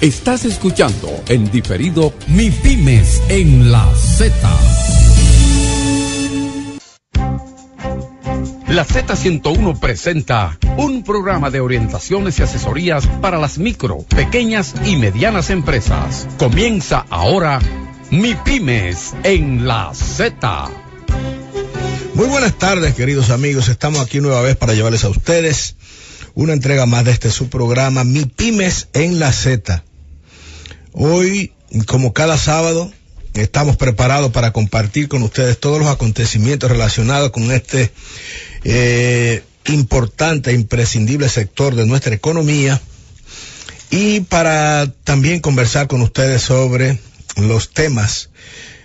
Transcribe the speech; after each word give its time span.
Estás 0.00 0.44
escuchando 0.44 1.10
en 1.26 1.50
diferido 1.50 2.14
Mi 2.28 2.52
Pymes 2.52 3.20
en 3.28 3.72
la 3.72 3.84
Z. 3.96 4.32
La 8.68 8.86
Z101 8.86 9.80
presenta 9.80 10.56
un 10.76 11.02
programa 11.02 11.50
de 11.50 11.58
orientaciones 11.58 12.38
y 12.38 12.44
asesorías 12.44 13.08
para 13.20 13.38
las 13.38 13.58
micro, 13.58 13.98
pequeñas 14.04 14.76
y 14.84 14.94
medianas 14.94 15.50
empresas. 15.50 16.28
Comienza 16.38 17.04
ahora 17.10 17.58
Mi 18.12 18.36
Pymes 18.36 19.16
en 19.24 19.66
la 19.66 19.90
Z. 19.94 20.70
Muy 22.14 22.28
buenas 22.28 22.56
tardes, 22.56 22.94
queridos 22.94 23.30
amigos. 23.30 23.68
Estamos 23.68 23.98
aquí 23.98 24.20
nueva 24.20 24.42
vez 24.42 24.54
para 24.54 24.74
llevarles 24.74 25.02
a 25.02 25.08
ustedes 25.08 25.74
una 26.34 26.52
entrega 26.52 26.86
más 26.86 27.04
de 27.04 27.10
este 27.10 27.32
su 27.32 27.48
programa, 27.48 28.04
Mi 28.04 28.26
Pymes 28.26 28.86
en 28.92 29.18
la 29.18 29.32
Z. 29.32 29.82
Hoy, 30.92 31.52
como 31.86 32.12
cada 32.12 32.38
sábado, 32.38 32.90
estamos 33.34 33.76
preparados 33.76 34.32
para 34.32 34.52
compartir 34.52 35.08
con 35.08 35.22
ustedes 35.22 35.58
todos 35.58 35.78
los 35.78 35.88
acontecimientos 35.88 36.70
relacionados 36.70 37.30
con 37.30 37.50
este 37.52 37.92
eh, 38.64 39.42
importante 39.66 40.50
e 40.50 40.54
imprescindible 40.54 41.28
sector 41.28 41.74
de 41.74 41.86
nuestra 41.86 42.14
economía. 42.14 42.80
Y 43.90 44.20
para 44.20 44.90
también 45.04 45.40
conversar 45.40 45.88
con 45.88 46.00
ustedes 46.02 46.42
sobre 46.42 46.98
los 47.36 47.70
temas, 47.72 48.30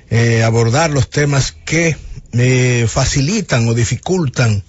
eh, 0.09 0.43
abordar 0.43 0.91
los 0.91 1.09
temas 1.09 1.51
que 1.51 1.97
eh, 2.33 2.85
facilitan 2.89 3.67
o 3.67 3.73
dificultan 3.73 4.63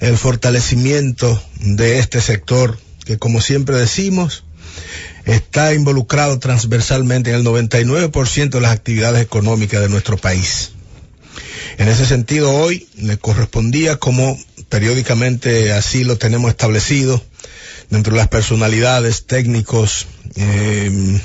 el 0.00 0.16
fortalecimiento 0.16 1.42
de 1.60 1.98
este 1.98 2.20
sector 2.20 2.78
que 3.04 3.18
como 3.18 3.40
siempre 3.40 3.76
decimos 3.76 4.44
está 5.26 5.74
involucrado 5.74 6.38
transversalmente 6.38 7.30
en 7.30 7.36
el 7.36 7.44
99% 7.44 8.48
de 8.48 8.60
las 8.60 8.72
actividades 8.72 9.22
económicas 9.22 9.80
de 9.80 9.88
nuestro 9.88 10.16
país. 10.16 10.70
En 11.78 11.88
ese 11.88 12.06
sentido, 12.06 12.52
hoy 12.54 12.88
le 12.96 13.18
correspondía, 13.18 13.96
como 13.96 14.38
periódicamente 14.68 15.72
así 15.72 16.04
lo 16.04 16.16
tenemos 16.16 16.50
establecido, 16.50 17.22
dentro 17.90 18.14
de 18.14 18.18
las 18.20 18.28
personalidades, 18.28 19.26
técnicos, 19.26 20.06
eh, 20.36 21.20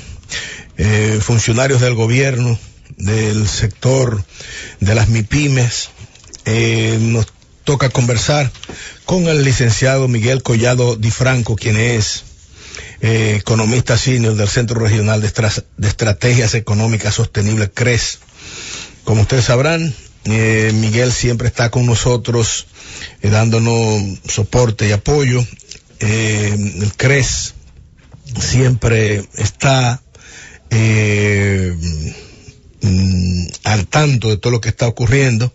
eh, 0.76 1.18
funcionarios 1.22 1.80
del 1.80 1.94
gobierno, 1.94 2.58
del 2.96 3.48
sector 3.48 4.24
de 4.80 4.94
las 4.94 5.08
MIPIMES, 5.08 5.90
eh, 6.44 6.98
nos 7.00 7.26
toca 7.64 7.88
conversar 7.88 8.50
con 9.04 9.28
el 9.28 9.44
licenciado 9.44 10.08
Miguel 10.08 10.42
Collado 10.42 10.96
Di 10.96 11.10
Franco, 11.10 11.56
quien 11.56 11.76
es 11.76 12.24
eh, 13.04 13.34
economista 13.36 13.98
senior 13.98 14.36
del 14.36 14.48
Centro 14.48 14.78
Regional 14.78 15.20
de, 15.20 15.88
Estrategias 15.88 16.54
Económicas 16.54 17.14
Sostenibles, 17.14 17.70
CRES. 17.74 18.20
Como 19.02 19.22
ustedes 19.22 19.46
sabrán, 19.46 19.92
eh, 20.24 20.70
Miguel 20.72 21.12
siempre 21.12 21.48
está 21.48 21.68
con 21.72 21.84
nosotros 21.84 22.68
eh, 23.20 23.28
dándonos 23.28 24.00
soporte 24.28 24.88
y 24.88 24.92
apoyo. 24.92 25.44
CRES 26.96 27.54
siempre 28.38 29.24
está 29.36 30.00
mm, 32.80 33.46
al 33.64 33.86
tanto 33.88 34.28
de 34.28 34.36
todo 34.36 34.52
lo 34.52 34.60
que 34.60 34.68
está 34.68 34.86
ocurriendo 34.86 35.52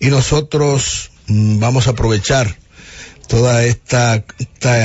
y 0.00 0.06
nosotros 0.06 1.10
mm, 1.26 1.58
vamos 1.58 1.88
a 1.88 1.90
aprovechar 1.90 2.56
toda 3.28 3.64
esta, 3.64 4.24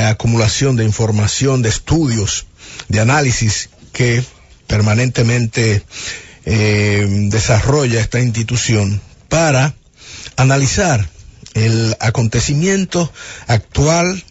acumulación 0.08 0.76
de 0.76 0.84
información, 0.84 1.62
de 1.62 1.68
estudios, 1.68 2.46
de 2.88 3.00
análisis 3.00 3.70
que 3.92 4.24
permanentemente 4.66 5.82
eh, 6.44 7.06
desarrolla 7.30 8.00
esta 8.00 8.20
institución 8.20 9.00
para 9.28 9.74
analizar 10.36 11.08
el 11.54 11.96
acontecimiento 12.00 13.12
actual, 13.46 14.22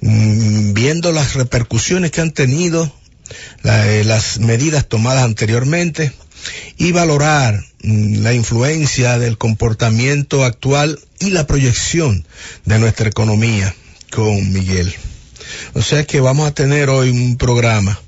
mm, 0.00 0.72
viendo 0.72 1.12
las 1.12 1.34
repercusiones 1.34 2.10
que 2.10 2.20
han 2.20 2.32
tenido 2.32 2.92
eh, 3.64 4.02
las 4.04 4.38
medidas 4.38 4.86
tomadas 4.86 5.24
anteriormente 5.24 6.12
y 6.76 6.92
valorar 6.92 7.64
la 7.86 8.34
influencia 8.34 9.18
del 9.18 9.38
comportamiento 9.38 10.44
actual 10.44 10.98
y 11.20 11.30
la 11.30 11.46
proyección 11.46 12.26
de 12.64 12.78
nuestra 12.78 13.08
economía 13.08 13.74
con 14.10 14.52
Miguel. 14.52 14.92
O 15.74 15.82
sea 15.82 16.04
que 16.04 16.20
vamos 16.20 16.48
a 16.48 16.54
tener 16.54 16.90
hoy 16.90 17.10
un 17.10 17.36
programa 17.36 18.00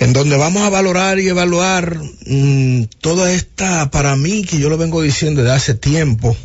en 0.00 0.12
donde 0.12 0.36
vamos 0.36 0.64
a 0.64 0.70
valorar 0.70 1.20
y 1.20 1.28
evaluar 1.28 1.96
mmm, 2.26 2.82
toda 3.00 3.32
esta, 3.32 3.88
para 3.92 4.16
mí, 4.16 4.42
que 4.42 4.58
yo 4.58 4.68
lo 4.68 4.76
vengo 4.76 5.00
diciendo 5.00 5.42
desde 5.42 5.54
hace 5.54 5.74
tiempo, 5.74 6.36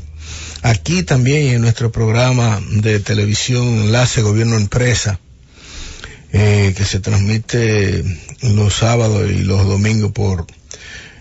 aquí 0.61 1.01
también 1.01 1.55
en 1.55 1.61
nuestro 1.61 1.91
programa 1.91 2.61
de 2.69 2.99
televisión 2.99 3.67
Enlace 3.67 4.21
Gobierno 4.21 4.57
Empresa, 4.57 5.19
eh, 6.33 6.75
que 6.77 6.85
se 6.85 6.99
transmite 6.99 8.03
los 8.43 8.75
sábados 8.75 9.27
y 9.31 9.39
los 9.39 9.65
domingos 9.65 10.11
por 10.11 10.45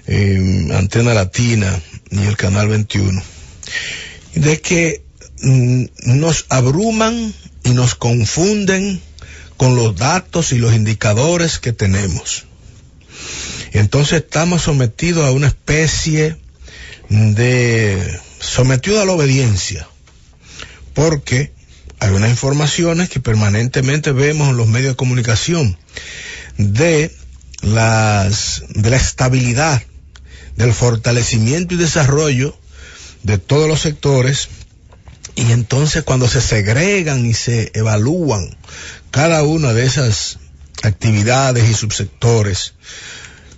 Antena 0.09 1.15
Latina 1.15 1.81
y 2.11 2.27
el 2.27 2.37
Canal 2.37 2.69
21, 2.69 3.23
de 4.37 4.61
que 4.61 5.03
mm, 5.43 5.85
nos 6.05 6.47
abruman 6.49 7.35
y 7.65 7.71
nos 7.71 7.97
confunden 7.97 9.01
con 9.57 9.75
los 9.75 9.97
datos 9.97 10.53
y 10.53 10.59
los 10.59 10.75
indicadores 10.75 11.59
que 11.59 11.73
tenemos. 11.73 12.45
Entonces 13.73 14.23
estamos 14.23 14.63
sometidos 14.63 15.27
a 15.27 15.33
una 15.33 15.49
especie 15.49 16.37
de 17.09 18.21
sometido 18.39 19.01
a 19.01 19.05
la 19.05 19.13
obediencia, 19.13 19.89
porque 20.95 21.53
hay 21.99 22.11
unas 22.11 22.31
informaciones 22.31 23.09
que 23.09 23.19
permanentemente 23.19 24.13
vemos 24.13 24.51
en 24.51 24.57
los 24.57 24.69
medios 24.69 24.93
de 24.93 24.97
comunicación 24.97 25.77
de 26.59 27.11
las 27.63 28.63
de 28.69 28.91
la 28.91 28.97
estabilidad 28.97 29.83
del 30.57 30.73
fortalecimiento 30.73 31.75
y 31.75 31.79
desarrollo 31.79 32.57
de 33.23 33.39
todos 33.39 33.69
los 33.69 33.81
sectores 33.81 34.49
y 35.35 35.53
entonces 35.53 36.03
cuando 36.03 36.29
se 36.29 36.41
segregan 36.41 37.27
y 37.27 37.35
se 37.35 37.71
evalúan 37.75 38.57
cada 39.11 39.43
una 39.43 39.73
de 39.73 39.85
esas 39.85 40.39
actividades 40.83 41.69
y 41.69 41.75
subsectores 41.75 42.75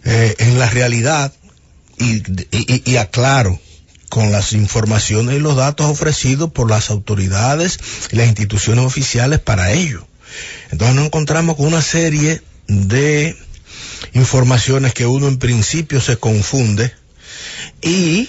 eh, 0.05 0.35
en 0.39 0.59
la 0.59 0.69
realidad 0.69 1.33
y, 1.99 2.23
y, 2.51 2.83
y 2.85 2.97
aclaro 2.97 3.59
con 4.09 4.33
las 4.33 4.53
informaciones 4.53 5.37
y 5.37 5.41
los 5.41 5.57
datos 5.57 5.87
ofrecidos 5.87 6.51
por 6.51 6.71
las 6.71 6.91
autoridades 6.91 7.79
y 8.11 8.17
las 8.17 8.27
instituciones 8.27 8.85
oficiales 8.85 9.39
para 9.39 9.73
ello. 9.73 10.07
Entonces 10.71 10.97
nos 10.97 11.07
encontramos 11.07 11.57
con 11.57 11.67
una 11.67 11.83
serie 11.83 12.43
de 12.67 13.37
informaciones 14.15 14.95
que 14.95 15.07
uno 15.07 15.29
en 15.29 15.39
principio 15.39 16.01
se 16.01 16.17
confunde 16.17 16.93
y 17.83 18.29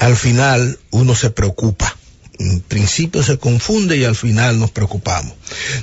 al 0.00 0.16
final 0.16 0.78
uno 0.90 1.14
se 1.14 1.30
preocupa. 1.30 1.96
En 2.38 2.60
principio 2.60 3.22
se 3.22 3.38
confunde 3.38 3.98
y 3.98 4.04
al 4.04 4.16
final 4.16 4.58
nos 4.58 4.70
preocupamos. 4.70 5.34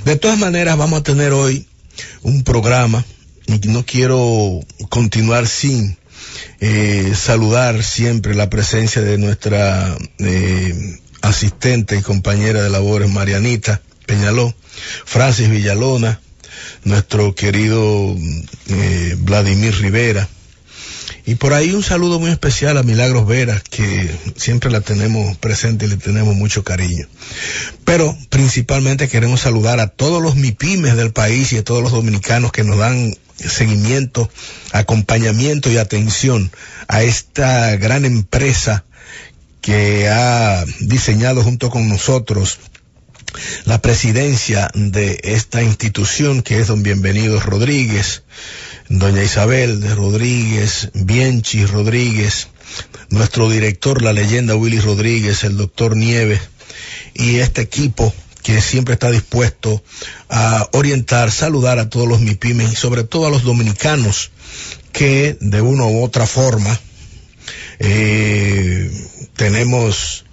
De 0.04 0.16
todas 0.16 0.38
maneras 0.38 0.76
vamos 0.76 1.00
a 1.00 1.04
tener 1.04 1.32
hoy 1.32 1.66
un 2.22 2.42
programa 2.42 3.04
y 3.46 3.58
no 3.68 3.86
quiero 3.86 4.60
continuar 4.88 5.46
sin 5.46 5.96
eh, 6.60 7.12
saludar 7.16 7.84
siempre 7.84 8.34
la 8.34 8.50
presencia 8.50 9.02
de 9.02 9.18
nuestra 9.18 9.96
eh, 10.18 10.98
asistente 11.22 11.96
y 11.96 12.02
compañera 12.02 12.62
de 12.62 12.70
labores 12.70 13.08
Marianita 13.08 13.80
Peñaló, 14.06 14.54
Francis 15.04 15.50
Villalona, 15.50 16.20
nuestro 16.84 17.34
querido 17.34 18.16
eh, 18.68 19.16
Vladimir 19.18 19.74
Rivera. 19.80 20.28
Y 21.26 21.34
por 21.34 21.52
ahí 21.52 21.72
un 21.72 21.82
saludo 21.82 22.18
muy 22.18 22.30
especial 22.30 22.78
a 22.78 22.82
Milagros 22.82 23.26
Vera, 23.26 23.62
que 23.70 24.10
siempre 24.36 24.70
la 24.70 24.80
tenemos 24.80 25.36
presente 25.36 25.84
y 25.84 25.88
le 25.88 25.98
tenemos 25.98 26.34
mucho 26.34 26.64
cariño. 26.64 27.06
Pero 27.84 28.16
principalmente 28.30 29.08
queremos 29.08 29.40
saludar 29.40 29.78
a 29.78 29.88
todos 29.88 30.22
los 30.22 30.36
MIPIMES 30.36 30.96
del 30.96 31.12
país 31.12 31.52
y 31.52 31.58
a 31.58 31.64
todos 31.64 31.82
los 31.82 31.92
dominicanos 31.92 32.50
que 32.50 32.64
nos 32.64 32.78
dan 32.78 33.14
seguimiento, 33.36 34.30
acompañamiento 34.72 35.70
y 35.70 35.76
atención 35.76 36.50
a 36.88 37.02
esta 37.02 37.76
gran 37.76 38.04
empresa 38.04 38.84
que 39.60 40.08
ha 40.08 40.64
diseñado 40.80 41.42
junto 41.42 41.68
con 41.68 41.88
nosotros 41.88 42.58
la 43.64 43.80
presidencia 43.80 44.70
de 44.74 45.20
esta 45.22 45.62
institución 45.62 46.42
que 46.42 46.60
es 46.60 46.68
don 46.68 46.82
Bienvenido 46.82 47.40
Rodríguez, 47.40 48.22
doña 48.88 49.22
Isabel 49.22 49.80
de 49.80 49.94
Rodríguez, 49.94 50.90
Bienchi 50.94 51.66
Rodríguez, 51.66 52.48
nuestro 53.10 53.50
director, 53.50 54.02
la 54.02 54.12
leyenda 54.12 54.56
Willy 54.56 54.80
Rodríguez, 54.80 55.44
el 55.44 55.56
doctor 55.56 55.96
Nieves 55.96 56.40
y 57.14 57.36
este 57.36 57.62
equipo 57.62 58.12
que 58.42 58.60
siempre 58.60 58.94
está 58.94 59.10
dispuesto 59.10 59.82
a 60.30 60.68
orientar, 60.72 61.30
saludar 61.30 61.78
a 61.78 61.90
todos 61.90 62.08
los 62.08 62.20
MIPIMES 62.20 62.72
y 62.72 62.76
sobre 62.76 63.04
todo 63.04 63.26
a 63.26 63.30
los 63.30 63.42
dominicanos 63.42 64.30
que 64.92 65.36
de 65.40 65.60
una 65.60 65.84
u 65.84 66.02
otra 66.02 66.26
forma 66.26 66.78
eh, 67.78 68.90
tenemos 69.36 70.24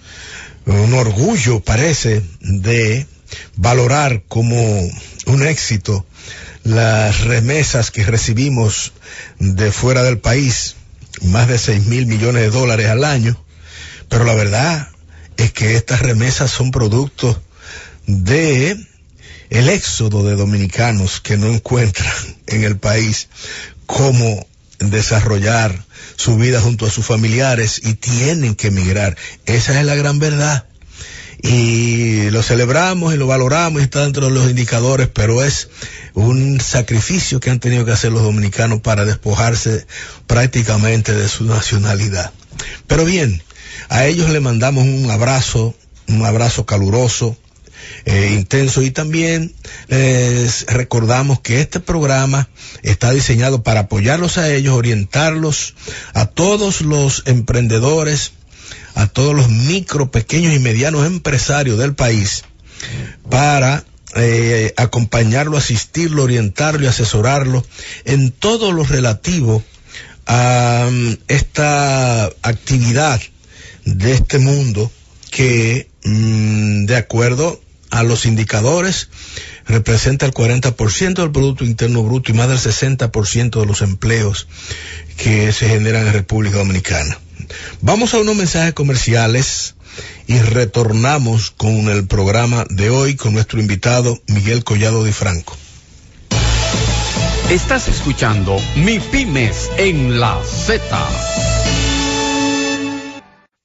un 0.65 0.94
orgullo, 0.94 1.59
parece, 1.59 2.21
de 2.41 3.06
valorar 3.56 4.23
como 4.27 4.57
un 5.27 5.47
éxito 5.47 6.06
las 6.63 7.21
remesas 7.21 7.91
que 7.91 8.03
recibimos 8.03 8.94
de 9.39 9.71
fuera 9.71 10.03
del 10.03 10.19
país, 10.19 10.75
más 11.21 11.47
de 11.47 11.59
6 11.59 11.85
mil 11.85 12.07
millones 12.07 12.41
de 12.41 12.50
dólares 12.50 12.88
al 12.88 13.03
año, 13.03 13.39
pero 14.09 14.25
la 14.25 14.33
verdad 14.33 14.89
es 15.38 15.51
que 15.51 15.75
estas 15.75 16.01
remesas 16.01 16.51
son 16.51 16.71
productos 16.71 17.38
de 18.07 18.77
el 19.50 19.69
éxodo 19.69 20.23
de 20.23 20.35
dominicanos 20.35 21.21
que 21.21 21.38
no 21.38 21.47
encuentran 21.47 22.13
en 22.47 22.63
el 22.63 22.77
país 22.77 23.29
cómo 23.85 24.47
desarrollar 24.79 25.85
su 26.15 26.38
vida 26.38 26.62
junto 26.62 26.85
a 26.85 26.91
sus 26.91 27.06
familiares 27.06 27.81
y 27.83 27.94
tienen 27.94 28.56
que 28.56 28.67
emigrar. 28.67 29.17
Esa 29.45 29.79
es 29.79 29.85
la 29.85 29.95
gran 29.95 30.19
verdad. 30.19 30.65
Y 31.41 32.29
lo 32.31 32.41
celebramos 32.41 33.13
y 33.13 33.17
lo 33.17 33.27
valoramos 33.27 33.81
y 33.81 33.83
está 33.83 34.01
dentro 34.01 34.27
de 34.27 34.31
los 34.31 34.50
indicadores, 34.50 35.09
pero 35.09 35.44
es 35.44 35.69
un 36.13 36.59
sacrificio 36.59 37.39
que 37.39 37.51
han 37.51 37.59
tenido 37.59 37.85
que 37.85 37.91
hacer 37.91 38.12
los 38.12 38.23
dominicanos 38.23 38.81
para 38.81 39.06
despojarse 39.06 39.85
prácticamente 40.25 41.13
de 41.13 41.27
su 41.27 41.44
nacionalidad. 41.44 42.31
Pero 42.88 43.06
bien, 43.06 43.44
a 43.89 44.06
ellos 44.06 44.29
le 44.29 44.39
mandamos 44.39 44.85
un 44.85 45.11
abrazo, 45.11 45.75
un 46.07 46.25
abrazo 46.25 46.65
caluroso, 46.65 47.38
eh, 48.05 48.31
intenso. 48.33 48.81
Y 48.81 48.91
también 48.91 49.53
les 49.87 50.65
recordamos 50.67 51.39
que 51.39 51.61
este 51.61 51.79
programa 51.79 52.49
está 52.83 53.11
diseñado 53.11 53.63
para 53.63 53.81
apoyarlos 53.81 54.37
a 54.37 54.51
ellos, 54.53 54.75
orientarlos 54.75 55.75
a 56.13 56.25
todos 56.27 56.81
los 56.81 57.23
emprendedores, 57.25 58.33
a 58.95 59.07
todos 59.07 59.35
los 59.35 59.49
micro, 59.49 60.11
pequeños 60.11 60.53
y 60.55 60.59
medianos 60.59 61.05
empresarios 61.05 61.77
del 61.77 61.95
país 61.95 62.43
para 63.29 63.83
eh, 64.15 64.73
acompañarlo, 64.77 65.57
asistirlo, 65.57 66.23
orientarlo 66.23 66.85
y 66.85 66.87
asesorarlo 66.87 67.65
en 68.05 68.31
todo 68.31 68.71
lo 68.71 68.83
relativo 68.83 69.63
a 70.25 70.87
um, 70.87 71.17
esta 71.27 72.25
actividad 72.41 73.21
de 73.83 74.13
este 74.13 74.39
mundo 74.39 74.91
que, 75.31 75.89
mm, 76.03 76.85
de 76.85 76.95
acuerdo 76.95 77.61
a 77.95 78.03
los 78.03 78.25
indicadores, 78.25 79.09
representa 79.65 80.25
el 80.25 80.33
40% 80.33 81.13
del 81.13 81.31
Producto 81.31 81.63
Interno 81.63 82.03
Bruto 82.03 82.31
y 82.31 82.36
más 82.36 82.50
del 82.50 82.57
60% 82.57 83.59
de 83.59 83.65
los 83.65 83.81
empleos 83.81 84.47
que 85.15 85.53
se 85.53 85.69
generan 85.69 86.07
en 86.07 86.13
República 86.13 86.57
Dominicana. 86.57 87.18
Vamos 87.81 88.13
a 88.13 88.19
unos 88.19 88.36
mensajes 88.36 88.74
comerciales 88.74 89.75
y 90.27 90.38
retornamos 90.39 91.51
con 91.51 91.88
el 91.89 92.06
programa 92.06 92.65
de 92.69 92.89
hoy 92.89 93.15
con 93.15 93.33
nuestro 93.33 93.62
invitado 93.62 94.21
Miguel 94.27 94.65
Collado 94.65 95.03
de 95.06 95.13
Franco. 95.13 95.56
Estás 97.50 97.88
escuchando 97.88 98.57
Mi 98.75 99.00
Pymes 99.00 99.69
en 99.77 100.19
la 100.19 100.42
Z. 100.44 100.81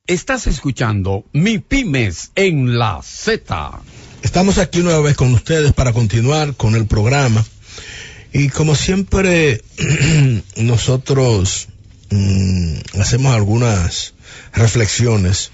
Estás 0.07 0.47
escuchando 0.47 1.25
Mi 1.33 1.59
Pymes 1.59 2.31
en 2.37 2.79
la 2.79 3.01
Z. 3.03 3.81
Estamos 4.23 4.59
aquí 4.59 4.81
nueva 4.81 5.01
vez 5.01 5.17
con 5.17 5.33
ustedes 5.33 5.73
para 5.73 5.95
continuar 5.95 6.55
con 6.55 6.75
el 6.75 6.87
programa. 6.87 7.45
Y 8.35 8.51
como 8.51 8.75
siempre, 8.75 9.63
nosotros 10.57 11.69
mmm, 12.11 12.77
hacemos 13.01 13.35
algunas 13.35 14.13
reflexiones. 14.53 15.51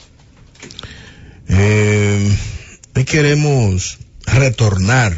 Eh, 1.48 2.36
y 2.96 3.04
queremos 3.04 3.98
retornar, 4.26 5.16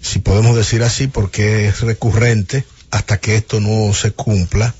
si 0.00 0.18
podemos 0.18 0.56
decir 0.56 0.82
así, 0.82 1.06
porque 1.06 1.68
es 1.68 1.82
recurrente 1.82 2.64
hasta 2.90 3.18
que 3.18 3.36
esto 3.36 3.60
no 3.60 3.94
se 3.94 4.10
cumpla. 4.10 4.74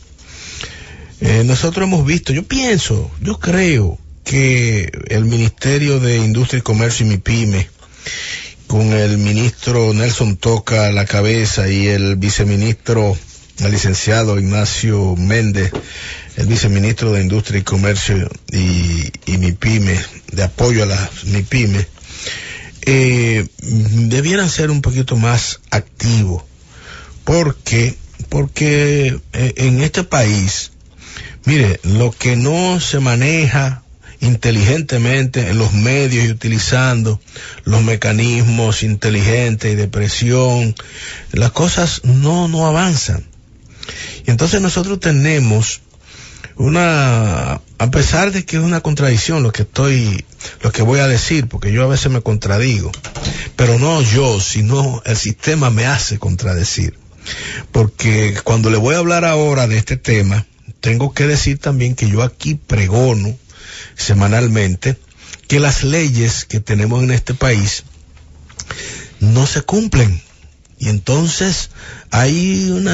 Eh, 1.21 1.45
nosotros 1.45 1.87
hemos 1.87 2.05
visto, 2.05 2.33
yo 2.33 2.43
pienso, 2.43 3.13
yo 3.21 3.39
creo 3.39 4.01
que 4.25 4.91
el 5.09 5.25
Ministerio 5.27 6.01
de 6.01 6.17
Industria 6.17 6.59
y 6.59 6.63
Comercio 6.63 7.07
y 7.07 7.11
MIPYME, 7.11 7.69
con 8.67 8.93
el 8.93 9.19
ministro 9.19 9.93
Nelson 9.93 10.37
Toca 10.37 10.87
a 10.87 10.93
la 10.93 11.05
cabeza 11.05 11.69
y 11.69 11.87
el 11.87 12.17
viceministro, 12.17 13.17
el 13.61 13.71
licenciado 13.71 14.39
Ignacio 14.41 15.15
Méndez, 15.17 15.71
el 16.37 16.47
viceministro 16.47 17.13
de 17.13 17.21
Industria 17.21 17.61
y 17.61 17.63
Comercio 17.63 18.29
y, 18.51 19.13
y 19.27 19.39
MIPYME, 19.39 20.01
de 20.33 20.43
apoyo 20.43 20.83
a 20.83 20.87
las 20.87 21.25
MIPYME, 21.25 21.87
eh, 22.87 23.47
debieran 23.61 24.51
ser 24.51 24.71
un 24.71 24.83
poquito 24.83 25.17
más 25.17 25.61
activos, 25.71 26.43
porque, 27.25 27.97
porque 28.31 29.19
eh, 29.33 29.55
en 29.57 29.83
este 29.83 30.03
país, 30.03 30.73
mire, 31.45 31.79
lo 31.83 32.11
que 32.11 32.37
no 32.37 32.81
se 32.81 33.01
maneja 33.01 33.84
inteligentemente 34.25 35.51
en 35.51 35.59
los 35.59 35.73
medios 35.73 36.25
y 36.25 36.31
utilizando 36.31 37.21
los 37.65 37.83
mecanismos 37.83 38.83
inteligentes 38.83 39.73
y 39.73 39.77
de 39.77 39.89
presión, 39.89 40.75
las 41.33 41.53
cosas 41.53 42.01
no, 42.05 42.49
no 42.49 42.67
avanzan. 42.67 43.25
Y 44.27 44.31
entonces 44.31 44.61
nosotros 44.61 44.99
tenemos 45.01 45.83
una, 46.57 47.61
a 47.79 47.91
pesar 47.91 48.33
de 48.33 48.45
que 48.45 48.57
es 48.57 48.63
una 48.63 48.81
contradicción 48.81 49.43
lo 49.43 49.53
que 49.53 49.63
estoy, 49.63 50.25
lo 50.63 50.73
que 50.73 50.83
voy 50.83 51.01
a 51.01 51.09
decir, 51.09 51.47
porque 51.47 51.73
yo 51.73 51.83
a 51.83 51.89
veces 51.89 52.11
me 52.11 52.23
contradigo, 52.23 52.93
pero 53.57 53.79
no 53.79 54.01
yo, 54.01 54.41
sino 54.41 55.03
el 55.05 55.17
sistema 55.17 55.71
me 55.71 55.87
hace 55.87 56.19
contradecir. 56.19 56.99
Porque 57.73 58.35
cuando 58.45 58.71
le 58.71 58.77
voy 58.77 58.95
a 58.95 58.99
hablar 58.99 59.25
ahora 59.25 59.67
de 59.67 59.79
este 59.79 59.97
tema, 59.97 60.47
tengo 60.81 61.13
que 61.13 61.27
decir 61.27 61.59
también 61.59 61.95
que 61.95 62.09
yo 62.09 62.23
aquí 62.23 62.55
pregono 62.55 63.37
semanalmente 63.97 64.97
que 65.49 65.61
las 65.61 65.85
leyes 65.85 66.45
que 66.45 66.61
tenemos 66.61 67.03
en 67.03 67.11
este 67.11 67.35
país 67.35 67.85
no 69.21 69.47
se 69.47 69.63
cumplen. 69.63 70.23
Y 70.79 70.89
entonces 70.89 71.71
hay 72.11 72.71
un 72.71 72.89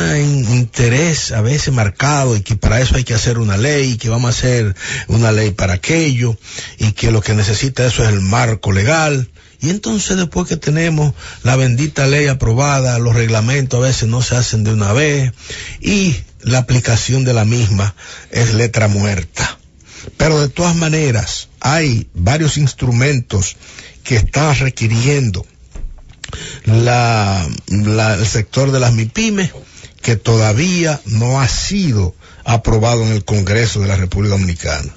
interés 0.55 1.33
a 1.33 1.41
veces 1.41 1.73
marcado 1.73 2.37
y 2.37 2.43
que 2.43 2.55
para 2.55 2.81
eso 2.81 2.97
hay 2.97 3.05
que 3.05 3.15
hacer 3.15 3.39
una 3.39 3.57
ley, 3.57 3.97
que 3.97 4.09
vamos 4.09 4.29
a 4.29 4.39
hacer 4.39 4.77
una 5.09 5.33
ley 5.33 5.51
para 5.51 5.75
aquello 5.75 6.37
y 6.79 6.93
que 6.93 7.11
lo 7.11 7.21
que 7.21 7.35
necesita 7.35 7.87
eso 7.87 8.05
es 8.05 8.11
el 8.11 8.21
marco 8.21 8.73
legal. 8.73 9.31
Y 9.61 9.71
entonces 9.71 10.17
después 10.17 10.47
que 10.47 10.57
tenemos 10.57 11.15
la 11.43 11.57
bendita 11.57 12.07
ley 12.07 12.29
aprobada, 12.29 12.99
los 12.99 13.15
reglamentos 13.15 13.79
a 13.79 13.89
veces 13.89 14.09
no 14.09 14.23
se 14.23 14.37
hacen 14.37 14.63
de 14.63 14.73
una 14.73 14.93
vez 14.93 15.33
y 15.81 16.17
la 16.43 16.59
aplicación 16.59 17.25
de 17.25 17.35
la 17.35 17.45
misma 17.45 17.95
es 18.31 18.55
letra 18.55 18.89
muerta. 18.89 19.60
Pero 20.17 20.41
de 20.41 20.49
todas 20.49 20.75
maneras, 20.77 21.49
hay 21.61 22.09
varios 22.15 22.57
instrumentos 22.57 23.57
que 24.03 24.17
están 24.17 24.57
requiriendo 24.59 25.47
la, 26.65 27.49
el 27.69 28.27
sector 28.27 28.71
de 28.73 28.81
las 28.81 28.93
MIPIMES 28.93 29.53
que 30.03 30.17
todavía 30.17 31.01
no 31.05 31.41
ha 31.41 31.49
sido 31.49 32.15
aprobado 32.45 33.03
en 33.03 33.13
el 33.13 33.25
Congreso 33.25 33.81
de 33.81 33.89
la 33.89 33.97
República 33.97 34.35
Dominicana. 34.35 34.95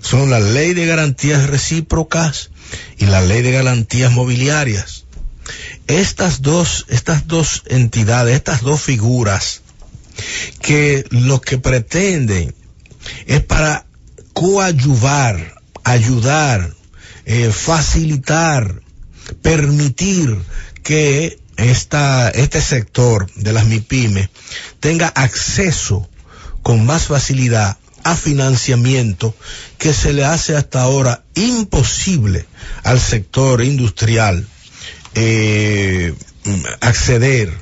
Son 0.00 0.30
la 0.30 0.40
ley 0.40 0.74
de 0.74 0.86
garantías 0.86 1.48
recíprocas 1.48 2.50
y 2.98 3.06
la 3.06 3.20
ley 3.20 3.42
de 3.42 3.52
garantías 3.52 4.12
mobiliarias. 4.12 5.04
Estas 5.86 6.42
dos, 6.42 6.86
estas 6.88 7.26
dos 7.26 7.62
entidades, 7.66 8.36
estas 8.36 8.62
dos 8.62 8.80
figuras, 8.80 9.62
que 10.60 11.04
lo 11.10 11.40
que 11.40 11.58
pretenden 11.58 12.54
es 13.26 13.42
para 13.42 13.86
coadyuvar, 14.38 15.54
ayudar, 15.82 16.72
eh, 17.24 17.50
facilitar, 17.52 18.82
permitir 19.42 20.38
que 20.84 21.38
esta, 21.56 22.30
este 22.30 22.60
sector 22.60 23.26
de 23.34 23.52
las 23.52 23.66
MIPIMES 23.66 24.30
tenga 24.78 25.08
acceso 25.08 26.08
con 26.62 26.86
más 26.86 27.08
facilidad 27.08 27.78
a 28.04 28.14
financiamiento 28.14 29.34
que 29.76 29.92
se 29.92 30.12
le 30.12 30.24
hace 30.24 30.56
hasta 30.56 30.82
ahora 30.82 31.24
imposible 31.34 32.46
al 32.84 33.00
sector 33.00 33.62
industrial 33.64 34.46
eh, 35.14 36.14
acceder 36.80 37.52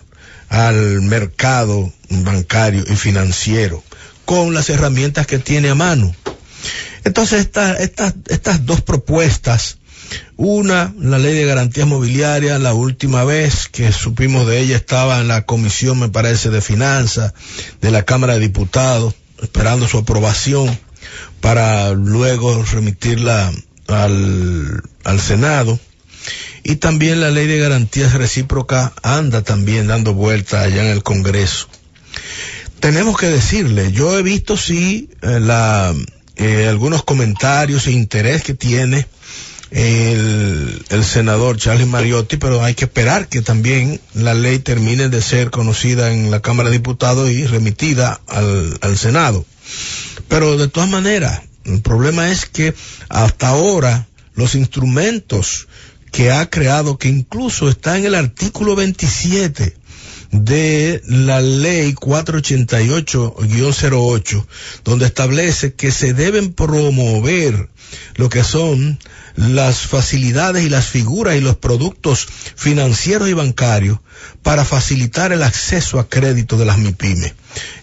al 0.51 1.01
mercado 1.01 1.91
bancario 2.11 2.85
y 2.87 2.97
financiero 2.97 3.83
con 4.27 4.53
las 4.53 4.69
herramientas 4.69 5.27
que 5.27 5.39
tiene 5.39 5.71
a 5.71 5.75
mano. 5.75 6.15
Entonces, 7.05 7.41
estas 7.41 7.81
estas 8.29 8.67
dos 8.67 8.81
propuestas 8.81 9.79
Una, 10.37 10.93
la 10.99 11.19
ley 11.19 11.35
de 11.35 11.47
garantías 11.47 11.87
mobiliarias, 11.87 12.61
la 12.61 12.75
última 12.75 13.25
vez 13.25 13.69
que 13.69 13.91
supimos 13.93 14.47
de 14.47 14.61
ella 14.61 14.77
estaba 14.77 15.21
en 15.21 15.29
la 15.29 15.47
comisión, 15.47 15.99
me 15.99 16.09
parece, 16.09 16.51
de 16.51 16.61
finanzas 16.61 17.33
de 17.81 17.91
la 17.91 18.05
Cámara 18.05 18.35
de 18.35 18.41
Diputados, 18.41 19.15
esperando 19.43 19.89
su 19.89 19.99
aprobación 19.99 20.79
para 21.41 21.93
luego 21.93 22.63
remitirla 22.63 23.53
al, 23.89 24.83
al 25.05 25.21
Senado. 25.21 25.79
Y 26.63 26.77
también 26.77 27.21
la 27.21 27.31
ley 27.31 27.47
de 27.47 27.59
garantías 27.59 28.13
recíprocas 28.13 28.93
anda 29.03 29.43
también 29.43 29.87
dando 29.87 30.15
vueltas 30.15 30.67
allá 30.67 30.83
en 30.85 30.91
el 30.91 31.03
Congreso. 31.03 31.69
Tenemos 32.81 33.17
que 33.17 33.29
decirle, 33.29 33.93
yo 33.93 34.19
he 34.19 34.23
visto 34.23 34.57
sí 34.57 35.09
eh, 35.23 35.41
la, 35.41 35.95
eh, 36.37 36.67
algunos 36.69 37.03
comentarios 37.03 37.87
e 37.87 37.93
interés 37.93 38.43
que 38.43 38.55
tiene 38.55 39.07
el, 39.71 40.85
el, 40.91 41.05
senador 41.05 41.57
Charles 41.57 41.89
Mariotti, 41.89 42.37
pero 42.37 42.63
hay 42.63 42.75
que 42.75 42.85
esperar 42.85 43.29
que 43.29 43.43
también 43.43 44.01
la 44.15 44.35
ley 44.35 44.59
termine 44.59 45.09
de 45.09 45.23
ser 45.23 45.51
conocida 45.51 46.13
en 46.13 46.31
la 46.31 46.41
Cámara 46.41 46.69
de 46.69 46.77
Diputados 46.77 47.31
y 47.31 47.47
remitida 47.47 48.21
al, 48.29 48.97
Senado. 48.97 49.45
Pero 50.29 50.57
de 50.57 50.69
todas 50.69 50.89
maneras, 50.89 51.43
el 51.65 51.81
problema 51.81 52.31
es 52.31 52.47
que 52.47 52.75
hasta 53.09 53.49
ahora 53.49 54.07
los 54.35 54.55
instrumentos 54.55 55.67
que 56.13 56.31
ha 56.31 56.49
creado, 56.49 56.99
que 56.99 57.09
incluso 57.09 57.69
está 57.69 57.99
en 57.99 58.05
el 58.05 58.15
artículo 58.15 58.77
27 58.77 59.77
de 60.31 61.03
la 61.07 61.41
ley 61.41 61.95
488-08, 61.95 64.47
donde 64.85 65.07
establece 65.07 65.73
que 65.75 65.91
se 65.93 66.15
deben 66.15 66.53
promover 66.53 67.69
lo 68.17 68.29
que 68.29 68.45
son 68.45 68.99
las 69.37 69.81
facilidades 69.81 70.65
y 70.65 70.69
las 70.69 70.87
figuras 70.87 71.37
y 71.37 71.41
los 71.41 71.57
productos 71.57 72.27
financieros 72.57 73.29
y 73.29 73.35
bancarios 73.35 74.01
para 74.43 74.65
facilitar 74.65 75.33
el 75.33 75.43
acceso 75.43 76.01
a 76.01 76.09
crédito 76.09 76.57
de 76.57 76.65
las 76.65 76.79
MIPIMES. 76.79 77.35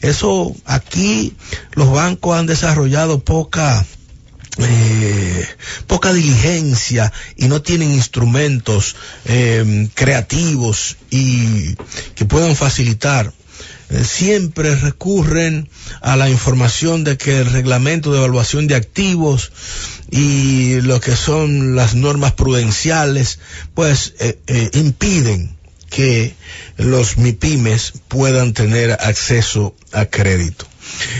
Eso 0.02 0.56
aquí 0.66 1.36
los 1.74 1.92
bancos 1.92 2.38
han 2.38 2.48
desarrollado 2.48 3.24
poca 3.24 3.86
eh, 4.60 5.48
poca 5.88 6.14
diligencia 6.14 7.12
y 7.36 7.48
no 7.48 7.62
tienen 7.62 7.92
instrumentos 7.92 8.96
eh, 9.26 9.90
creativos 9.96 10.98
y 11.10 11.76
que 12.16 12.26
puedan 12.26 12.56
facilitar 12.56 13.34
eh, 13.90 14.04
siempre 14.04 14.76
recurren 14.76 15.70
a 16.02 16.16
la 16.16 16.30
información 16.30 17.04
de 17.04 17.18
que 17.18 17.40
el 17.40 17.52
reglamento 17.52 18.12
de 18.12 18.18
evaluación 18.20 18.68
de 18.68 18.76
activos 18.76 19.52
y 20.10 20.82
lo 20.82 21.00
que 21.00 21.16
son 21.16 21.76
las 21.76 21.96
normas 21.96 22.34
prudenciales 22.34 23.40
pues 23.74 24.14
eh, 24.20 24.70
impiden 24.74 25.56
que 25.90 26.34
los 26.78 27.18
MIPIMES 27.18 27.94
puedan 28.08 28.54
tener 28.54 28.92
acceso 28.94 29.76
a 29.92 30.06
crédito. 30.06 30.66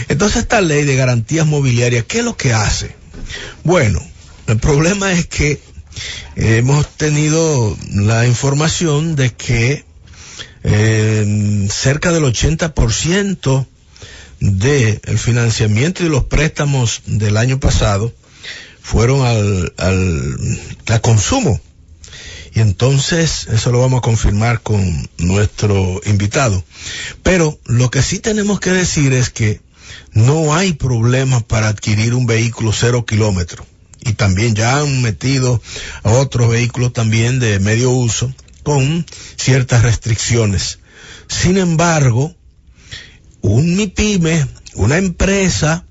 Entonces 0.08 0.42
esta 0.42 0.60
ley 0.60 0.84
de 0.84 0.96
garantías 0.96 1.46
mobiliarias, 1.46 2.04
¿qué 2.06 2.18
es 2.18 2.24
lo 2.24 2.36
que 2.36 2.52
hace? 2.52 3.03
Bueno, 3.62 4.00
el 4.46 4.58
problema 4.58 5.12
es 5.12 5.26
que 5.26 5.60
hemos 6.36 6.88
tenido 6.96 7.76
la 7.92 8.26
información 8.26 9.16
de 9.16 9.32
que 9.32 9.84
eh, 10.64 11.66
cerca 11.70 12.12
del 12.12 12.24
80% 12.24 13.66
del 14.40 15.00
el 15.04 15.18
financiamiento 15.18 16.04
y 16.04 16.08
los 16.08 16.24
préstamos 16.24 17.02
del 17.06 17.36
año 17.36 17.60
pasado 17.60 18.12
fueron 18.82 19.24
al, 19.24 19.72
al 19.78 21.00
consumo. 21.00 21.60
Y 22.54 22.60
entonces 22.60 23.48
eso 23.52 23.72
lo 23.72 23.80
vamos 23.80 23.98
a 23.98 24.02
confirmar 24.02 24.60
con 24.62 25.08
nuestro 25.18 26.00
invitado. 26.06 26.62
Pero 27.22 27.58
lo 27.64 27.90
que 27.90 28.02
sí 28.02 28.20
tenemos 28.20 28.60
que 28.60 28.70
decir 28.70 29.12
es 29.12 29.30
que 29.30 29.60
no 30.14 30.54
hay 30.54 30.72
problema 30.72 31.40
para 31.40 31.68
adquirir 31.68 32.14
un 32.14 32.26
vehículo 32.26 32.72
cero 32.72 33.04
kilómetro. 33.04 33.66
Y 34.00 34.14
también 34.14 34.54
ya 34.54 34.78
han 34.78 35.02
metido 35.02 35.60
a 36.02 36.10
otros 36.10 36.50
vehículos 36.50 36.92
también 36.92 37.40
de 37.40 37.58
medio 37.58 37.90
uso 37.90 38.32
con 38.62 39.04
ciertas 39.36 39.82
restricciones. 39.82 40.78
Sin 41.28 41.58
embargo, 41.58 42.34
un 43.40 43.76
MIPYME, 43.76 44.46
una 44.74 44.98
empresa 44.98 45.84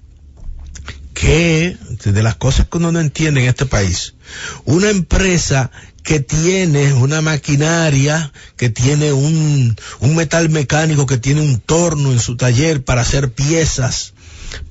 que, 1.14 1.78
de 2.04 2.24
las 2.24 2.36
cosas 2.36 2.68
que 2.68 2.78
uno 2.78 2.92
no 2.92 3.00
entiende 3.00 3.42
en 3.42 3.50
este 3.50 3.66
país, 3.66 4.16
una 4.66 4.90
empresa 4.90 5.72
que 6.04 6.20
tiene 6.20 6.94
una 6.94 7.22
maquinaria, 7.22 8.34
que 8.58 8.70
tiene 8.70 9.14
un, 9.14 9.76
un 10.00 10.16
metal 10.16 10.50
mecánico, 10.50 11.06
que 11.06 11.18
tiene 11.18 11.42
un 11.42 11.60
torno 11.60 12.12
en 12.12 12.20
su 12.20 12.36
taller 12.36 12.84
para 12.84 13.02
hacer 13.02 13.32
piezas, 13.32 14.13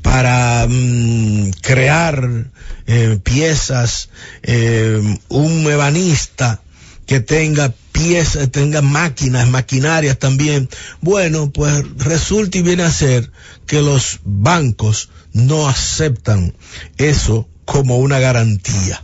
para 0.03 0.67
mm, 0.69 1.51
crear 1.61 2.51
eh, 2.87 3.19
piezas, 3.23 4.11
eh, 4.43 5.01
un 5.29 5.71
ebanista 5.71 6.61
que 7.07 7.21
tenga 7.21 7.73
piezas, 7.93 8.51
tenga 8.51 8.83
máquinas, 8.83 9.49
maquinarias 9.49 10.19
también. 10.19 10.69
Bueno, 11.01 11.51
pues 11.51 11.85
resulta 11.99 12.59
y 12.59 12.63
viene 12.63 12.85
a 12.85 12.91
ser 12.91 13.31
que 13.67 13.83
los 13.83 14.21
bancos 14.25 15.11
no 15.33 15.69
aceptan 15.69 16.55
eso 16.97 17.49
como 17.65 17.99
una 17.99 18.19
garantía. 18.19 19.03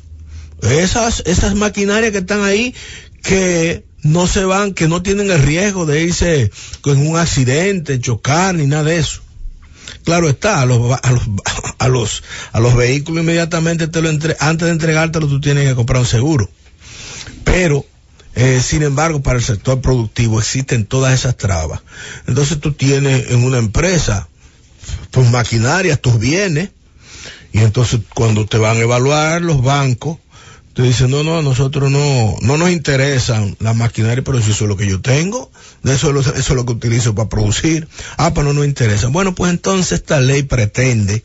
Esas, 0.62 1.22
esas 1.26 1.54
maquinarias 1.54 2.12
que 2.12 2.18
están 2.18 2.42
ahí 2.42 2.74
que 3.22 3.84
no 4.02 4.26
se 4.26 4.44
van, 4.44 4.74
que 4.74 4.88
no 4.88 5.02
tienen 5.02 5.30
el 5.30 5.42
riesgo 5.42 5.86
de 5.86 6.02
irse 6.02 6.50
con 6.80 7.06
un 7.06 7.16
accidente, 7.16 8.00
chocar 8.00 8.54
ni 8.54 8.66
nada 8.66 8.84
de 8.84 8.98
eso. 8.98 9.22
Claro 10.04 10.28
está, 10.28 10.62
a 10.62 10.66
los, 10.66 10.98
a 11.02 11.10
los, 11.12 11.22
a 11.78 11.88
los, 11.88 12.22
a 12.52 12.60
los 12.60 12.74
vehículos 12.74 13.22
inmediatamente 13.22 13.88
te 13.88 14.00
lo 14.02 14.08
entre, 14.08 14.36
antes 14.40 14.66
de 14.66 14.72
entregártelo 14.72 15.28
tú 15.28 15.40
tienes 15.40 15.68
que 15.68 15.74
comprar 15.74 16.00
un 16.00 16.06
seguro. 16.06 16.48
Pero, 17.44 17.84
eh, 18.34 18.60
sin 18.62 18.82
embargo, 18.82 19.22
para 19.22 19.38
el 19.38 19.44
sector 19.44 19.80
productivo 19.80 20.38
existen 20.38 20.86
todas 20.86 21.14
esas 21.14 21.36
trabas. 21.36 21.80
Entonces 22.26 22.60
tú 22.60 22.72
tienes 22.72 23.30
en 23.30 23.44
una 23.44 23.58
empresa 23.58 24.28
tus 25.10 25.28
maquinarias, 25.28 26.00
tus 26.00 26.18
bienes, 26.18 26.70
y 27.52 27.60
entonces 27.60 28.00
cuando 28.14 28.46
te 28.46 28.58
van 28.58 28.76
a 28.76 28.80
evaluar 28.80 29.42
los 29.42 29.62
bancos, 29.62 30.18
dicen, 30.82 31.10
no, 31.10 31.24
no, 31.24 31.42
nosotros 31.42 31.90
no, 31.90 32.36
no 32.40 32.56
nos 32.56 32.70
interesan 32.70 33.56
las 33.60 33.74
maquinarias, 33.74 34.24
pero 34.24 34.38
eso 34.38 34.50
es 34.50 34.60
lo 34.60 34.76
que 34.76 34.86
yo 34.86 35.00
tengo, 35.00 35.50
de 35.82 35.94
eso, 35.94 36.18
eso 36.18 36.32
es 36.34 36.50
lo 36.50 36.64
que 36.64 36.72
utilizo 36.72 37.14
para 37.14 37.28
producir. 37.28 37.88
Ah, 38.16 38.32
pero 38.32 38.48
no 38.48 38.54
nos 38.54 38.66
interesa. 38.66 39.08
Bueno, 39.08 39.34
pues 39.34 39.50
entonces 39.50 39.92
esta 39.92 40.20
ley 40.20 40.44
pretende 40.44 41.24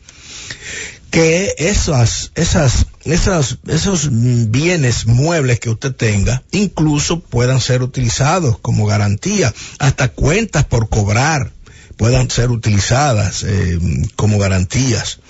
que 1.14 1.54
esas, 1.58 2.32
esas, 2.34 2.86
esas, 3.04 3.58
esos 3.68 4.08
bienes 4.10 5.06
muebles 5.06 5.60
que 5.60 5.70
usted 5.70 5.94
tenga, 5.94 6.42
incluso 6.50 7.20
puedan 7.20 7.60
ser 7.60 7.84
utilizados 7.84 8.58
como 8.58 8.84
garantía, 8.86 9.54
hasta 9.78 10.08
cuentas 10.08 10.64
por 10.64 10.88
cobrar 10.88 11.52
puedan 12.04 12.30
ser 12.30 12.50
utilizadas 12.50 13.44
eh, 13.44 13.78
como 14.14 14.38
garantías. 14.38 15.20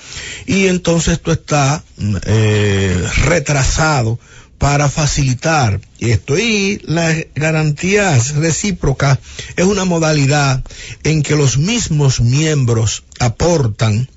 Y 0.45 0.67
entonces 0.67 1.13
esto 1.13 1.31
está 1.31 1.85
eh, 2.27 3.09
retrasado 3.27 4.19
para 4.59 4.91
facilitar 4.91 5.81
esto. 6.01 6.37
Y 6.37 6.81
las 6.83 7.27
garantías 7.37 8.35
recíprocas 8.35 9.21
es 9.55 9.65
una 9.65 9.85
modalidad 9.85 10.65
en 11.05 11.23
que 11.23 11.37
los 11.37 11.59
mismos 11.59 12.21
miembros 12.21 13.05
aportan 13.21 14.09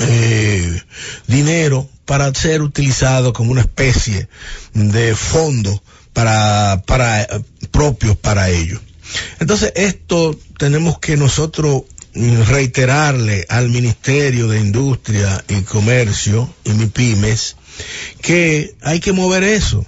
eh, 0.00 0.82
dinero 1.28 1.88
para 2.04 2.34
ser 2.34 2.60
utilizado 2.60 3.32
como 3.32 3.52
una 3.52 3.62
especie 3.62 4.28
de 4.74 5.14
fondo 5.14 5.82
para, 6.12 6.82
para 6.84 7.26
propios 7.70 8.18
para 8.18 8.50
ello. 8.50 8.78
Entonces, 9.38 9.72
esto 9.76 10.38
tenemos 10.60 10.98
que 10.98 11.16
nosotros 11.16 11.84
reiterarle 12.12 13.46
al 13.48 13.70
Ministerio 13.70 14.46
de 14.46 14.60
Industria 14.60 15.42
y 15.48 15.62
Comercio 15.62 16.52
y 16.64 16.74
MIPIMES 16.74 17.56
que 18.20 18.74
hay 18.82 19.00
que 19.00 19.14
mover 19.14 19.42
eso, 19.42 19.86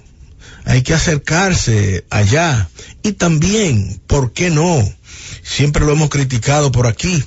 hay 0.65 0.81
que 0.81 0.95
acercarse 0.95 2.05
allá. 2.09 2.71
Y 3.03 3.11
también, 3.11 4.01
¿por 4.07 4.33
qué 4.33 4.49
no? 4.49 4.83
Siempre 5.43 5.85
lo 5.85 5.91
hemos 5.91 6.09
criticado 6.09 6.71
por 6.71 6.87
aquí, 6.87 7.23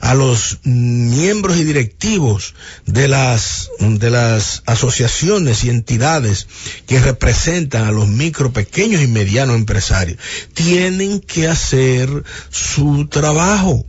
a 0.00 0.14
los 0.14 0.58
miembros 0.64 1.56
y 1.56 1.64
directivos 1.64 2.54
de 2.86 3.08
las, 3.08 3.70
de 3.78 4.10
las 4.10 4.62
asociaciones 4.66 5.64
y 5.64 5.70
entidades 5.70 6.48
que 6.86 7.00
representan 7.00 7.84
a 7.84 7.92
los 7.92 8.08
micro, 8.08 8.52
pequeños 8.52 9.00
y 9.00 9.06
medianos 9.06 9.56
empresarios. 9.56 10.18
Tienen 10.54 11.20
que 11.20 11.48
hacer 11.48 12.24
su 12.50 13.06
trabajo. 13.06 13.86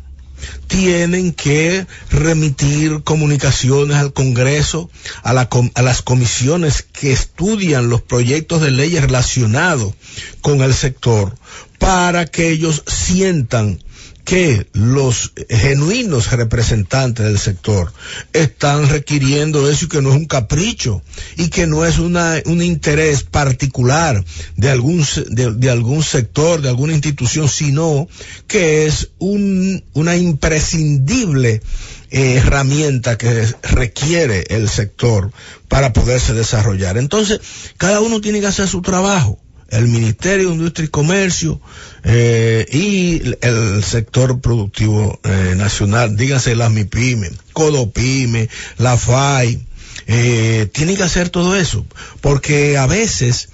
tienen 0.68 1.32
que 1.32 1.88
remitir 2.12 3.04
comunicaciones 3.04 3.96
al 3.96 4.12
Congreso, 4.12 4.90
a, 5.24 5.32
a, 5.32 5.82
las 5.82 6.02
comisiones 6.02 6.82
que 6.84 7.13
estudian 7.13 7.90
los 7.90 8.02
proyectos 8.02 8.62
de 8.62 8.72
leyes 8.72 9.02
relacionados 9.02 9.94
con 10.42 10.62
el 10.62 10.74
sector, 10.74 11.34
para 11.80 12.25
que 12.25 12.50
ellos 12.50 12.84
sientan 12.88 13.80
que 14.24 14.68
los 14.74 15.34
genuinos 15.50 16.32
representantes 16.32 17.25
del 17.25 17.38
sector 17.38 17.92
están 18.32 18.88
requiriendo 18.88 19.70
eso 19.70 19.86
y 19.86 19.88
que 19.89 20.01
no 20.01 20.12
es 20.12 20.15
un 20.15 20.25
capricho 20.25 21.01
y 21.36 21.50
que 21.50 21.68
no 21.68 21.86
es 21.86 22.00
una, 22.00 22.42
un 22.46 22.63
interés 22.63 23.24
particular 23.24 24.24
de 24.56 24.70
algún, 24.70 25.06
de, 25.30 25.70
algún 25.70 26.03
sector, 26.03 26.62
de 26.62 26.70
alguna 26.70 26.94
institución, 26.94 27.50
sino 27.50 28.08
que 28.48 28.86
es 28.86 29.10
un, 29.20 29.84
una 29.94 30.15
imprescindible 30.15 31.62
eh, 32.10 32.36
herramienta 32.36 33.18
que 33.18 33.46
requiere 33.63 34.46
el 34.50 34.70
sector 34.70 35.32
para 35.68 35.92
poderse 35.92 36.34
desarrollar. 36.34 36.98
Entonces, 36.98 37.42
cada 37.77 38.00
uno 38.00 38.22
tiene 38.22 38.39
que 38.39 38.48
hacer 38.48 38.68
su 38.68 38.82
trabajo 38.82 39.43
el 39.74 39.88
Ministerio 39.88 40.50
de 40.50 40.56
Industria 40.56 40.86
y 40.86 40.89
Comercio 40.89 41.60
eh, 42.03 42.65
y 42.72 43.22
el 43.42 43.84
sector 43.84 44.39
productivo 44.39 45.20
eh, 45.24 45.56
nacional, 45.58 46.15
dígase 46.15 46.56
las 46.56 46.72
MIPYME, 46.72 47.32
CODOPYME, 47.53 48.50
la 48.77 48.98
FAI, 48.98 49.60
eh, 50.06 50.68
tienen 50.72 50.96
que 50.96 51.03
hacer 51.03 51.30
todo 51.30 51.56
eso, 51.56 51.86
porque 52.22 52.77
a 52.77 52.88
veces, 52.88 53.50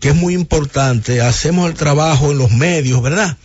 que 0.00 0.10
es 0.10 0.14
muy 0.14 0.34
importante, 0.34 1.20
hacemos 1.20 1.68
el 1.68 1.74
trabajo 1.74 2.30
en 2.30 2.38
los 2.38 2.52
medios, 2.52 3.02
¿verdad? 3.02 3.36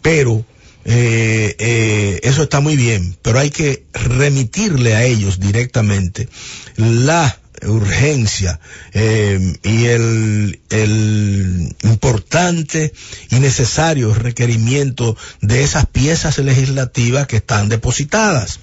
Pero 0.00 0.44
eh, 0.84 2.20
eso 2.22 2.44
está 2.44 2.60
muy 2.60 2.76
bien, 2.76 3.16
pero 3.22 3.38
hay 3.40 3.50
que 3.50 3.84
remitirle 3.94 4.94
a 4.94 5.04
ellos 5.04 5.40
directamente 5.40 6.28
la 6.76 7.38
urgencia 7.66 8.60
eh, 8.92 9.56
y 9.62 9.84
el, 9.86 10.60
el 10.70 11.74
importante 11.82 12.92
y 13.30 13.36
necesario 13.36 14.14
requerimiento 14.14 15.16
de 15.40 15.62
esas 15.62 15.86
piezas 15.86 16.38
legislativas 16.38 17.26
que 17.26 17.36
están 17.36 17.68
depositadas. 17.68 18.60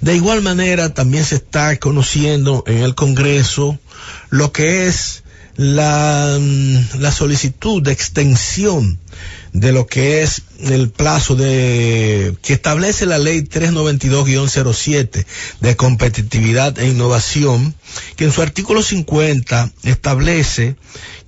De 0.00 0.14
igual 0.14 0.42
manera, 0.42 0.92
también 0.92 1.24
se 1.24 1.36
está 1.36 1.76
conociendo 1.78 2.64
en 2.66 2.78
el 2.78 2.94
Congreso 2.94 3.78
lo 4.30 4.52
que 4.52 4.86
es 4.86 5.24
la, 5.56 6.36
mm, 6.40 7.00
la 7.00 7.12
solicitud 7.12 7.82
de 7.82 7.92
extensión 7.92 8.98
de 9.54 9.72
lo 9.72 9.86
que 9.86 10.22
es 10.22 10.42
el 10.60 10.90
plazo 10.90 11.36
de 11.36 12.36
que 12.42 12.52
establece 12.52 13.06
la 13.06 13.18
ley 13.18 13.42
392-07 13.42 15.24
de 15.60 15.76
competitividad 15.76 16.78
e 16.78 16.88
innovación, 16.88 17.74
que 18.16 18.24
en 18.24 18.32
su 18.32 18.42
artículo 18.42 18.82
50 18.82 19.70
establece 19.84 20.74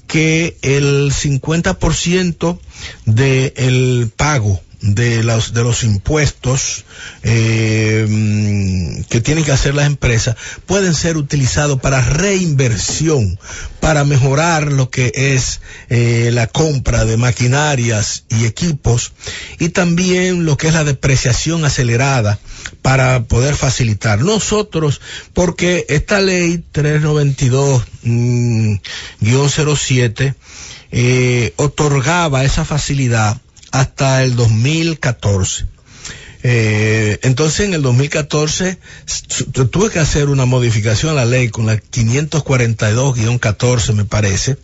que 0.08 0.56
el 0.62 1.12
50% 1.12 2.58
del 3.06 4.10
pago 4.14 4.60
de 4.86 5.22
los, 5.24 5.52
de 5.52 5.62
los 5.62 5.82
impuestos 5.82 6.84
eh, 7.22 8.06
que 9.08 9.20
tienen 9.20 9.44
que 9.44 9.52
hacer 9.52 9.74
las 9.74 9.86
empresas 9.86 10.36
pueden 10.66 10.94
ser 10.94 11.16
utilizados 11.16 11.80
para 11.80 12.00
reinversión, 12.00 13.38
para 13.80 14.04
mejorar 14.04 14.70
lo 14.72 14.88
que 14.90 15.10
es 15.14 15.60
eh, 15.88 16.30
la 16.32 16.46
compra 16.46 17.04
de 17.04 17.16
maquinarias 17.16 18.24
y 18.28 18.44
equipos 18.44 19.12
y 19.58 19.70
también 19.70 20.44
lo 20.44 20.56
que 20.56 20.68
es 20.68 20.74
la 20.74 20.84
depreciación 20.84 21.64
acelerada 21.64 22.38
para 22.82 23.24
poder 23.24 23.56
facilitar. 23.56 24.20
Nosotros, 24.20 25.00
porque 25.34 25.86
esta 25.88 26.20
ley 26.20 26.62
392-07 26.72 27.90
mm, 28.02 28.76
eh, 30.92 31.52
otorgaba 31.56 32.44
esa 32.44 32.64
facilidad 32.64 33.40
hasta 33.80 34.24
el 34.24 34.36
2014. 34.36 35.66
Eh, 36.42 37.18
entonces 37.22 37.60
en 37.66 37.72
el 37.74 37.82
2014 37.82 38.78
tuve 39.70 39.90
que 39.90 39.98
hacer 39.98 40.28
una 40.28 40.44
modificación 40.44 41.10
a 41.10 41.14
la 41.14 41.24
ley 41.24 41.48
con 41.48 41.66
la 41.66 41.76
542-14 41.76 43.94
me 43.94 44.04
parece, 44.04 44.56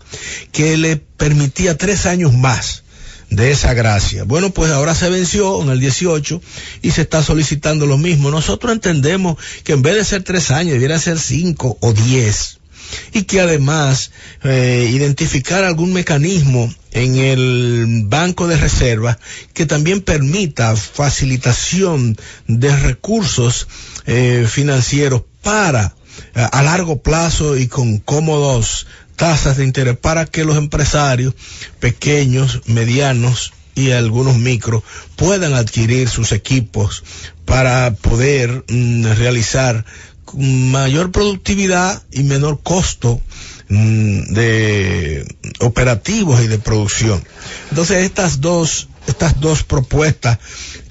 que 0.52 0.76
le 0.76 0.96
permitía 0.96 1.76
tres 1.76 2.06
años 2.06 2.32
más 2.32 2.84
de 3.30 3.50
esa 3.50 3.74
gracia. 3.74 4.22
Bueno, 4.24 4.50
pues 4.50 4.70
ahora 4.70 4.94
se 4.94 5.10
venció 5.10 5.60
en 5.62 5.70
el 5.70 5.80
18 5.80 6.40
y 6.82 6.92
se 6.92 7.02
está 7.02 7.22
solicitando 7.22 7.86
lo 7.86 7.98
mismo. 7.98 8.30
Nosotros 8.30 8.72
entendemos 8.72 9.36
que 9.64 9.72
en 9.72 9.82
vez 9.82 9.96
de 9.96 10.04
ser 10.04 10.22
tres 10.22 10.50
años 10.50 10.74
debiera 10.74 10.98
ser 10.98 11.18
cinco 11.18 11.78
o 11.80 11.92
diez 11.92 12.58
y 13.12 13.24
que 13.24 13.40
además 13.40 14.10
eh, 14.42 14.88
identificar 14.90 15.64
algún 15.64 15.92
mecanismo 15.92 16.72
en 16.92 17.16
el 17.16 18.02
banco 18.06 18.46
de 18.48 18.56
reserva 18.56 19.18
que 19.54 19.66
también 19.66 20.02
permita 20.02 20.76
facilitación 20.76 22.16
de 22.46 22.76
recursos 22.76 23.68
eh, 24.06 24.46
financieros 24.48 25.22
para 25.42 25.94
eh, 26.34 26.46
a 26.50 26.62
largo 26.62 27.02
plazo 27.02 27.56
y 27.56 27.68
con 27.68 27.98
cómodos 27.98 28.86
tasas 29.16 29.56
de 29.56 29.64
interés 29.64 29.96
para 29.96 30.26
que 30.26 30.44
los 30.44 30.56
empresarios 30.56 31.34
pequeños, 31.80 32.62
medianos 32.66 33.52
y 33.74 33.90
algunos 33.92 34.36
micros 34.36 34.82
puedan 35.16 35.54
adquirir 35.54 36.08
sus 36.08 36.32
equipos 36.32 37.04
para 37.44 37.94
poder 37.94 38.64
mm, 38.68 39.04
realizar 39.14 39.84
mayor 40.36 41.10
productividad 41.10 42.02
y 42.10 42.22
menor 42.22 42.60
costo 42.62 43.20
mm, 43.68 44.32
de 44.32 45.36
operativos 45.60 46.42
y 46.42 46.46
de 46.48 46.58
producción. 46.58 47.22
Entonces 47.70 48.04
estas 48.04 48.40
dos, 48.40 48.88
estas 49.06 49.40
dos 49.40 49.62
propuestas 49.62 50.38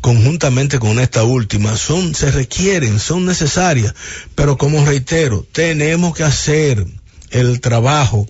conjuntamente 0.01 0.79
con 0.79 0.99
esta 0.99 1.23
última 1.23 1.75
son, 1.77 2.15
se 2.15 2.31
requieren, 2.31 2.99
son 2.99 3.25
necesarias, 3.25 3.93
pero 4.35 4.57
como 4.57 4.85
reitero, 4.85 5.45
tenemos 5.51 6.15
que 6.15 6.23
hacer 6.23 6.85
el 7.29 7.61
trabajo 7.61 8.27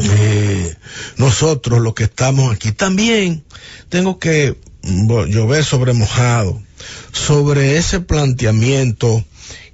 eh, 0.00 0.76
nosotros 1.16 1.80
los 1.80 1.94
que 1.94 2.04
estamos 2.04 2.54
aquí. 2.54 2.72
También 2.72 3.44
tengo 3.88 4.18
que 4.18 4.56
llover 4.82 5.64
sobre 5.64 5.92
mojado 5.92 6.62
sobre 7.12 7.76
ese 7.76 8.00
planteamiento 8.00 9.24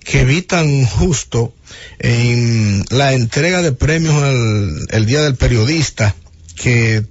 que 0.05 0.25
vi 0.25 0.43
tan 0.43 0.85
justo 0.85 1.55
en 1.99 2.85
la 2.91 3.15
entrega 3.15 3.63
de 3.63 3.73
premios 3.73 4.15
al 4.23 4.87
el 4.91 5.07
Día 5.07 5.23
del 5.23 5.35
Periodista 5.35 6.15
que 6.57 7.05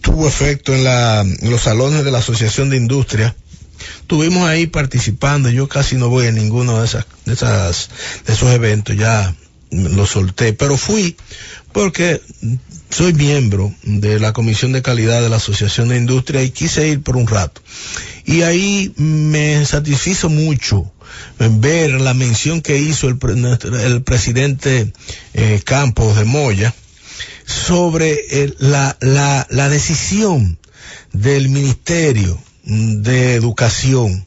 tuvo 0.00 0.26
efecto 0.26 0.74
en, 0.74 0.84
la, 0.84 1.26
los 1.42 1.62
salones 1.62 2.04
de 2.04 2.10
la 2.10 2.18
Asociación 2.18 2.70
de 2.70 2.76
Industria. 2.76 3.34
Tuvimos 4.06 4.48
ahí 4.48 4.66
participando, 4.66 5.50
yo 5.50 5.68
casi 5.68 5.96
no 5.96 6.08
voy 6.08 6.26
a 6.26 6.32
ninguno 6.32 6.80
de 6.80 6.86
esas, 6.86 7.06
de 7.24 7.34
esas, 7.34 7.90
de 8.26 8.32
esos 8.32 8.50
eventos, 8.50 8.96
ya 8.96 9.34
lo 9.70 10.06
solté, 10.06 10.52
pero 10.52 10.76
fui 10.76 11.16
porque 11.72 12.20
soy 12.90 13.12
miembro 13.12 13.72
de 13.82 14.18
la 14.18 14.32
Comisión 14.32 14.72
de 14.72 14.82
Calidad 14.82 15.22
de 15.22 15.28
la 15.28 15.36
Asociación 15.36 15.88
de 15.88 15.96
Industria 15.96 16.42
y 16.42 16.50
quise 16.50 16.88
ir 16.88 17.02
por 17.02 17.16
un 17.16 17.26
rato. 17.26 17.60
Y 18.24 18.42
ahí 18.42 18.92
me 18.96 19.64
satisfizo 19.64 20.28
mucho 20.28 20.92
ver 21.38 22.00
la 22.00 22.14
mención 22.14 22.60
que 22.60 22.78
hizo 22.78 23.08
el, 23.08 23.18
presidente 24.02 24.92
eh, 25.34 25.60
Campos 25.64 26.16
de 26.16 26.24
Moya 26.24 26.74
sobre 27.44 28.54
la, 28.58 28.96
la, 29.00 29.68
decisión 29.68 30.58
del 31.12 31.48
Ministerio 31.48 32.40
de 32.64 33.34
Educación 33.34 34.24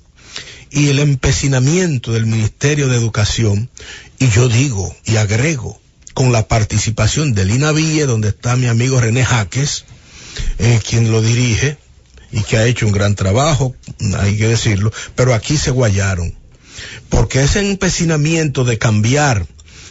y 0.69 0.89
el 0.89 0.99
empecinamiento 0.99 2.11
del 2.11 2.25
Ministerio 2.25 2.89
de 2.89 2.97
Educación, 2.97 3.69
y 4.19 4.29
yo 4.29 4.49
digo 4.49 4.93
y 5.05 5.17
agrego, 5.17 5.79
con 6.13 6.31
la 6.31 6.47
participación 6.47 7.33
del 7.33 7.51
INAVIE, 7.51 8.05
donde 8.05 8.29
está 8.29 8.55
mi 8.55 8.67
amigo 8.67 8.99
René 8.99 9.23
Jaques, 9.23 9.85
eh, 10.59 10.79
quien 10.87 11.11
lo 11.11 11.21
dirige 11.21 11.77
y 12.31 12.41
que 12.41 12.57
ha 12.57 12.65
hecho 12.65 12.85
un 12.87 12.91
gran 12.91 13.15
trabajo, 13.15 13.75
hay 14.19 14.37
que 14.37 14.47
decirlo, 14.47 14.91
pero 15.15 15.33
aquí 15.33 15.57
se 15.57 15.71
guayaron 15.71 16.35
porque 17.09 17.43
ese 17.43 17.59
empecinamiento 17.59 18.63
de 18.63 18.77
cambiar 18.77 19.45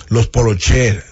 los 0.09 0.27
polocher, 0.29 1.05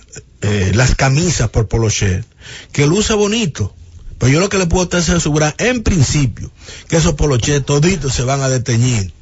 eh, 0.43 0.73
las 0.75 0.95
camisas 0.95 1.49
por 1.51 1.69
polocher, 1.69 2.25
que 2.73 2.87
luce 2.87 3.14
bonito, 3.14 3.75
pues 4.19 4.33
yo 4.33 4.40
lo 4.40 4.49
que 4.49 4.59
le 4.59 4.66
puedo 4.66 4.88
asegurar 4.97 5.55
en 5.59 5.83
principio, 5.83 6.51
que 6.88 6.97
esos 6.97 7.14
polocher 7.14 7.62
toditos 7.62 8.14
se 8.14 8.23
van 8.23 8.43
a 8.43 8.49
deteñir 8.49 9.12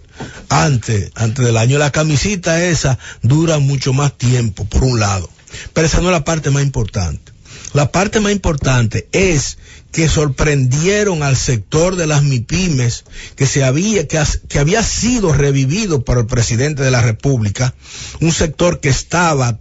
antes, 0.48 1.10
antes 1.14 1.44
del 1.44 1.56
año. 1.56 1.78
La 1.78 1.92
camisita 1.92 2.64
esa 2.64 2.98
dura 3.22 3.58
mucho 3.58 3.92
más 3.92 4.16
tiempo, 4.16 4.64
por 4.64 4.82
un 4.82 4.98
lado. 4.98 5.30
Pero 5.72 5.86
esa 5.86 6.00
no 6.00 6.08
es 6.08 6.12
la 6.12 6.24
parte 6.24 6.50
más 6.50 6.62
importante. 6.62 7.32
La 7.74 7.92
parte 7.92 8.20
más 8.20 8.32
importante 8.32 9.08
es 9.12 9.58
que 9.92 10.08
sorprendieron 10.08 11.22
al 11.22 11.36
sector 11.36 11.96
de 11.96 12.06
las 12.06 12.22
MIPIMES 12.22 13.04
que 13.36 13.46
se 13.46 13.64
había 13.64 14.06
que, 14.06 14.58
había 14.58 14.82
sido 14.82 15.32
revivido 15.32 16.04
por 16.04 16.18
el 16.18 16.26
presidente 16.26 16.82
de 16.82 16.90
la 16.90 17.02
República, 17.02 17.74
un 18.20 18.32
sector 18.32 18.80
que 18.80 18.88
estaba 18.88 19.58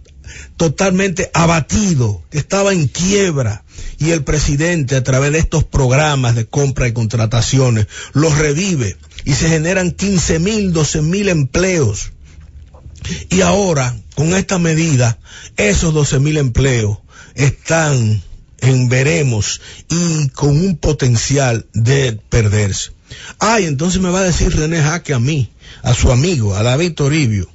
totalmente 0.56 1.30
abatido, 1.32 2.22
que 2.30 2.38
estaba 2.38 2.72
en 2.72 2.88
quiebra 2.88 3.64
y 3.98 4.10
el 4.10 4.24
presidente 4.24 4.96
a 4.96 5.02
través 5.02 5.32
de 5.32 5.38
estos 5.38 5.64
programas 5.64 6.34
de 6.34 6.46
compra 6.46 6.88
y 6.88 6.92
contrataciones 6.92 7.86
los 8.12 8.36
revive 8.36 8.96
y 9.24 9.34
se 9.34 9.48
generan 9.48 9.90
15 9.90 10.38
mil, 10.38 10.72
12 10.72 11.02
mil 11.02 11.28
empleos. 11.28 12.12
Y 13.30 13.40
ahora, 13.42 13.96
con 14.14 14.34
esta 14.34 14.58
medida, 14.58 15.18
esos 15.56 15.94
12 15.94 16.18
mil 16.18 16.36
empleos 16.36 16.98
están 17.38 18.22
en 18.60 18.88
veremos 18.88 19.60
y 19.88 20.28
con 20.30 20.50
un 20.50 20.76
potencial 20.76 21.66
de 21.72 22.18
perderse. 22.28 22.90
Ay, 23.38 23.64
entonces 23.64 24.02
me 24.02 24.10
va 24.10 24.20
a 24.20 24.24
decir 24.24 24.54
René 24.54 24.82
Jaque 24.82 25.14
a 25.14 25.18
mí, 25.18 25.50
a 25.82 25.94
su 25.94 26.10
amigo, 26.10 26.54
a 26.54 26.62
David 26.62 26.92
Toribio, 26.92 27.48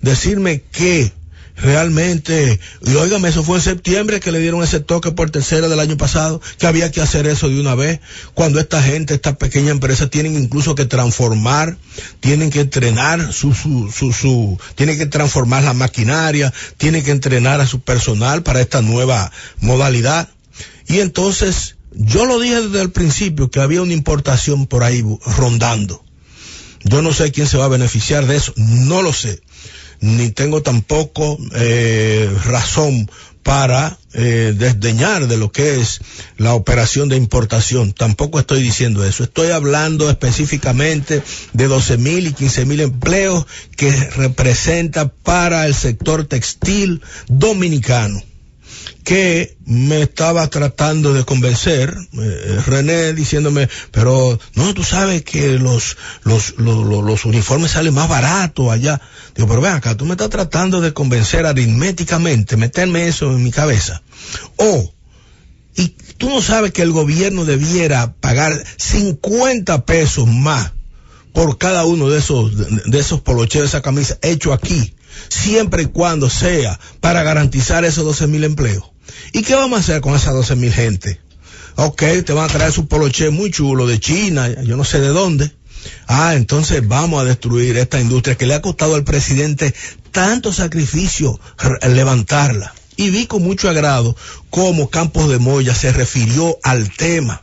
decirme 0.00 0.62
que 0.72 1.12
realmente, 1.56 2.58
y 2.84 2.94
óigame, 2.94 3.28
eso 3.28 3.44
fue 3.44 3.56
en 3.56 3.62
septiembre 3.62 4.20
que 4.20 4.32
le 4.32 4.40
dieron 4.40 4.62
ese 4.62 4.80
toque 4.80 5.12
por 5.12 5.30
tercera 5.30 5.68
del 5.68 5.80
año 5.80 5.96
pasado, 5.96 6.40
que 6.58 6.66
había 6.66 6.90
que 6.90 7.00
hacer 7.00 7.26
eso 7.26 7.48
de 7.48 7.60
una 7.60 7.74
vez, 7.74 8.00
cuando 8.34 8.58
esta 8.58 8.82
gente, 8.82 9.14
esta 9.14 9.36
pequeña 9.36 9.70
empresa 9.70 10.08
tienen 10.08 10.36
incluso 10.36 10.74
que 10.74 10.84
transformar, 10.84 11.76
tienen 12.20 12.50
que 12.50 12.60
entrenar 12.60 13.32
su, 13.32 13.54
su, 13.54 13.90
su, 13.92 14.12
su, 14.12 14.58
tienen 14.74 14.98
que 14.98 15.06
transformar 15.06 15.62
la 15.62 15.74
maquinaria, 15.74 16.52
tienen 16.76 17.04
que 17.04 17.12
entrenar 17.12 17.60
a 17.60 17.66
su 17.66 17.80
personal 17.80 18.42
para 18.42 18.60
esta 18.60 18.82
nueva 18.82 19.30
modalidad. 19.60 20.28
Y 20.86 21.00
entonces, 21.00 21.76
yo 21.92 22.26
lo 22.26 22.40
dije 22.40 22.62
desde 22.62 22.82
el 22.82 22.90
principio 22.90 23.50
que 23.50 23.60
había 23.60 23.82
una 23.82 23.92
importación 23.92 24.66
por 24.66 24.82
ahí 24.82 25.04
rondando. 25.36 26.04
Yo 26.82 27.00
no 27.00 27.14
sé 27.14 27.32
quién 27.32 27.46
se 27.46 27.56
va 27.56 27.64
a 27.64 27.68
beneficiar 27.68 28.26
de 28.26 28.36
eso, 28.36 28.52
no 28.56 29.00
lo 29.00 29.12
sé 29.12 29.40
ni 30.04 30.30
tengo 30.30 30.60
tampoco 30.62 31.38
eh, 31.54 32.30
razón 32.44 33.10
para 33.42 33.98
eh, 34.12 34.54
desdeñar 34.54 35.28
de 35.28 35.38
lo 35.38 35.50
que 35.50 35.80
es 35.80 36.00
la 36.36 36.52
operación 36.52 37.08
de 37.08 37.16
importación. 37.16 37.92
Tampoco 37.92 38.38
estoy 38.38 38.62
diciendo 38.62 39.04
eso. 39.04 39.24
Estoy 39.24 39.50
hablando 39.50 40.10
específicamente 40.10 41.22
de 41.54 41.66
12 41.66 41.96
mil 41.96 42.26
y 42.26 42.32
15 42.34 42.66
mil 42.66 42.80
empleos 42.80 43.46
que 43.76 43.90
representa 43.90 45.08
para 45.08 45.66
el 45.66 45.74
sector 45.74 46.26
textil 46.26 47.00
dominicano 47.28 48.22
que 49.04 49.58
me 49.66 50.00
estaba 50.02 50.48
tratando 50.48 51.12
de 51.12 51.24
convencer, 51.24 51.94
eh, 52.14 52.60
René 52.66 53.12
diciéndome, 53.12 53.68
pero 53.90 54.38
no, 54.54 54.72
tú 54.72 54.82
sabes 54.82 55.22
que 55.22 55.58
los, 55.58 55.96
los, 56.24 56.54
los, 56.56 57.24
uniformes 57.26 57.72
salen 57.72 57.92
más 57.92 58.08
baratos 58.08 58.72
allá. 58.72 59.00
Digo, 59.36 59.46
pero 59.46 59.60
ven 59.60 59.72
acá, 59.72 59.94
tú 59.94 60.06
me 60.06 60.12
estás 60.12 60.30
tratando 60.30 60.80
de 60.80 60.94
convencer 60.94 61.44
aritméticamente, 61.44 62.56
meterme 62.56 63.06
eso 63.06 63.30
en 63.30 63.44
mi 63.44 63.50
cabeza. 63.50 64.02
O, 64.56 64.92
y 65.76 65.88
tú 66.16 66.30
no 66.30 66.40
sabes 66.40 66.72
que 66.72 66.82
el 66.82 66.92
gobierno 66.92 67.44
debiera 67.44 68.14
pagar 68.14 68.64
50 68.78 69.84
pesos 69.84 70.26
más 70.26 70.72
por 71.34 71.58
cada 71.58 71.84
uno 71.84 72.08
de 72.08 72.20
esos, 72.20 72.52
de 72.56 72.98
esos 72.98 73.20
poloches, 73.20 73.60
de 73.60 73.66
esa 73.66 73.82
camisa, 73.82 74.18
hecho 74.22 74.54
aquí, 74.54 74.94
siempre 75.28 75.82
y 75.82 75.86
cuando 75.86 76.30
sea 76.30 76.78
para 77.00 77.22
garantizar 77.22 77.84
esos 77.84 78.04
12 78.04 78.28
mil 78.28 78.44
empleos. 78.44 78.93
¿Y 79.32 79.42
qué 79.42 79.54
vamos 79.54 79.78
a 79.78 79.80
hacer 79.80 80.00
con 80.00 80.14
esas 80.14 80.34
12 80.34 80.56
mil 80.56 80.72
gente? 80.72 81.20
Ok, 81.76 82.02
te 82.24 82.32
van 82.32 82.44
a 82.44 82.52
traer 82.52 82.72
su 82.72 82.86
poloche 82.86 83.30
muy 83.30 83.50
chulo 83.50 83.86
de 83.86 83.98
China, 83.98 84.48
yo 84.62 84.76
no 84.76 84.84
sé 84.84 85.00
de 85.00 85.08
dónde. 85.08 85.50
Ah, 86.06 86.34
entonces 86.34 86.86
vamos 86.86 87.20
a 87.20 87.24
destruir 87.24 87.76
esta 87.76 88.00
industria 88.00 88.36
que 88.36 88.46
le 88.46 88.54
ha 88.54 88.62
costado 88.62 88.94
al 88.94 89.04
presidente 89.04 89.74
tanto 90.12 90.52
sacrificio 90.52 91.40
levantarla. 91.82 92.72
Y 92.96 93.10
vi 93.10 93.26
con 93.26 93.42
mucho 93.42 93.68
agrado 93.68 94.16
cómo 94.50 94.88
Campos 94.88 95.28
de 95.28 95.38
Moya 95.38 95.74
se 95.74 95.92
refirió 95.92 96.58
al 96.62 96.90
tema. 96.90 97.42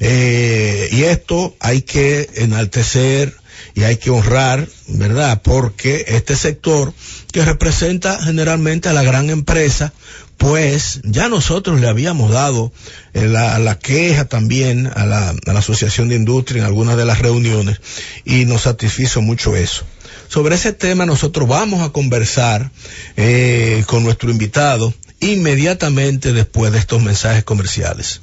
Eh, 0.00 0.88
y 0.90 1.04
esto 1.04 1.54
hay 1.60 1.82
que 1.82 2.28
enaltecer 2.34 3.36
y 3.74 3.84
hay 3.84 3.96
que 3.96 4.10
honrar, 4.10 4.68
¿verdad? 4.88 5.40
Porque 5.42 6.04
este 6.08 6.36
sector 6.36 6.92
que 7.32 7.44
representa 7.44 8.20
generalmente 8.20 8.88
a 8.88 8.92
la 8.92 9.04
gran 9.04 9.30
empresa, 9.30 9.92
pues 10.36 11.00
ya 11.04 11.28
nosotros 11.28 11.80
le 11.80 11.88
habíamos 11.88 12.30
dado 12.30 12.72
eh, 13.12 13.26
la, 13.26 13.78
queja 13.78 14.26
también 14.26 14.90
a 14.94 15.06
la, 15.06 15.34
Asociación 15.58 16.08
de 16.08 16.16
Industria 16.16 16.60
en 16.60 16.66
algunas 16.66 16.96
de 16.96 17.04
las 17.04 17.20
reuniones 17.20 17.80
y 18.24 18.44
nos 18.44 18.62
satisfizo 18.62 19.22
mucho 19.22 19.56
eso. 19.56 19.84
Sobre 20.28 20.56
ese 20.56 20.72
tema 20.72 21.06
nosotros 21.06 21.48
vamos 21.48 21.82
a 21.82 21.90
conversar 21.90 22.70
eh, 23.16 23.84
con 23.86 24.02
nuestro 24.02 24.30
invitado 24.30 24.92
inmediatamente 25.20 26.32
después 26.32 26.72
de 26.72 26.78
estos 26.78 27.02
mensajes 27.02 27.44
comerciales. 27.44 28.20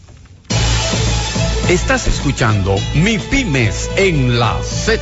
Estás 1.70 2.08
escuchando 2.08 2.76
Mi 2.96 3.18
Pymes 3.18 3.90
en 3.96 4.40
la 4.40 4.60
Z. 4.62 5.02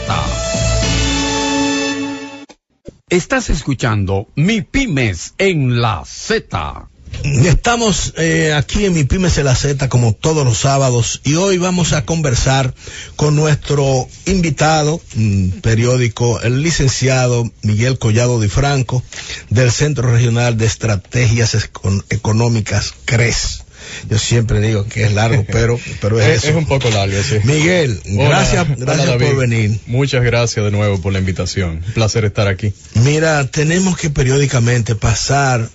Estás 3.09 3.49
escuchando 3.49 4.27
Mi 4.35 4.61
Pymes 4.61 5.33
en 5.39 5.81
la 5.81 6.03
Z. 6.05 6.89
Estamos 7.23 8.13
eh, 8.17 8.53
aquí 8.53 8.85
en 8.85 8.93
mi 8.93 9.03
Pymes 9.03 9.37
la 9.37 9.55
Z 9.55 9.89
como 9.89 10.13
todos 10.13 10.45
los 10.45 10.59
sábados 10.59 11.21
y 11.23 11.35
hoy 11.35 11.57
vamos 11.57 11.93
a 11.93 12.05
conversar 12.05 12.73
con 13.15 13.35
nuestro 13.35 14.07
invitado 14.25 15.01
mm, 15.15 15.49
periódico, 15.61 16.41
el 16.41 16.61
licenciado 16.61 17.49
Miguel 17.61 17.99
Collado 17.99 18.39
de 18.39 18.47
Franco 18.49 19.03
del 19.49 19.71
Centro 19.71 20.11
Regional 20.11 20.57
de 20.57 20.65
Estrategias 20.65 21.69
Económicas 22.09 22.93
CRES. 23.05 23.63
Yo 24.09 24.17
siempre 24.19 24.61
digo 24.61 24.85
que 24.85 25.03
es 25.03 25.13
largo, 25.13 25.45
pero, 25.51 25.79
pero 26.01 26.19
es, 26.19 26.45
es, 26.45 26.55
un 26.55 26.65
poco 26.65 26.89
largo, 26.89 27.21
sí. 27.23 27.39
Miguel, 27.43 27.99
gracias, 28.05 28.77
gracias 28.77 29.09
por 29.09 29.35
venir. 29.35 29.79
Muchas 29.87 30.23
gracias 30.23 30.63
de 30.63 30.71
nuevo 30.71 31.01
por 31.01 31.11
la 31.11 31.19
invitación. 31.19 31.83
Un 31.85 31.93
placer 31.93 32.25
estar 32.25 32.47
aquí. 32.47 32.73
Mira, 32.95 33.45
tenemos 33.47 33.97
que 33.97 34.09
periódicamente 34.09 34.95
pasar 34.95 35.69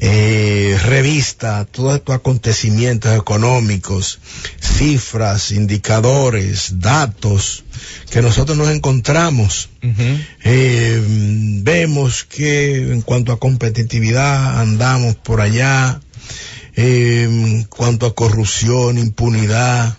eh, 0.00 0.78
revista 0.84 1.64
todos 1.64 1.96
estos 1.96 2.14
acontecimientos 2.14 3.16
económicos, 3.16 4.20
cifras, 4.60 5.50
indicadores, 5.50 6.78
datos 6.78 7.64
que 8.10 8.22
nosotros 8.22 8.56
nos 8.56 8.68
encontramos. 8.68 9.70
eh, 10.44 11.02
vemos 11.62 12.24
que 12.24 12.92
en 12.92 13.02
cuanto 13.02 13.32
a 13.32 13.40
competitividad 13.40 14.60
andamos 14.60 15.16
por 15.16 15.40
allá, 15.40 16.00
eh, 16.76 17.24
en 17.24 17.64
cuanto 17.64 18.06
a 18.06 18.14
corrupción, 18.14 18.98
impunidad. 18.98 19.96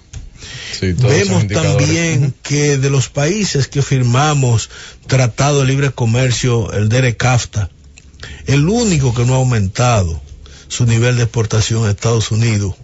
Sí, 0.80 0.94
Vemos 0.94 1.46
también 1.48 2.34
que 2.42 2.78
de 2.78 2.90
los 2.90 3.10
países 3.10 3.68
que 3.68 3.82
firmamos 3.82 4.70
Tratado 5.08 5.60
de 5.60 5.68
Libre 5.68 5.92
Comercio, 5.92 6.72
el 6.72 6.88
DERECAFTA, 6.88 7.70
el 8.48 8.68
único 8.68 9.14
que 9.14 9.26
no 9.26 9.34
ha 9.34 9.38
aumentado 9.38 10.22
su 10.68 10.86
nivel 10.86 11.18
de 11.18 11.24
exportación 11.24 11.86
a 11.86 11.92
Estados 11.92 12.32
Unidos 12.32 12.76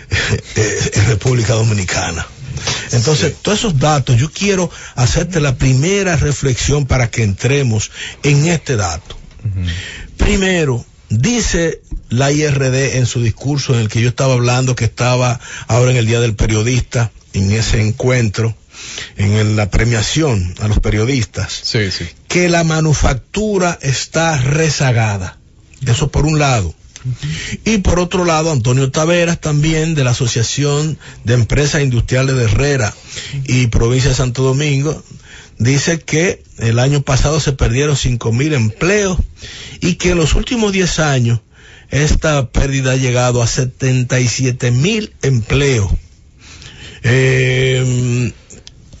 es 0.54 1.06
República 1.06 1.54
Dominicana. 1.54 2.26
Entonces, 2.92 3.34
todos 3.42 3.58
esos 3.58 3.78
datos, 3.78 4.16
yo 4.16 4.30
quiero 4.30 4.70
hacerte 4.94 5.40
la 5.40 5.56
primera 5.56 6.16
reflexión 6.16 6.86
para 6.86 7.10
que 7.10 7.22
entremos 7.22 7.90
en 8.22 8.46
este 8.46 8.76
dato. 8.76 9.16
Primero, 10.16 10.84
dice 11.08 11.82
la 12.08 12.32
IRD 12.32 12.96
en 12.96 13.06
su 13.06 13.22
discurso 13.22 13.74
en 13.74 13.80
el 13.80 13.88
que 13.88 14.00
yo 14.00 14.08
estaba 14.08 14.34
hablando, 14.34 14.74
que 14.74 14.86
estaba 14.86 15.38
ahora 15.68 15.92
en 15.92 15.98
el 15.98 16.06
Día 16.06 16.20
del 16.20 16.34
Periodista, 16.34 17.12
en 17.32 17.52
ese 17.52 17.80
encuentro, 17.86 18.56
en 19.16 19.56
la 19.56 19.70
premiación 19.70 20.54
a 20.60 20.68
los 20.68 20.80
periodistas, 20.80 21.52
que 22.28 22.48
la 22.48 22.64
manufactura 22.64 23.78
está 23.82 24.36
rezagada. 24.38 25.38
Eso 25.86 26.10
por 26.10 26.26
un 26.26 26.38
lado. 26.38 26.74
Y 27.64 27.78
por 27.78 28.00
otro 28.00 28.24
lado, 28.24 28.50
Antonio 28.50 28.90
Taveras 28.90 29.40
también 29.40 29.94
de 29.94 30.02
la 30.02 30.10
Asociación 30.10 30.98
de 31.24 31.34
Empresas 31.34 31.82
Industriales 31.82 32.36
de 32.36 32.44
Herrera 32.44 32.92
y 33.44 33.68
Provincia 33.68 34.10
de 34.10 34.16
Santo 34.16 34.42
Domingo, 34.42 35.04
dice 35.58 36.00
que 36.00 36.42
el 36.58 36.78
año 36.78 37.02
pasado 37.02 37.38
se 37.40 37.52
perdieron 37.52 37.96
cinco 37.96 38.32
mil 38.32 38.52
empleos 38.54 39.18
y 39.80 39.94
que 39.94 40.10
en 40.10 40.18
los 40.18 40.34
últimos 40.34 40.72
10 40.72 40.98
años 40.98 41.40
esta 41.90 42.50
pérdida 42.50 42.92
ha 42.92 42.96
llegado 42.96 43.42
a 43.42 43.46
77 43.46 44.70
mil 44.72 45.12
empleos. 45.22 45.92
Eh, 47.04 48.32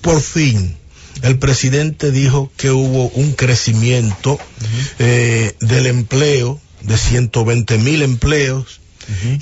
por 0.06 0.22
fin 0.22 0.76
el 1.22 1.36
presidente 1.36 2.12
dijo 2.12 2.52
que 2.56 2.70
hubo 2.70 3.08
un 3.08 3.32
crecimiento 3.32 4.38
eh, 5.00 5.56
del 5.58 5.86
empleo 5.86 6.60
de 6.82 6.96
120 6.96 7.78
mil 7.78 8.02
empleos 8.02 8.80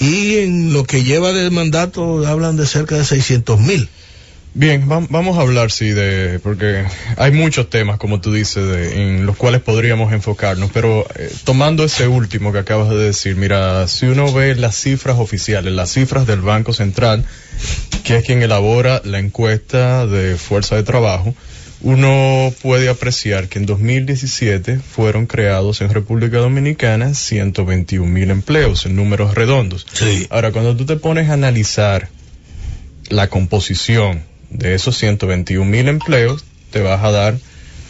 y 0.01 0.37
en 0.37 0.73
lo 0.73 0.85
que 0.85 1.05
lleva 1.05 1.33
de 1.33 1.51
mandato 1.51 2.27
hablan 2.27 2.57
de 2.57 2.67
cerca 2.67 2.97
de 2.97 3.05
600 3.05 3.61
mil. 3.61 3.91
Bien, 4.57 4.89
vamos 4.89 5.37
a 5.37 5.41
hablar, 5.41 5.73
sí, 5.73 5.91
de, 5.91 6.39
porque 6.39 6.85
hay 7.17 7.33
muchos 7.33 7.69
temas, 7.69 7.99
como 7.99 8.21
tú 8.21 8.33
dices, 8.33 8.65
de, 8.65 9.03
en 9.03 9.27
los 9.27 9.37
cuales 9.37 9.61
podríamos 9.61 10.13
enfocarnos, 10.13 10.71
pero 10.73 11.05
eh, 11.17 11.29
tomando 11.43 11.83
ese 11.83 12.07
último 12.07 12.53
que 12.53 12.61
acabas 12.61 12.89
de 12.91 12.97
decir, 12.97 13.35
mira, 13.35 13.89
si 13.89 14.07
uno 14.07 14.33
ve 14.33 14.55
las 14.55 14.77
cifras 14.77 15.19
oficiales, 15.19 15.73
las 15.73 15.91
cifras 15.91 16.29
del 16.29 16.41
Banco 16.41 16.73
Central, 16.73 17.25
que 18.05 18.19
es 18.19 18.25
quien 18.25 18.43
elabora 18.43 19.03
la 19.05 19.19
encuesta 19.19 20.07
de 20.07 20.37
fuerza 20.37 20.77
de 20.77 20.85
trabajo, 20.85 21.35
uno 21.81 22.55
puede 22.63 22.89
apreciar 22.89 23.49
que 23.49 23.59
en 23.59 23.67
2017 23.67 24.79
fueron 24.79 25.27
creados 25.27 25.81
en 25.81 25.91
República 25.91 26.39
Dominicana 26.39 27.13
121 27.13 28.07
mil 28.07 28.31
empleos 28.31 28.87
en 28.87 28.95
números 28.95 29.35
redondos. 29.35 29.85
Sí. 29.93 30.29
Ahora, 30.31 30.53
cuando 30.53 30.77
tú 30.77 30.87
te 30.87 30.95
pones 30.95 31.29
a 31.29 31.33
analizar 31.33 32.09
la 33.11 33.29
composición 33.29 34.33
de 34.51 34.75
esos 34.75 34.97
121 34.99 35.65
mil 35.65 35.89
empleos, 35.89 36.45
te 36.71 36.81
vas 36.81 37.03
a 37.05 37.11
dar 37.11 37.39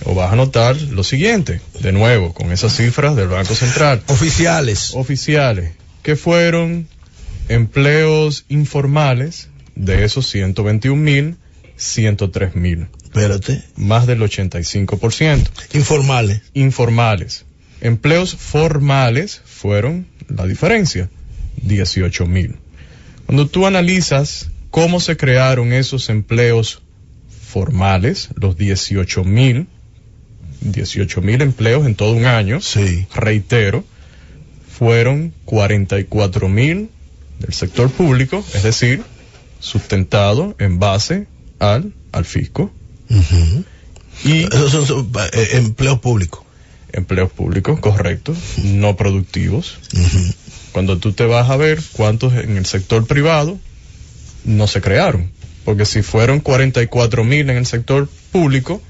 o 0.04 0.14
vas 0.14 0.32
a 0.32 0.36
notar 0.36 0.76
lo 0.76 1.04
siguiente, 1.04 1.60
de 1.80 1.92
nuevo, 1.92 2.34
con 2.34 2.52
esas 2.52 2.76
cifras 2.76 3.16
del 3.16 3.28
Banco 3.28 3.54
Central. 3.54 4.02
Oficiales. 4.08 4.92
Oficiales, 4.94 5.72
que 6.02 6.16
fueron 6.16 6.88
empleos 7.48 8.44
informales 8.48 9.48
de 9.74 10.04
esos 10.04 10.28
121 10.28 11.00
mil, 11.00 11.36
103 11.76 12.54
mil. 12.54 12.88
Espérate. 13.02 13.62
Más 13.76 14.06
del 14.06 14.20
85%. 14.20 15.48
Informales. 15.74 16.42
Informales. 16.52 17.44
Empleos 17.80 18.34
formales 18.34 19.40
fueron 19.44 20.06
la 20.28 20.46
diferencia, 20.46 21.10
18 21.62 22.26
mil. 22.26 22.56
Cuando 23.26 23.46
tú 23.46 23.66
analizas 23.66 24.48
cómo 24.74 24.98
se 24.98 25.16
crearon 25.16 25.72
esos 25.72 26.08
empleos 26.10 26.82
formales, 27.48 28.30
los 28.34 28.56
18 28.56 29.22
mil, 29.22 29.68
18 30.62 31.22
mil 31.22 31.42
empleos 31.42 31.86
en 31.86 31.94
todo 31.94 32.10
un 32.10 32.24
año. 32.26 32.60
Sí. 32.60 33.06
Reitero, 33.14 33.84
fueron 34.68 35.32
44 35.44 36.48
mil 36.48 36.90
del 37.38 37.52
sector 37.52 37.88
público, 37.88 38.44
es 38.52 38.64
decir, 38.64 39.04
sustentado 39.60 40.56
en 40.58 40.80
base 40.80 41.28
al, 41.60 41.92
al 42.10 42.24
fisco. 42.24 42.72
Y 44.24 44.42
esos 44.42 44.88
son, 44.88 45.12
eh, 45.34 45.50
empleos 45.52 46.00
públicos. 46.00 46.42
Empleos 46.92 47.30
públicos, 47.30 47.78
correcto, 47.78 48.34
no 48.64 48.96
productivos. 48.96 49.78
Cuando 50.72 50.98
tú 50.98 51.12
te 51.12 51.26
vas 51.26 51.48
a 51.48 51.56
ver 51.56 51.80
cuántos 51.92 52.32
en 52.32 52.56
el 52.56 52.66
sector 52.66 53.06
privado, 53.06 53.56
no 54.44 54.66
se 54.66 54.80
crearon. 54.80 55.30
Porque 55.64 55.86
si 55.86 56.02
fueron 56.02 56.40
44 56.40 57.24
mil 57.24 57.48
en 57.50 57.56
el 57.56 57.66
sector 57.66 58.08
público, 58.32 58.82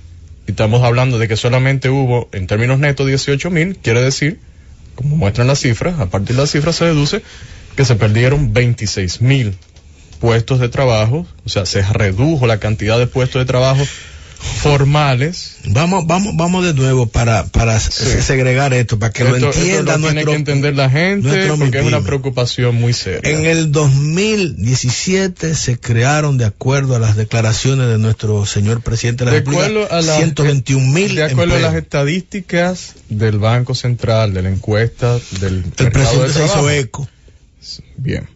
y 0.47 0.51
estamos 0.51 0.83
hablando 0.83 1.19
de 1.19 1.29
que 1.29 1.37
solamente 1.37 1.89
hubo, 1.89 2.29
en 2.33 2.47
términos 2.47 2.79
netos, 2.79 3.07
18 3.07 3.51
mil, 3.51 3.77
quiere 3.77 4.03
decir, 4.03 4.41
como 4.95 5.17
muestran 5.17 5.47
las 5.47 5.61
cifras, 5.61 6.01
a 6.01 6.07
partir 6.07 6.37
de 6.37 6.43
las 6.43 6.51
cifras 6.51 6.77
se 6.77 6.85
deduce 6.85 7.23
que 7.77 7.85
se 7.85 7.97
perdieron 7.97 8.53
26 8.53 9.21
mil 9.21 9.57
puestos 10.21 10.61
de 10.61 10.69
trabajo, 10.69 11.27
o 11.45 11.49
sea, 11.49 11.67
se 11.67 11.83
redujo 11.83 12.47
la 12.47 12.59
cantidad 12.59 12.99
de 12.99 13.07
puestos 13.07 13.41
de 13.41 13.47
trabajo 13.47 13.85
formales. 14.45 15.57
Vamos, 15.67 16.07
vamos, 16.07 16.37
vamos 16.37 16.65
de 16.65 16.75
nuevo 16.75 17.07
para, 17.07 17.47
para 17.47 17.79
segregar 17.81 18.75
esto, 18.75 18.99
para 18.99 19.13
que 19.13 19.25
lo 19.25 19.37
entienda 19.37 19.97
nuestro, 19.99 20.13
tiene 20.13 20.25
que 20.25 20.35
entender 20.35 20.77
la 20.77 20.91
gente, 20.91 21.49
porque 21.57 21.79
es 21.79 21.87
una 21.87 22.03
preocupación 22.03 22.75
muy 22.77 22.93
seria. 22.93 23.21
En 23.31 23.47
el 23.47 23.73
2017 23.73 25.55
se 25.55 25.79
crearon, 25.79 26.39
de 26.39 26.45
acuerdo 26.45 26.97
a 26.97 26.99
las 26.99 27.17
declaraciones 27.17 27.89
de 27.89 27.99
nuestro 27.99 28.47
señor 28.47 28.83
presidente 28.83 29.25
de 29.25 29.31
la 29.31 29.37
República, 29.39 30.03
121 30.03 30.93
mil 30.93 31.15
De 31.15 31.25
acuerdo 31.25 31.57
a 31.57 31.61
las 31.61 31.75
estadísticas 31.75 32.95
del 33.09 33.39
Banco 33.39 33.75
Central, 33.75 34.35
de 34.35 34.43
la 34.43 34.51
encuesta 34.51 35.19
del 35.41 35.65
El 35.79 35.93
presidente 35.93 36.33
se 36.33 36.45
hizo 36.45 36.71
eco. 36.71 37.09
Bien, 37.97 38.29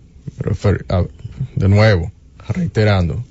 de 1.54 1.68
nuevo, 1.68 2.10
reiterando, 2.48 3.24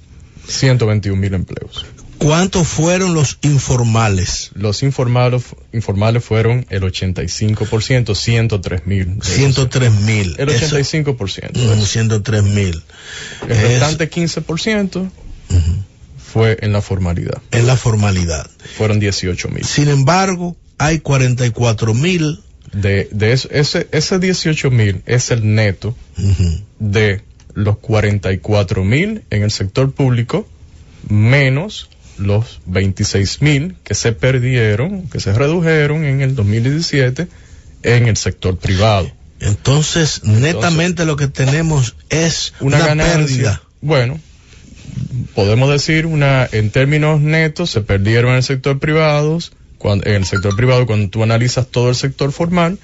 121 0.47 1.19
mil 1.19 1.33
empleos. 1.33 1.85
¿Cuántos 2.17 2.67
fueron 2.67 3.13
los 3.13 3.37
informales? 3.41 4.51
Los 4.53 4.83
informales, 4.83 5.43
informales 5.71 6.23
fueron 6.23 6.65
el 6.69 6.81
85%, 6.83 8.15
103 8.15 8.87
mil. 8.87 9.19
103 9.21 9.91
mil. 10.01 10.35
El 10.37 10.49
85%. 10.49 11.85
103 11.85 12.43
mil. 12.43 12.83
El 13.47 13.57
restante 13.57 14.09
15% 14.09 15.09
fue 16.17 16.57
en 16.61 16.73
la 16.73 16.81
formalidad. 16.81 17.41
En 17.51 17.67
la 17.67 17.77
formalidad. 17.77 18.49
Fueron 18.77 18.99
18 18.99 19.49
mil. 19.49 19.63
Sin 19.63 19.87
embargo, 19.87 20.55
hay 20.77 20.99
44 20.99 21.93
mil. 21.93 22.41
De, 22.73 23.07
de 23.11 23.31
eso, 23.31 23.47
ese, 23.49 23.87
ese 23.91 24.19
18 24.19 24.69
mil 24.71 25.01
es 25.05 25.31
el 25.31 25.55
neto 25.55 25.95
de 26.79 27.21
los 27.53 27.77
44 27.77 28.83
mil 28.83 29.23
en 29.29 29.43
el 29.43 29.51
sector 29.51 29.93
público 29.93 30.47
menos 31.09 31.89
los 32.19 32.61
26 32.65 33.41
mil 33.41 33.75
que 33.83 33.93
se 33.93 34.11
perdieron, 34.11 35.07
que 35.09 35.19
se 35.19 35.33
redujeron 35.33 36.03
en 36.05 36.21
el 36.21 36.35
2017 36.35 37.27
en 37.83 38.07
el 38.07 38.17
sector 38.17 38.57
privado. 38.57 39.11
Entonces, 39.39 40.23
netamente 40.23 41.05
lo 41.05 41.15
que 41.15 41.27
tenemos 41.27 41.95
es 42.09 42.53
una, 42.59 42.79
ganancia. 42.79 43.17
pérdida. 43.17 43.61
Bueno, 43.81 44.19
podemos 45.35 45.69
decir 45.69 46.05
una, 46.05 46.47
en 46.51 46.71
términos 46.71 47.21
netos, 47.21 47.69
se 47.69 47.81
perdieron 47.81 48.31
en 48.31 48.37
el 48.37 48.43
sector 48.43 48.79
privado, 48.79 49.37
cuando, 49.77 50.07
en 50.07 50.15
el 50.15 50.25
sector 50.25 50.55
privado, 50.55 50.85
cuando 50.87 51.09
tú 51.09 51.21
analizas 51.21 51.67
todo 51.67 51.89
el 51.89 51.95
sector 51.95 52.31
formal, 52.31 52.79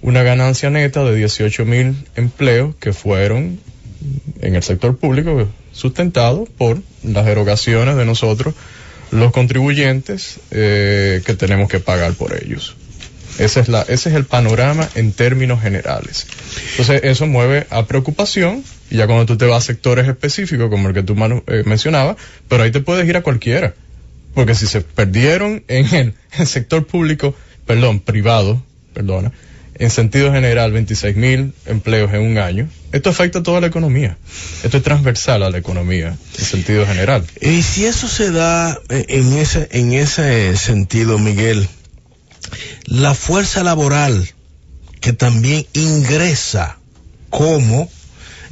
una 0.00 0.24
ganancia 0.24 0.70
neta 0.70 1.04
de 1.04 1.14
18 1.14 1.64
mil 1.64 1.94
empleos 2.16 2.74
que 2.76 2.92
fueron 2.92 3.60
en 4.40 4.54
el 4.54 4.62
sector 4.62 4.96
público 4.96 5.48
sustentado 5.72 6.46
por 6.58 6.80
las 7.02 7.26
erogaciones 7.26 7.96
de 7.96 8.04
nosotros, 8.04 8.54
los 9.10 9.32
contribuyentes, 9.32 10.40
eh, 10.50 11.22
que 11.24 11.34
tenemos 11.34 11.68
que 11.68 11.80
pagar 11.80 12.14
por 12.14 12.34
ellos. 12.42 12.76
Ese 13.38 13.60
es, 13.60 13.68
la, 13.68 13.82
ese 13.82 14.10
es 14.10 14.14
el 14.14 14.24
panorama 14.24 14.88
en 14.94 15.12
términos 15.12 15.62
generales. 15.62 16.26
Entonces, 16.72 17.00
eso 17.04 17.26
mueve 17.26 17.66
a 17.70 17.86
preocupación, 17.86 18.62
y 18.90 18.96
ya 18.96 19.06
cuando 19.06 19.24
tú 19.24 19.38
te 19.38 19.46
vas 19.46 19.64
a 19.64 19.66
sectores 19.66 20.06
específicos, 20.06 20.68
como 20.68 20.88
el 20.88 20.94
que 20.94 21.02
tú 21.02 21.16
eh, 21.46 21.62
mencionabas, 21.64 22.16
pero 22.48 22.62
ahí 22.62 22.70
te 22.70 22.80
puedes 22.80 23.08
ir 23.08 23.16
a 23.16 23.22
cualquiera. 23.22 23.74
Porque 24.34 24.54
si 24.54 24.66
se 24.66 24.80
perdieron 24.82 25.64
en 25.68 26.14
el 26.38 26.46
sector 26.46 26.86
público, 26.86 27.34
perdón, 27.66 28.00
privado, 28.00 28.62
perdona, 28.92 29.32
en 29.82 29.90
sentido 29.90 30.32
general 30.32 30.70
26 30.70 31.16
mil 31.16 31.54
empleos 31.66 32.14
en 32.14 32.20
un 32.20 32.38
año, 32.38 32.68
esto 32.92 33.10
afecta 33.10 33.40
a 33.40 33.42
toda 33.42 33.60
la 33.60 33.66
economía. 33.66 34.16
Esto 34.62 34.76
es 34.76 34.82
transversal 34.84 35.42
a 35.42 35.50
la 35.50 35.58
economía 35.58 36.16
en 36.38 36.44
sentido 36.44 36.86
general. 36.86 37.26
Y 37.40 37.62
si 37.62 37.84
eso 37.86 38.06
se 38.06 38.30
da 38.30 38.78
eh, 38.90 39.06
en 39.08 39.32
ese, 39.32 39.68
en 39.72 39.92
ese 39.92 40.56
sentido, 40.56 41.18
Miguel, 41.18 41.68
la 42.84 43.12
fuerza 43.14 43.64
laboral 43.64 44.30
que 45.00 45.12
también 45.12 45.66
ingresa 45.72 46.78
como 47.28 47.90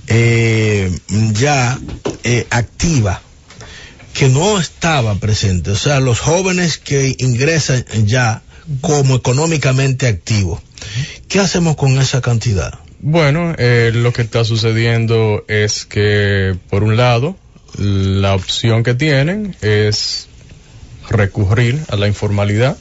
eh, 0.08 0.90
ya 1.34 1.78
eh, 2.24 2.48
activa, 2.50 3.22
que 4.14 4.28
no 4.28 4.58
estaba 4.58 5.14
presente, 5.14 5.70
o 5.70 5.76
sea, 5.76 6.00
los 6.00 6.18
jóvenes 6.18 6.78
que 6.78 7.14
ingresan 7.18 7.84
ya 8.04 8.42
como 8.80 9.14
económicamente 9.14 10.08
activos 10.08 10.60
¿Qué 11.28 11.40
hacemos 11.40 11.76
con 11.76 11.98
esa 11.98 12.20
cantidad? 12.20 12.78
Bueno, 13.00 13.54
eh, 13.56 13.92
lo 13.94 14.12
que 14.12 14.22
está 14.22 14.44
sucediendo 14.44 15.44
es 15.48 15.86
que, 15.86 16.56
por 16.68 16.82
un 16.82 16.96
lado, 16.96 17.36
la 17.78 18.34
opción 18.34 18.82
que 18.82 18.94
tienen 18.94 19.56
es 19.62 20.28
recurrir 21.08 21.80
a 21.88 21.96
la 21.96 22.08
informalidad 22.08 22.76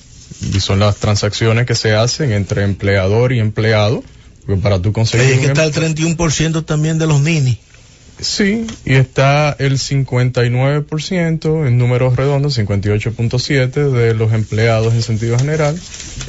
y 0.54 0.60
son 0.60 0.80
las 0.80 0.98
transacciones 0.98 1.66
que 1.66 1.76
se 1.76 1.94
hacen 1.94 2.32
entre 2.32 2.64
empleador 2.64 3.34
y 3.34 3.40
empleado. 3.40 4.04
Para 4.64 4.82
tú 4.82 4.92
conseguir. 4.92 5.34
Es 5.34 5.40
que 5.42 5.46
está 5.46 5.64
el 5.64 5.72
31% 5.72 6.66
también 6.66 6.98
de 6.98 7.06
los 7.06 7.22
NINI. 7.22 7.60
Sí, 8.22 8.68
y 8.86 8.96
está 8.96 9.56
el 9.60 9.78
59% 9.78 11.68
en 11.68 11.78
números 11.78 12.18
redondos, 12.18 12.58
58.7 12.58 13.92
de 13.92 14.14
los 14.14 14.34
empleados 14.34 14.94
en 14.94 15.02
sentido 15.02 15.40
general 15.40 15.80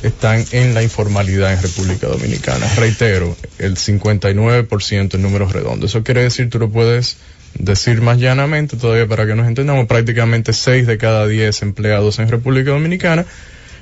están 0.02 0.44
en 0.52 0.72
la 0.74 0.82
informalidad 0.82 1.52
en 1.52 1.60
República 1.60 2.06
Dominicana. 2.06 2.66
Reitero, 2.76 3.36
el 3.58 3.76
59% 3.76 5.14
en 5.14 5.22
números 5.22 5.52
redondos. 5.52 5.90
Eso 5.90 6.04
quiere 6.04 6.22
decir, 6.22 6.48
tú 6.48 6.58
lo 6.60 6.70
puedes 6.70 7.16
decir 7.58 8.00
más 8.00 8.18
llanamente 8.18 8.76
todavía 8.76 9.08
para 9.08 9.26
que 9.26 9.34
nos 9.34 9.48
entendamos, 9.48 9.86
prácticamente 9.86 10.52
6 10.52 10.86
de 10.86 10.98
cada 10.98 11.26
10 11.26 11.62
empleados 11.62 12.18
en 12.18 12.28
República 12.28 12.70
Dominicana 12.70 13.26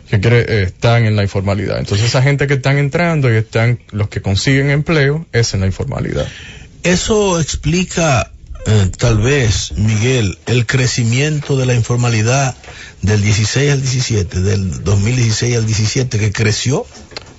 que 0.08 0.20
quiere, 0.20 0.40
eh, 0.40 0.62
están 0.62 1.04
en 1.04 1.16
la 1.16 1.22
informalidad. 1.22 1.78
Entonces 1.78 2.06
esa 2.06 2.22
gente 2.22 2.46
que 2.46 2.54
están 2.54 2.78
entrando 2.78 3.30
y 3.30 3.36
están 3.36 3.78
los 3.90 4.08
que 4.08 4.22
consiguen 4.22 4.70
empleo 4.70 5.26
es 5.32 5.52
en 5.52 5.60
la 5.60 5.66
informalidad. 5.66 6.26
Eso 6.88 7.38
explica 7.38 8.32
eh, 8.66 8.90
tal 8.96 9.18
vez, 9.18 9.72
Miguel, 9.76 10.38
el 10.46 10.64
crecimiento 10.64 11.58
de 11.58 11.66
la 11.66 11.74
informalidad 11.74 12.56
del 13.02 13.20
16 13.20 13.72
al 13.72 13.82
17, 13.82 14.40
del 14.40 14.82
2016 14.84 15.56
al 15.58 15.66
17, 15.66 16.18
que 16.18 16.32
creció. 16.32 16.86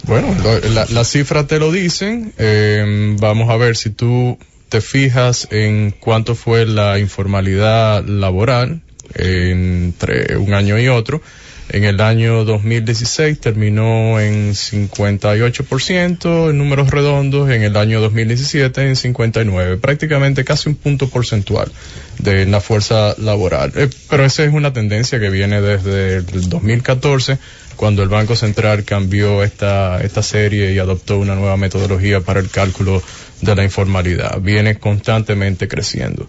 Bueno, 0.03 0.35
las 0.69 0.91
la 0.91 1.03
cifras 1.03 1.47
te 1.47 1.57
lo 1.57 1.71
dicen. 1.71 2.31
Eh, 2.37 3.15
vamos 3.19 3.49
a 3.49 3.57
ver 3.57 3.75
si 3.75 3.89
tú 3.89 4.37
te 4.69 4.81
fijas 4.81 5.47
en 5.49 5.95
cuánto 5.99 6.35
fue 6.35 6.67
la 6.67 6.99
informalidad 6.99 8.05
laboral 8.05 8.83
entre 9.15 10.37
un 10.37 10.53
año 10.53 10.77
y 10.77 10.89
otro. 10.89 11.23
En 11.71 11.83
el 11.83 12.01
año 12.01 12.45
2016 12.45 13.39
terminó 13.39 14.19
en 14.19 14.53
58% 14.53 16.49
en 16.49 16.57
números 16.57 16.89
redondos, 16.89 17.51
en 17.51 17.61
el 17.61 17.77
año 17.77 18.01
2017 18.01 18.87
en 18.87 18.95
59, 18.95 19.77
prácticamente 19.77 20.43
casi 20.43 20.69
un 20.69 20.75
punto 20.75 21.09
porcentual 21.09 21.71
de 22.17 22.47
la 22.47 22.59
fuerza 22.59 23.13
laboral. 23.19 23.71
Eh, 23.75 23.87
pero 24.09 24.25
esa 24.25 24.43
es 24.43 24.51
una 24.51 24.73
tendencia 24.73 25.19
que 25.19 25.29
viene 25.29 25.61
desde 25.61 26.17
el 26.17 26.49
2014, 26.49 27.37
cuando 27.75 28.01
el 28.01 28.09
Banco 28.09 28.35
Central 28.35 28.83
cambió 28.83 29.43
esta, 29.43 30.01
esta 30.01 30.23
serie 30.23 30.73
y 30.73 30.79
adoptó 30.79 31.19
una 31.19 31.35
nueva 31.35 31.55
metodología 31.55 32.21
para 32.21 32.39
el 32.39 32.49
cálculo 32.49 33.03
de 33.41 33.55
la 33.55 33.63
informalidad. 33.63 34.41
Viene 34.41 34.79
constantemente 34.79 35.67
creciendo. 35.67 36.27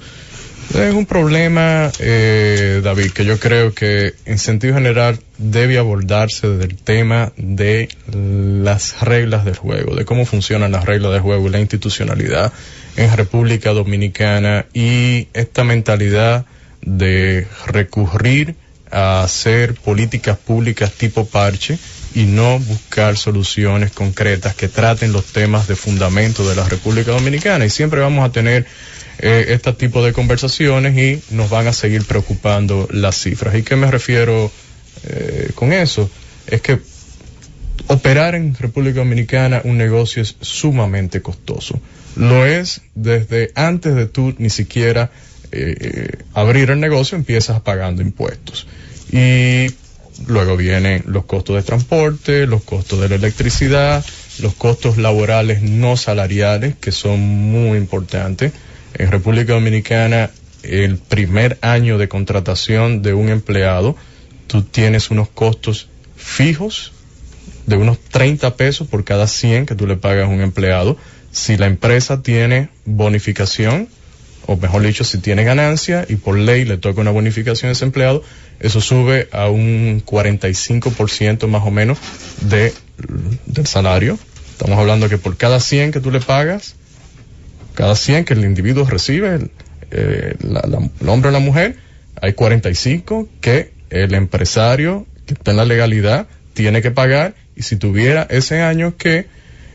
Es 0.75 0.95
un 0.95 1.05
problema, 1.05 1.91
eh, 1.99 2.81
David, 2.83 3.11
que 3.11 3.25
yo 3.25 3.41
creo 3.41 3.75
que 3.75 4.15
en 4.25 4.39
sentido 4.39 4.75
general 4.75 5.19
debe 5.37 5.79
abordarse 5.79 6.47
del 6.47 6.77
tema 6.77 7.33
de 7.37 7.89
las 8.07 9.01
reglas 9.01 9.45
del 9.45 9.57
juego, 9.57 9.97
de 9.97 10.05
cómo 10.05 10.25
funcionan 10.27 10.71
las 10.71 10.85
reglas 10.85 11.11
del 11.11 11.23
juego 11.23 11.49
y 11.49 11.51
la 11.51 11.59
institucionalidad 11.59 12.53
en 12.97 13.17
República 13.17 13.73
Dominicana 13.73 14.67
y 14.73 15.27
esta 15.35 15.65
mentalidad 15.65 16.47
de 16.83 17.49
recurrir 17.67 18.55
a 18.93 19.25
hacer 19.25 19.75
políticas 19.75 20.39
públicas 20.39 20.93
tipo 20.93 21.27
parche 21.27 21.79
y 22.15 22.25
no 22.25 22.59
buscar 22.59 23.17
soluciones 23.17 23.93
concretas 23.93 24.55
que 24.55 24.69
traten 24.69 25.13
los 25.13 25.27
temas 25.27 25.69
de 25.69 25.77
fundamento 25.77 26.49
de 26.49 26.57
la 26.57 26.69
República 26.69 27.13
Dominicana. 27.13 27.65
Y 27.65 27.71
siempre 27.71 28.01
vamos 28.01 28.29
a 28.29 28.33
tener 28.33 28.67
eh, 29.19 29.47
este 29.49 29.73
tipo 29.75 30.05
de 30.05 30.13
conversaciones 30.13 30.97
y 30.97 31.35
nos 31.35 31.51
van 31.51 31.67
a 31.69 31.73
seguir 31.73 32.05
preocupando 32.05 32.89
las 32.91 33.21
cifras. 33.21 33.55
¿Y 33.55 33.63
qué 33.63 33.77
me 33.77 33.91
refiero 33.91 34.51
eh, 35.05 35.51
con 35.55 35.73
eso? 35.73 36.11
Es 36.47 36.61
que 36.63 36.81
operar 37.87 38.35
en 38.35 38.55
República 38.55 39.01
Dominicana 39.01 39.61
un 39.65 39.79
negocio 39.79 40.23
es 40.23 40.37
sumamente 40.41 41.23
costoso. 41.23 41.81
Lo 42.17 42.45
es 42.45 42.83
desde 42.95 43.53
antes 43.55 43.95
de 43.95 44.07
tú 44.07 44.35
ni 44.39 44.51
siquiera 44.51 45.11
eh, 45.53 46.11
abrir 46.35 46.71
el 46.71 46.81
negocio, 46.81 47.17
empiezas 47.17 47.61
pagando 47.61 48.03
impuestos. 48.03 48.67
Y 49.13 49.67
luego 50.27 50.57
vienen 50.57 51.05
los 51.07 51.25
costos 51.25 51.57
de 51.57 51.63
transporte, 51.63 52.47
los 52.47 52.63
costos 52.63 53.01
de 53.01 53.09
la 53.09 53.15
electricidad, 53.17 54.05
los 54.41 54.55
costos 54.55 54.97
laborales 54.97 55.63
no 55.63 55.97
salariales, 55.97 56.75
que 56.77 56.93
son 56.93 57.21
muy 57.21 57.79
importantes 57.79 58.53
en 58.95 59.11
República 59.11 59.55
Dominicana, 59.55 60.31
el 60.63 60.99
primer 60.99 61.59
año 61.63 61.97
de 61.99 62.09
contratación 62.09 63.03
de 63.03 63.15
un 63.15 63.29
empleado, 63.29 63.97
tú 64.47 64.63
tienes 64.63 65.11
unos 65.11 65.29
costos 65.29 65.89
fijos 66.17 66.93
de 67.67 67.77
unos 67.77 67.99
30 68.01 68.57
pesos 68.57 68.89
por 68.89 69.05
cada 69.05 69.27
100 69.27 69.67
que 69.67 69.75
tú 69.75 69.87
le 69.87 69.97
pagas 69.97 70.25
a 70.25 70.29
un 70.29 70.41
empleado. 70.41 70.97
Si 71.31 71.57
la 71.57 71.67
empresa 71.67 72.23
tiene 72.23 72.69
bonificación, 72.85 73.89
o 74.51 74.57
mejor 74.57 74.83
dicho, 74.83 75.05
si 75.05 75.19
tiene 75.19 75.45
ganancia 75.45 76.05
y 76.09 76.17
por 76.17 76.37
ley 76.37 76.65
le 76.65 76.77
toca 76.77 77.01
una 77.01 77.13
bonificación 77.13 77.69
a 77.69 77.73
ese 77.73 77.85
empleado, 77.85 78.25
eso 78.59 78.81
sube 78.81 79.29
a 79.31 79.49
un 79.49 80.03
45% 80.05 81.47
más 81.47 81.63
o 81.65 81.71
menos 81.71 81.99
de, 82.41 82.75
del 83.47 83.67
salario. 83.69 84.19
Estamos 84.51 84.77
hablando 84.77 85.09
que 85.09 85.19
por 85.19 85.37
cada 85.37 85.61
100 85.61 85.93
que 85.93 86.01
tú 86.01 86.11
le 86.11 86.19
pagas, 86.19 86.75
cada 87.75 87.95
100 87.95 88.25
que 88.25 88.35
el 88.35 88.45
individuo 88.45 88.85
recibe, 88.87 89.37
el, 89.37 89.51
eh, 89.93 90.35
el 90.43 91.09
hombre 91.09 91.29
o 91.29 91.33
la 91.33 91.39
mujer, 91.39 91.77
hay 92.21 92.33
45 92.33 93.29
que 93.41 93.71
el 93.91 94.15
empresario 94.15 95.07
que 95.27 95.35
está 95.35 95.53
en 95.53 95.59
la 95.59 95.65
legalidad 95.65 96.27
tiene 96.55 96.83
que 96.83 96.91
pagar 96.91 97.37
y 97.55 97.63
si 97.63 97.77
tuviera 97.77 98.27
ese 98.29 98.63
año 98.63 98.97
que 98.97 99.27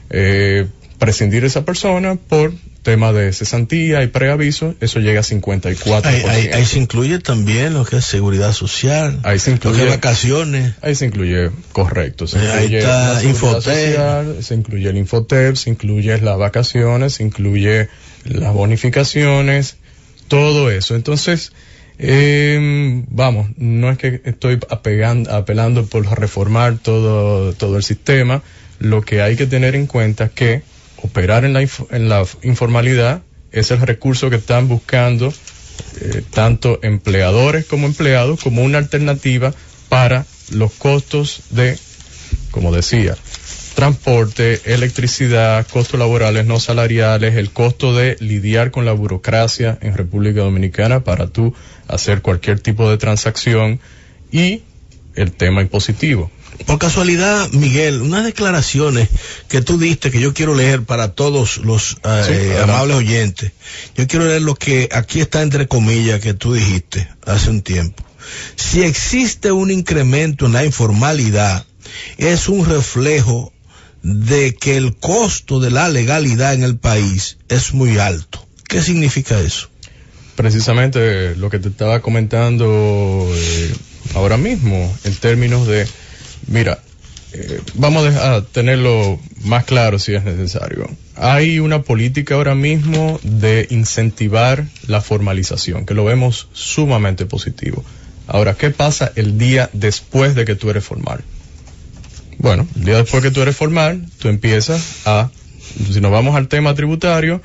eh, 0.09 0.67
prescindir 0.99 1.45
esa 1.45 1.63
persona 1.63 2.15
por 2.15 2.51
tema 2.85 3.11
de 3.11 3.33
cesantía 3.33 4.03
y 4.03 4.07
preaviso, 4.07 4.75
eso 4.79 4.99
llega 4.99 5.21
a 5.21 5.23
54%. 5.23 6.05
Ahí, 6.05 6.49
ahí, 6.53 6.65
se 6.65 6.77
incluye 6.77 7.17
también 7.17 7.73
lo 7.73 7.83
que 7.83 7.97
es 7.97 8.05
seguridad 8.05 8.53
social, 8.53 9.19
ahí 9.23 9.39
se 9.39 9.51
incluye, 9.51 9.79
lo 9.79 9.83
que 9.85 9.89
es 9.89 9.95
vacaciones. 9.95 10.75
Ahí 10.83 10.93
se 10.93 11.07
incluye, 11.07 11.49
correcto. 11.71 12.27
Se 12.27 12.37
ahí 12.37 12.65
incluye 12.65 12.77
está 12.77 13.23
Infotep. 13.23 14.41
se 14.41 14.53
incluye 14.53 14.87
el 14.87 14.97
Infotep, 14.97 15.55
se 15.55 15.71
incluye 15.71 16.21
las 16.21 16.37
vacaciones, 16.37 17.15
se 17.15 17.23
incluye 17.23 17.89
las 18.23 18.53
bonificaciones, 18.53 19.77
todo 20.27 20.69
eso. 20.69 20.95
Entonces, 20.95 21.53
eh, 21.97 23.03
vamos, 23.09 23.47
no 23.57 23.89
es 23.89 23.97
que 23.97 24.21
estoy 24.25 24.59
apegando, 24.69 25.33
apelando 25.33 25.87
por 25.87 26.05
reformar 26.19 26.77
todo, 26.77 27.51
todo 27.53 27.77
el 27.77 27.83
sistema, 27.83 28.43
lo 28.77 29.01
que 29.01 29.23
hay 29.23 29.35
que 29.35 29.47
tener 29.47 29.75
en 29.75 29.87
cuenta 29.87 30.25
es 30.25 30.31
que 30.31 30.74
operar 31.01 31.45
en 31.45 31.53
la, 31.53 31.61
en 31.61 32.09
la 32.09 32.25
informalidad 32.43 33.21
es 33.51 33.71
el 33.71 33.81
recurso 33.81 34.29
que 34.29 34.35
están 34.35 34.67
buscando 34.67 35.33
eh, 36.01 36.23
tanto 36.31 36.79
empleadores 36.83 37.65
como 37.65 37.87
empleados 37.87 38.41
como 38.41 38.63
una 38.63 38.77
alternativa 38.77 39.53
para 39.89 40.25
los 40.51 40.73
costos 40.73 41.43
de, 41.51 41.77
como 42.51 42.73
decía, 42.73 43.15
transporte, 43.75 44.61
electricidad, 44.73 45.67
costos 45.67 45.99
laborales 45.99 46.45
no 46.45 46.59
salariales, 46.59 47.35
el 47.35 47.51
costo 47.51 47.93
de 47.93 48.15
lidiar 48.19 48.71
con 48.71 48.85
la 48.85 48.93
burocracia 48.93 49.77
en 49.81 49.95
República 49.95 50.41
Dominicana 50.41 51.01
para 51.03 51.27
tú 51.27 51.53
hacer 51.87 52.21
cualquier 52.21 52.59
tipo 52.59 52.89
de 52.89 52.97
transacción 52.97 53.79
y 54.31 54.63
el 55.15 55.31
tema 55.33 55.61
impositivo. 55.61 56.31
Por 56.65 56.79
casualidad, 56.79 57.51
Miguel, 57.51 58.01
unas 58.01 58.23
declaraciones 58.23 59.09
que 59.47 59.61
tú 59.61 59.77
diste 59.77 60.09
que 60.11 60.19
yo 60.19 60.33
quiero 60.33 60.55
leer 60.55 60.83
para 60.83 61.11
todos 61.11 61.57
los 61.57 61.97
eh, 62.03 62.51
Sí, 62.53 62.57
amables 62.61 62.97
oyentes. 62.97 63.51
Yo 63.95 64.07
quiero 64.07 64.25
leer 64.25 64.41
lo 64.41 64.55
que 64.55 64.89
aquí 64.91 65.19
está 65.19 65.41
entre 65.41 65.67
comillas 65.67 66.21
que 66.21 66.33
tú 66.33 66.53
dijiste 66.53 67.07
hace 67.25 67.49
un 67.49 67.61
tiempo. 67.61 68.03
Si 68.55 68.81
existe 68.81 69.51
un 69.51 69.69
incremento 69.69 70.45
en 70.47 70.53
la 70.53 70.65
informalidad, 70.65 71.65
es 72.17 72.49
un 72.49 72.65
reflejo 72.65 73.53
de 74.01 74.55
que 74.55 74.77
el 74.77 74.95
costo 74.95 75.59
de 75.59 75.71
la 75.71 75.89
legalidad 75.89 76.53
en 76.53 76.63
el 76.63 76.77
país 76.77 77.37
es 77.49 77.73
muy 77.73 77.97
alto. 77.97 78.45
¿Qué 78.67 78.81
significa 78.81 79.39
eso? 79.39 79.69
Precisamente 80.35 81.35
lo 81.35 81.49
que 81.49 81.59
te 81.59 81.69
estaba 81.69 82.01
comentando 82.01 83.27
eh, 83.33 83.73
ahora 84.13 84.37
mismo, 84.37 84.95
en 85.03 85.15
términos 85.15 85.65
de, 85.67 85.87
mira, 86.47 86.79
eh, 87.33 87.59
vamos 87.73 88.05
a, 88.15 88.43
tenerlo 88.43 89.19
más 89.43 89.65
claro 89.65 89.99
si 89.99 90.15
es 90.15 90.23
necesario. 90.23 90.89
Hay 91.15 91.59
una 91.59 91.81
política 91.81 92.35
ahora 92.35 92.55
mismo 92.55 93.19
de 93.23 93.67
incentivar 93.69 94.65
la 94.87 95.01
formalización, 95.01 95.85
que 95.85 95.93
lo 95.93 96.05
vemos 96.05 96.47
sumamente 96.53 97.25
positivo. 97.25 97.83
Ahora, 98.27 98.53
¿qué 98.53 98.71
pasa 98.71 99.11
el 99.15 99.37
día 99.37 99.69
después 99.73 100.33
de 100.35 100.45
que 100.45 100.55
tú 100.55 100.69
eres 100.69 100.83
formal? 100.83 101.23
Bueno, 102.37 102.67
el 102.75 102.85
día 102.85 102.97
después 102.97 103.21
que 103.21 103.31
tú 103.31 103.41
eres 103.41 103.55
formal, 103.55 104.05
tú 104.19 104.29
empiezas 104.29 105.01
a, 105.05 105.29
si 105.91 105.99
nos 105.99 106.11
vamos 106.11 106.35
al 106.35 106.47
tema 106.47 106.73
tributario, 106.73 107.41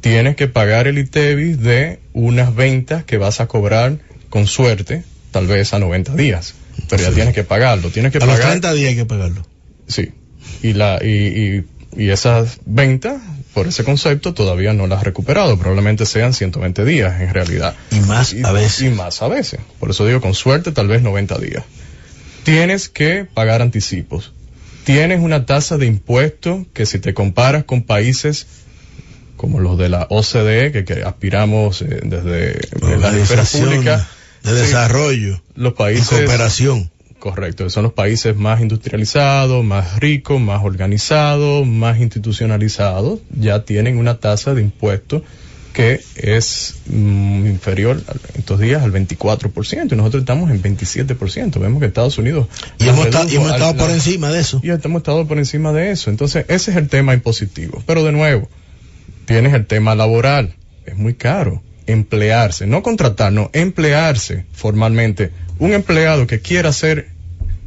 tienes 0.00 0.36
que 0.36 0.48
pagar 0.48 0.86
el 0.86 0.98
ITEVIS 0.98 1.60
de 1.60 2.00
unas 2.12 2.54
ventas 2.54 3.04
que 3.04 3.16
vas 3.16 3.40
a 3.40 3.46
cobrar 3.46 3.98
con 4.28 4.46
suerte, 4.46 5.02
tal 5.30 5.46
vez 5.46 5.72
a 5.72 5.78
90 5.78 6.14
días. 6.14 6.54
Pero 6.90 7.02
ya 7.02 7.10
tienes 7.12 7.34
que 7.34 7.44
pagarlo, 7.44 7.88
tienes 7.90 8.12
que 8.12 8.18
A 8.18 8.26
los 8.26 8.36
pagar. 8.36 8.48
30 8.50 8.72
días 8.74 8.88
hay 8.90 8.96
que 8.96 9.06
pagarlo. 9.06 9.46
Sí. 9.86 10.10
Y 10.62 10.72
la, 10.74 10.98
y, 11.02 11.64
y, 11.96 12.04
y 12.04 12.10
esas 12.10 12.58
ventas, 12.66 13.22
por 13.54 13.66
ese 13.66 13.84
concepto, 13.84 14.34
todavía 14.34 14.72
no 14.72 14.86
las 14.86 14.98
has 14.98 15.04
recuperado. 15.04 15.58
Probablemente 15.58 16.04
sean 16.06 16.34
120 16.34 16.84
días 16.84 17.20
en 17.20 17.32
realidad. 17.32 17.74
Y 17.90 18.00
más 18.00 18.32
Y, 18.32 18.42
a 18.44 18.52
veces. 18.52 18.82
y 18.82 18.88
más 18.90 19.22
a 19.22 19.28
veces. 19.28 19.60
Por 19.78 19.90
eso 19.90 20.04
digo, 20.06 20.20
con 20.20 20.34
suerte, 20.34 20.72
tal 20.72 20.88
vez 20.88 21.02
90 21.02 21.38
días. 21.38 21.64
Tienes 22.44 22.88
que 22.88 23.24
pagar 23.32 23.62
anticipos. 23.62 24.32
Tienes 24.84 25.20
una 25.20 25.46
tasa 25.46 25.76
de 25.78 25.86
impuesto 25.86 26.66
que 26.72 26.86
si 26.86 26.98
te 26.98 27.14
comparas 27.14 27.64
con 27.64 27.82
países 27.82 28.46
como 29.36 29.58
los 29.60 29.78
de 29.78 29.88
la 29.88 30.06
OCDE, 30.10 30.70
que, 30.70 30.84
que 30.84 31.02
aspiramos 31.02 31.80
eh, 31.82 32.00
desde 32.04 32.52
la 32.80 32.88
esfera 32.90 32.94
Organización 32.96 33.64
pública, 33.64 34.08
de 34.42 34.54
desarrollo 34.54 35.40
los 35.54 35.72
y 35.72 35.76
países 35.76 36.08
cooperación. 36.08 36.90
Correcto, 37.18 37.68
son 37.68 37.82
los 37.82 37.92
países 37.92 38.34
más 38.34 38.62
industrializados, 38.62 39.62
más 39.62 40.00
ricos, 40.00 40.40
más 40.40 40.64
organizados, 40.64 41.66
más 41.66 42.00
institucionalizados, 42.00 43.20
ya 43.30 43.64
tienen 43.64 43.98
una 43.98 44.18
tasa 44.18 44.54
de 44.54 44.62
impuestos 44.62 45.22
que 45.74 46.00
es 46.16 46.76
mm, 46.86 47.46
inferior 47.46 48.02
en 48.08 48.40
estos 48.40 48.58
días 48.58 48.82
al 48.82 48.92
24% 48.92 49.92
y 49.92 49.96
nosotros 49.96 50.22
estamos 50.22 50.50
en 50.50 50.62
27%. 50.62 51.60
Vemos 51.60 51.80
que 51.80 51.86
Estados 51.86 52.18
Unidos... 52.18 52.48
Y 52.78 52.88
hemos, 52.88 53.06
estado 53.06 53.76
por 53.76 53.90
encima 53.90 54.30
de 54.30 54.40
eso. 54.40 54.60
Y 54.64 54.70
hemos 54.70 55.00
estado 55.00 55.28
por 55.28 55.38
encima 55.38 55.72
de 55.72 55.90
eso. 55.90 56.10
Entonces, 56.10 56.44
ese 56.48 56.72
es 56.72 56.76
el 56.76 56.88
tema 56.88 57.14
impositivo. 57.14 57.82
Pero 57.86 58.02
de 58.02 58.12
nuevo, 58.12 58.48
tienes 59.26 59.54
el 59.54 59.66
tema 59.66 59.94
laboral. 59.94 60.56
Es 60.86 60.96
muy 60.96 61.14
caro 61.14 61.62
emplearse, 61.90 62.66
no 62.66 62.82
contratar, 62.82 63.32
no, 63.32 63.50
emplearse 63.52 64.44
formalmente. 64.52 65.30
Un 65.58 65.72
empleado 65.72 66.26
que 66.26 66.40
quiera 66.40 66.70
hacer, 66.70 67.08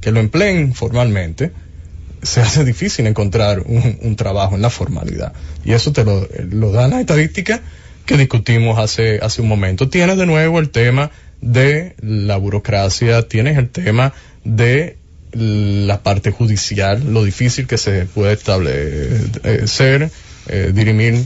que 0.01 0.11
lo 0.11 0.19
empleen 0.19 0.73
formalmente, 0.73 1.51
se 2.21 2.41
hace 2.41 2.63
difícil 2.63 3.05
encontrar 3.07 3.63
un, 3.65 4.15
trabajo 4.15 4.55
en 4.55 4.61
la 4.61 4.69
formalidad. 4.69 5.33
Y 5.65 5.73
eso 5.73 5.91
te 5.91 6.03
lo, 6.03 6.27
lo 6.49 6.71
da 6.71 6.87
la 6.87 7.01
estadística 7.01 7.61
que 8.05 8.17
discutimos 8.17 8.79
hace, 8.79 9.19
hace 9.21 9.41
un 9.41 9.47
momento. 9.47 9.89
Tienes 9.89 10.17
de 10.17 10.25
nuevo 10.25 10.59
el 10.59 10.69
tema 10.69 11.11
de 11.41 11.95
la 12.01 12.37
burocracia, 12.37 13.27
tienes 13.27 13.57
el 13.57 13.69
tema 13.69 14.13
de 14.43 14.97
la 15.33 16.03
parte 16.03 16.31
judicial, 16.31 17.13
lo 17.13 17.23
difícil 17.23 17.67
que 17.67 17.77
se 17.77 18.05
puede 18.05 18.33
establecer, 18.33 20.09
eh, 20.47 20.71
dirimir 20.73 21.23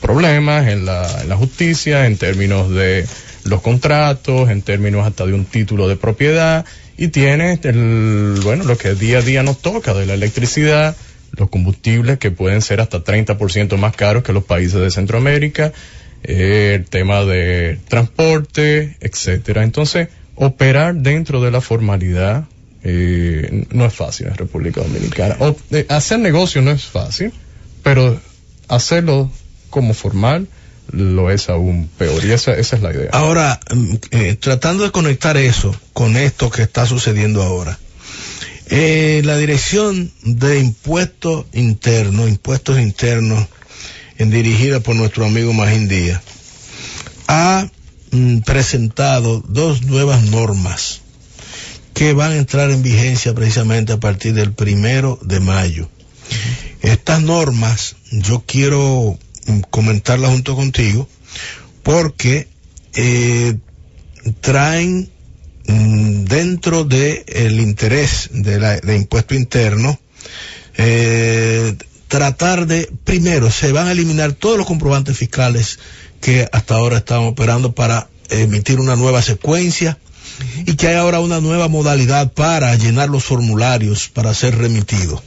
problemas 0.00 0.68
en 0.68 0.84
la, 0.84 1.22
en 1.22 1.28
la 1.28 1.36
justicia, 1.36 2.06
en 2.06 2.16
términos 2.16 2.70
de 2.70 3.06
los 3.44 3.62
contratos, 3.62 4.50
en 4.50 4.62
términos 4.62 5.06
hasta 5.06 5.26
de 5.26 5.32
un 5.32 5.44
título 5.44 5.88
de 5.88 5.96
propiedad, 5.96 6.64
y 6.96 7.08
tienes 7.08 7.64
el, 7.64 8.40
bueno, 8.42 8.64
lo 8.64 8.76
que 8.76 8.94
día 8.94 9.18
a 9.18 9.22
día 9.22 9.42
nos 9.42 9.62
toca 9.62 9.94
de 9.94 10.06
la 10.06 10.14
electricidad, 10.14 10.96
los 11.32 11.48
combustibles 11.50 12.18
que 12.18 12.30
pueden 12.30 12.62
ser 12.62 12.80
hasta 12.80 13.04
30% 13.04 13.76
más 13.76 13.94
caros 13.94 14.22
que 14.24 14.32
los 14.32 14.44
países 14.44 14.80
de 14.80 14.90
Centroamérica, 14.90 15.72
eh, 16.24 16.74
el 16.80 16.86
tema 16.86 17.24
de 17.24 17.78
transporte, 17.88 18.96
etcétera. 19.00 19.62
Entonces, 19.62 20.08
operar 20.34 20.96
dentro 20.96 21.40
de 21.40 21.50
la 21.50 21.60
formalidad 21.60 22.44
eh, 22.82 23.66
no 23.70 23.86
es 23.86 23.94
fácil 23.94 24.28
en 24.28 24.34
República 24.34 24.80
Dominicana. 24.80 25.36
Eh, 25.70 25.86
hacer 25.88 26.18
negocio 26.18 26.62
no 26.62 26.70
es 26.70 26.84
fácil, 26.84 27.32
pero 27.82 28.20
hacerlo 28.68 29.30
como 29.70 29.94
formal 29.94 30.48
lo 30.90 31.30
es 31.30 31.48
aún 31.48 31.88
peor 31.98 32.24
y 32.24 32.32
esa, 32.32 32.54
esa 32.54 32.76
es 32.76 32.82
la 32.82 32.92
idea. 32.92 33.10
Ahora, 33.12 33.60
mm, 33.70 33.94
tratando 34.40 34.84
de 34.84 34.90
conectar 34.90 35.36
eso 35.36 35.74
con 35.92 36.16
esto 36.16 36.50
que 36.50 36.62
está 36.62 36.86
sucediendo 36.86 37.42
ahora, 37.42 37.78
eh, 38.70 39.22
la 39.24 39.36
Dirección 39.36 40.10
de 40.22 40.60
Impuestos 40.60 41.46
Internos, 41.52 42.28
Impuestos 42.28 42.78
Internos, 42.78 43.46
en, 44.18 44.30
dirigida 44.30 44.80
por 44.80 44.96
nuestro 44.96 45.24
amigo 45.24 45.52
Magín 45.52 45.88
Díaz, 45.88 46.22
ha 47.28 47.70
mm, 48.10 48.38
presentado 48.38 49.42
dos 49.46 49.82
nuevas 49.82 50.22
normas 50.24 51.02
que 51.94 52.12
van 52.12 52.32
a 52.32 52.36
entrar 52.36 52.70
en 52.70 52.82
vigencia 52.82 53.34
precisamente 53.34 53.92
a 53.92 54.00
partir 54.00 54.34
del 54.34 54.52
primero 54.52 55.18
de 55.22 55.40
mayo. 55.40 55.88
Estas 56.82 57.20
normas 57.22 57.96
yo 58.10 58.44
quiero 58.46 59.18
mm, 59.46 59.60
comentarlas 59.70 60.30
junto 60.30 60.56
contigo 60.56 61.08
porque 61.82 62.48
eh, 62.94 63.56
traen 64.40 65.10
Mm, 65.68 66.24
dentro 66.24 66.84
del 66.84 67.24
el 67.26 67.60
interés 67.60 68.30
de, 68.32 68.58
la, 68.58 68.80
de 68.80 68.96
impuesto 68.96 69.34
interno, 69.34 70.00
eh, 70.78 71.76
tratar 72.08 72.66
de, 72.66 72.90
primero, 73.04 73.50
se 73.50 73.70
van 73.70 73.86
a 73.86 73.92
eliminar 73.92 74.32
todos 74.32 74.56
los 74.56 74.66
comprobantes 74.66 75.18
fiscales 75.18 75.78
que 76.22 76.48
hasta 76.52 76.74
ahora 76.74 76.96
estaban 76.96 77.26
operando 77.26 77.74
para 77.74 78.08
emitir 78.30 78.80
una 78.80 78.96
nueva 78.96 79.20
secuencia 79.20 79.98
y 80.64 80.74
que 80.76 80.88
hay 80.88 80.96
ahora 80.96 81.20
una 81.20 81.42
nueva 81.42 81.68
modalidad 81.68 82.32
para 82.32 82.74
llenar 82.76 83.10
los 83.10 83.24
formularios 83.24 84.08
para 84.08 84.32
ser 84.32 84.56
remitidos. 84.56 85.20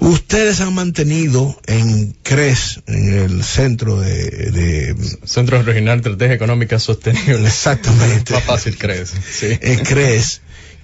Ustedes 0.00 0.60
han 0.60 0.74
mantenido 0.74 1.60
en 1.66 2.16
CRES, 2.22 2.82
en 2.86 3.12
el 3.12 3.44
Centro 3.44 4.00
de... 4.00 4.94
Centro 5.24 5.62
Regional 5.62 6.00
de 6.00 6.10
Estrategia 6.10 6.34
Económica 6.34 6.78
Sostenible. 6.78 7.46
Exactamente. 7.46 8.32
Más 8.32 8.44
fácil 8.44 8.76
CRES. 8.76 9.12
Sí. 9.30 9.58
CRES, 9.58 10.40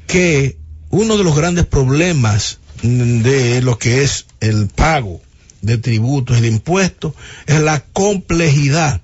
que 0.07 0.57
uno 0.91 1.17
de 1.17 1.25
los 1.25 1.37
grandes 1.37 1.67
problemas 1.67 2.59
de 2.83 3.63
lo 3.63 3.79
que 3.79 4.03
es 4.03 4.27
el 4.41 4.69
pago 4.69 5.21
de 5.63 5.79
tributos 5.79 6.39
y 6.39 6.43
de 6.43 6.49
impuestos 6.49 7.15
es 7.47 7.61
la 7.61 7.81
complejidad 7.81 9.01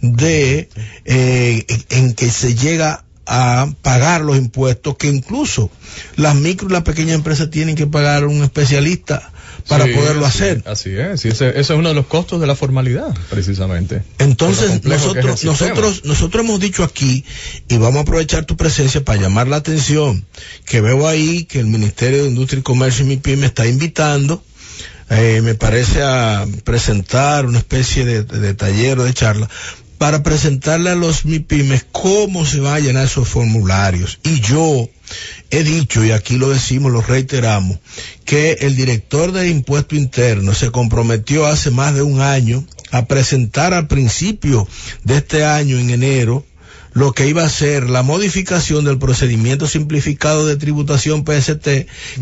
de 0.00 0.68
eh, 1.04 1.66
en 1.90 2.14
que 2.14 2.30
se 2.30 2.54
llega 2.54 3.04
a 3.26 3.72
pagar 3.82 4.22
los 4.22 4.36
impuestos 4.36 4.96
que 4.96 5.08
incluso 5.08 5.70
las 6.16 6.34
micro 6.34 6.68
y 6.68 6.72
las 6.72 6.82
pequeñas 6.82 7.14
empresas 7.14 7.50
tienen 7.50 7.76
que 7.76 7.86
pagar 7.86 8.26
un 8.26 8.42
especialista 8.42 9.31
para 9.68 9.86
poderlo 9.86 10.26
hacer. 10.26 10.62
Así 10.66 10.90
es, 10.90 11.24
ese, 11.24 11.58
es 11.58 11.70
uno 11.70 11.88
de 11.88 11.94
los 11.94 12.06
costos 12.06 12.40
de 12.40 12.46
la 12.46 12.54
formalidad, 12.54 13.14
precisamente. 13.30 14.02
Entonces, 14.18 14.84
nosotros, 14.84 15.44
nosotros, 15.44 16.04
nosotros 16.04 16.44
hemos 16.44 16.60
dicho 16.60 16.84
aquí, 16.84 17.24
y 17.68 17.76
vamos 17.76 17.98
a 17.98 18.00
aprovechar 18.02 18.44
tu 18.44 18.56
presencia 18.56 19.04
para 19.04 19.20
llamar 19.20 19.48
la 19.48 19.56
atención, 19.56 20.24
que 20.64 20.80
veo 20.80 21.06
ahí 21.06 21.44
que 21.44 21.60
el 21.60 21.66
Ministerio 21.66 22.22
de 22.22 22.28
Industria 22.28 22.60
y 22.60 22.62
Comercio 22.62 23.04
y 23.04 23.08
MIPIM 23.08 23.40
me 23.40 23.46
está 23.46 23.66
invitando, 23.66 24.42
eh, 25.10 25.40
me 25.42 25.54
parece 25.54 26.02
a 26.02 26.46
presentar 26.64 27.44
una 27.44 27.58
especie 27.58 28.04
de, 28.04 28.22
de 28.24 28.54
taller 28.54 28.98
o 28.98 29.04
de 29.04 29.12
charla 29.12 29.48
para 30.02 30.24
presentarle 30.24 30.90
a 30.90 30.96
los 30.96 31.24
MIPIMES 31.26 31.86
cómo 31.92 32.44
se 32.44 32.58
van 32.58 32.74
a 32.74 32.80
llenar 32.80 33.04
esos 33.04 33.28
formularios. 33.28 34.18
Y 34.24 34.40
yo 34.40 34.88
he 35.52 35.62
dicho, 35.62 36.04
y 36.04 36.10
aquí 36.10 36.38
lo 36.38 36.50
decimos, 36.50 36.90
lo 36.90 37.02
reiteramos, 37.02 37.78
que 38.24 38.54
el 38.62 38.74
director 38.74 39.30
del 39.30 39.46
impuesto 39.46 39.94
interno 39.94 40.54
se 40.54 40.72
comprometió 40.72 41.46
hace 41.46 41.70
más 41.70 41.94
de 41.94 42.02
un 42.02 42.20
año 42.20 42.64
a 42.90 43.06
presentar 43.06 43.74
al 43.74 43.86
principio 43.86 44.66
de 45.04 45.18
este 45.18 45.44
año, 45.44 45.78
en 45.78 45.90
enero, 45.90 46.44
lo 46.94 47.12
que 47.12 47.28
iba 47.28 47.44
a 47.44 47.48
ser 47.48 47.88
la 47.88 48.02
modificación 48.02 48.84
del 48.84 48.98
procedimiento 48.98 49.68
simplificado 49.68 50.48
de 50.48 50.56
tributación 50.56 51.24
PST 51.24 51.68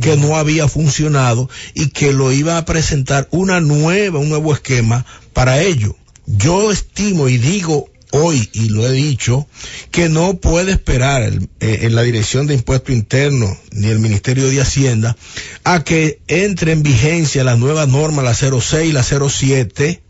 que 0.03 0.18
no 0.18 0.37
había 0.37 0.68
funcionado 0.68 1.49
y 1.72 1.89
que 1.89 2.12
lo 2.12 2.31
iba 2.31 2.59
a 2.59 2.66
presentar 2.66 3.26
una 3.31 3.59
nueva, 3.61 4.18
un 4.18 4.28
nuevo 4.28 4.53
esquema 4.53 5.07
para 5.33 5.62
ello. 5.62 5.97
Yo 6.26 6.70
estimo 6.70 7.28
y 7.28 7.38
digo 7.38 7.88
hoy, 8.12 8.48
y 8.52 8.68
lo 8.68 8.86
he 8.86 8.92
dicho, 8.92 9.46
que 9.90 10.08
no 10.08 10.38
puede 10.38 10.72
esperar 10.72 11.22
eh, 11.22 11.78
en 11.82 11.94
la 11.94 12.02
Dirección 12.02 12.46
de 12.46 12.54
Impuesto 12.54 12.92
Interno 12.92 13.56
ni 13.72 13.88
el 13.88 14.00
Ministerio 14.00 14.48
de 14.48 14.60
Hacienda 14.60 15.16
a 15.64 15.84
que 15.84 16.20
entre 16.26 16.72
en 16.72 16.82
vigencia 16.82 17.44
la 17.44 17.56
nueva 17.56 17.86
norma, 17.86 18.22
la 18.22 18.34
06 18.34 18.90
y 18.90 18.92
la 18.92 19.02
07, 19.02 20.02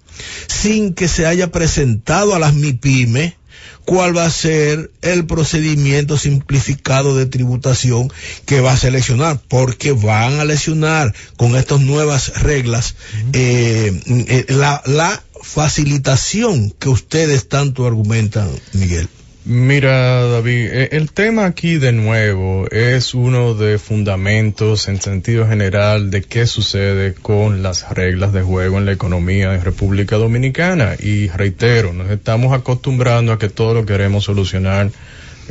sin 0.47 0.95
que 0.95 1.09
se 1.09 1.27
haya 1.27 1.51
presentado 1.51 2.35
a 2.35 2.39
las 2.39 2.55
MIPIME 2.55 3.37
cuál 3.85 4.17
va 4.17 4.25
a 4.25 4.31
ser 4.31 4.93
el 5.03 5.27
procedimiento 5.27 6.17
simplificado 6.17 7.17
de 7.17 7.27
tributación 7.27 8.13
que 8.47 8.61
va 8.61 8.73
a 8.73 8.77
seleccionar, 8.77 9.41
porque 9.49 9.93
van 9.93 10.39
a 10.39 10.45
lesionar 10.45 11.15
con 11.37 11.57
estas 11.57 11.81
nuevas 11.81 12.41
reglas 12.43 12.95
eh, 13.33 14.01
eh, 14.07 14.47
la, 14.49 14.83
la 14.87 15.23
facilitación 15.43 16.71
que 16.71 16.89
ustedes 16.89 17.49
tanto 17.49 17.87
argumentan, 17.87 18.49
Miguel? 18.73 19.09
Mira, 19.47 20.27
David, 20.27 20.69
eh, 20.71 20.89
el 20.93 21.11
tema 21.13 21.47
aquí 21.47 21.79
de 21.79 21.93
nuevo 21.93 22.69
es 22.71 23.15
uno 23.15 23.55
de 23.55 23.79
fundamentos 23.79 24.87
en 24.87 25.01
sentido 25.01 25.49
general 25.49 26.11
de 26.11 26.23
qué 26.23 26.47
sucede 26.47 27.15
con 27.15 27.63
las 27.63 27.89
reglas 27.89 28.35
de 28.35 28.43
juego 28.43 28.77
en 28.77 28.85
la 28.85 28.93
economía 28.93 29.51
de 29.51 29.61
República 29.61 30.17
Dominicana. 30.17 30.95
Y 30.99 31.29
reitero, 31.29 31.95
nos 31.95 32.11
estamos 32.11 32.53
acostumbrando 32.53 33.33
a 33.33 33.39
que 33.39 33.49
todo 33.49 33.73
lo 33.73 33.87
queremos 33.87 34.25
solucionar 34.25 34.91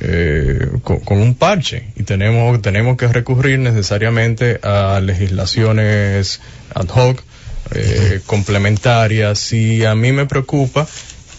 eh, 0.01 0.67
con, 0.83 1.19
un 1.19 1.33
parche 1.33 1.87
y 1.95 2.03
tenemos, 2.03 2.61
tenemos 2.61 2.95
que 2.95 3.07
recurrir 3.07 3.57
necesariamente 3.59 4.59
a 4.63 5.01
legislaciones 5.01 6.39
ad 6.73 6.87
hoc 6.87 7.21
eh, 7.71 8.21
complementarias 8.25 9.53
y 9.53 9.85
a 9.85 9.95
mí 9.95 10.11
me 10.11 10.25
preocupa 10.25 10.87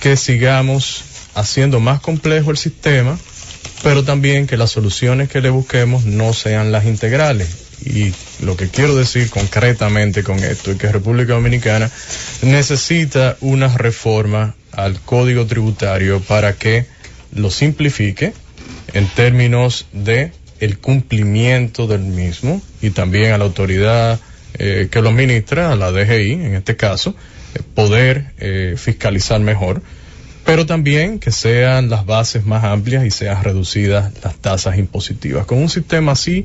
que 0.00 0.16
sigamos 0.16 1.02
haciendo 1.34 1.80
más 1.80 2.00
complejo 2.00 2.50
el 2.50 2.56
sistema, 2.56 3.18
pero 3.82 4.04
también 4.04 4.46
que 4.46 4.56
las 4.56 4.70
soluciones 4.70 5.28
que 5.28 5.40
le 5.40 5.50
busquemos 5.50 6.04
no 6.04 6.32
sean 6.32 6.72
las 6.72 6.84
integrales. 6.84 7.48
Y 7.84 8.12
lo 8.44 8.56
que 8.56 8.68
quiero 8.68 8.94
decir 8.94 9.30
concretamente 9.30 10.22
con 10.22 10.38
esto 10.38 10.70
es 10.70 10.76
que 10.76 10.92
República 10.92 11.32
Dominicana 11.32 11.90
necesita 12.42 13.36
una 13.40 13.68
reforma 13.68 14.54
al 14.72 15.00
código 15.00 15.46
tributario 15.46 16.20
para 16.20 16.54
que 16.54 16.86
lo 17.34 17.50
simplifique 17.50 18.34
en 18.92 19.08
términos 19.08 19.86
de 19.92 20.32
el 20.60 20.78
cumplimiento 20.78 21.86
del 21.86 22.00
mismo 22.00 22.60
y 22.82 22.90
también 22.90 23.32
a 23.32 23.38
la 23.38 23.44
autoridad 23.44 24.20
eh, 24.62 24.88
que 24.90 25.00
lo 25.00 25.08
administra, 25.08 25.74
la 25.74 25.90
DGI 25.90 26.32
en 26.32 26.54
este 26.54 26.76
caso, 26.76 27.14
eh, 27.54 27.60
poder 27.74 28.32
eh, 28.38 28.74
fiscalizar 28.76 29.40
mejor, 29.40 29.80
pero 30.44 30.66
también 30.66 31.18
que 31.18 31.32
sean 31.32 31.88
las 31.88 32.04
bases 32.04 32.44
más 32.44 32.62
amplias 32.62 33.06
y 33.06 33.10
sean 33.10 33.42
reducidas 33.42 34.12
las 34.22 34.36
tasas 34.36 34.76
impositivas. 34.76 35.46
Con 35.46 35.56
un 35.56 35.70
sistema 35.70 36.12
así, 36.12 36.44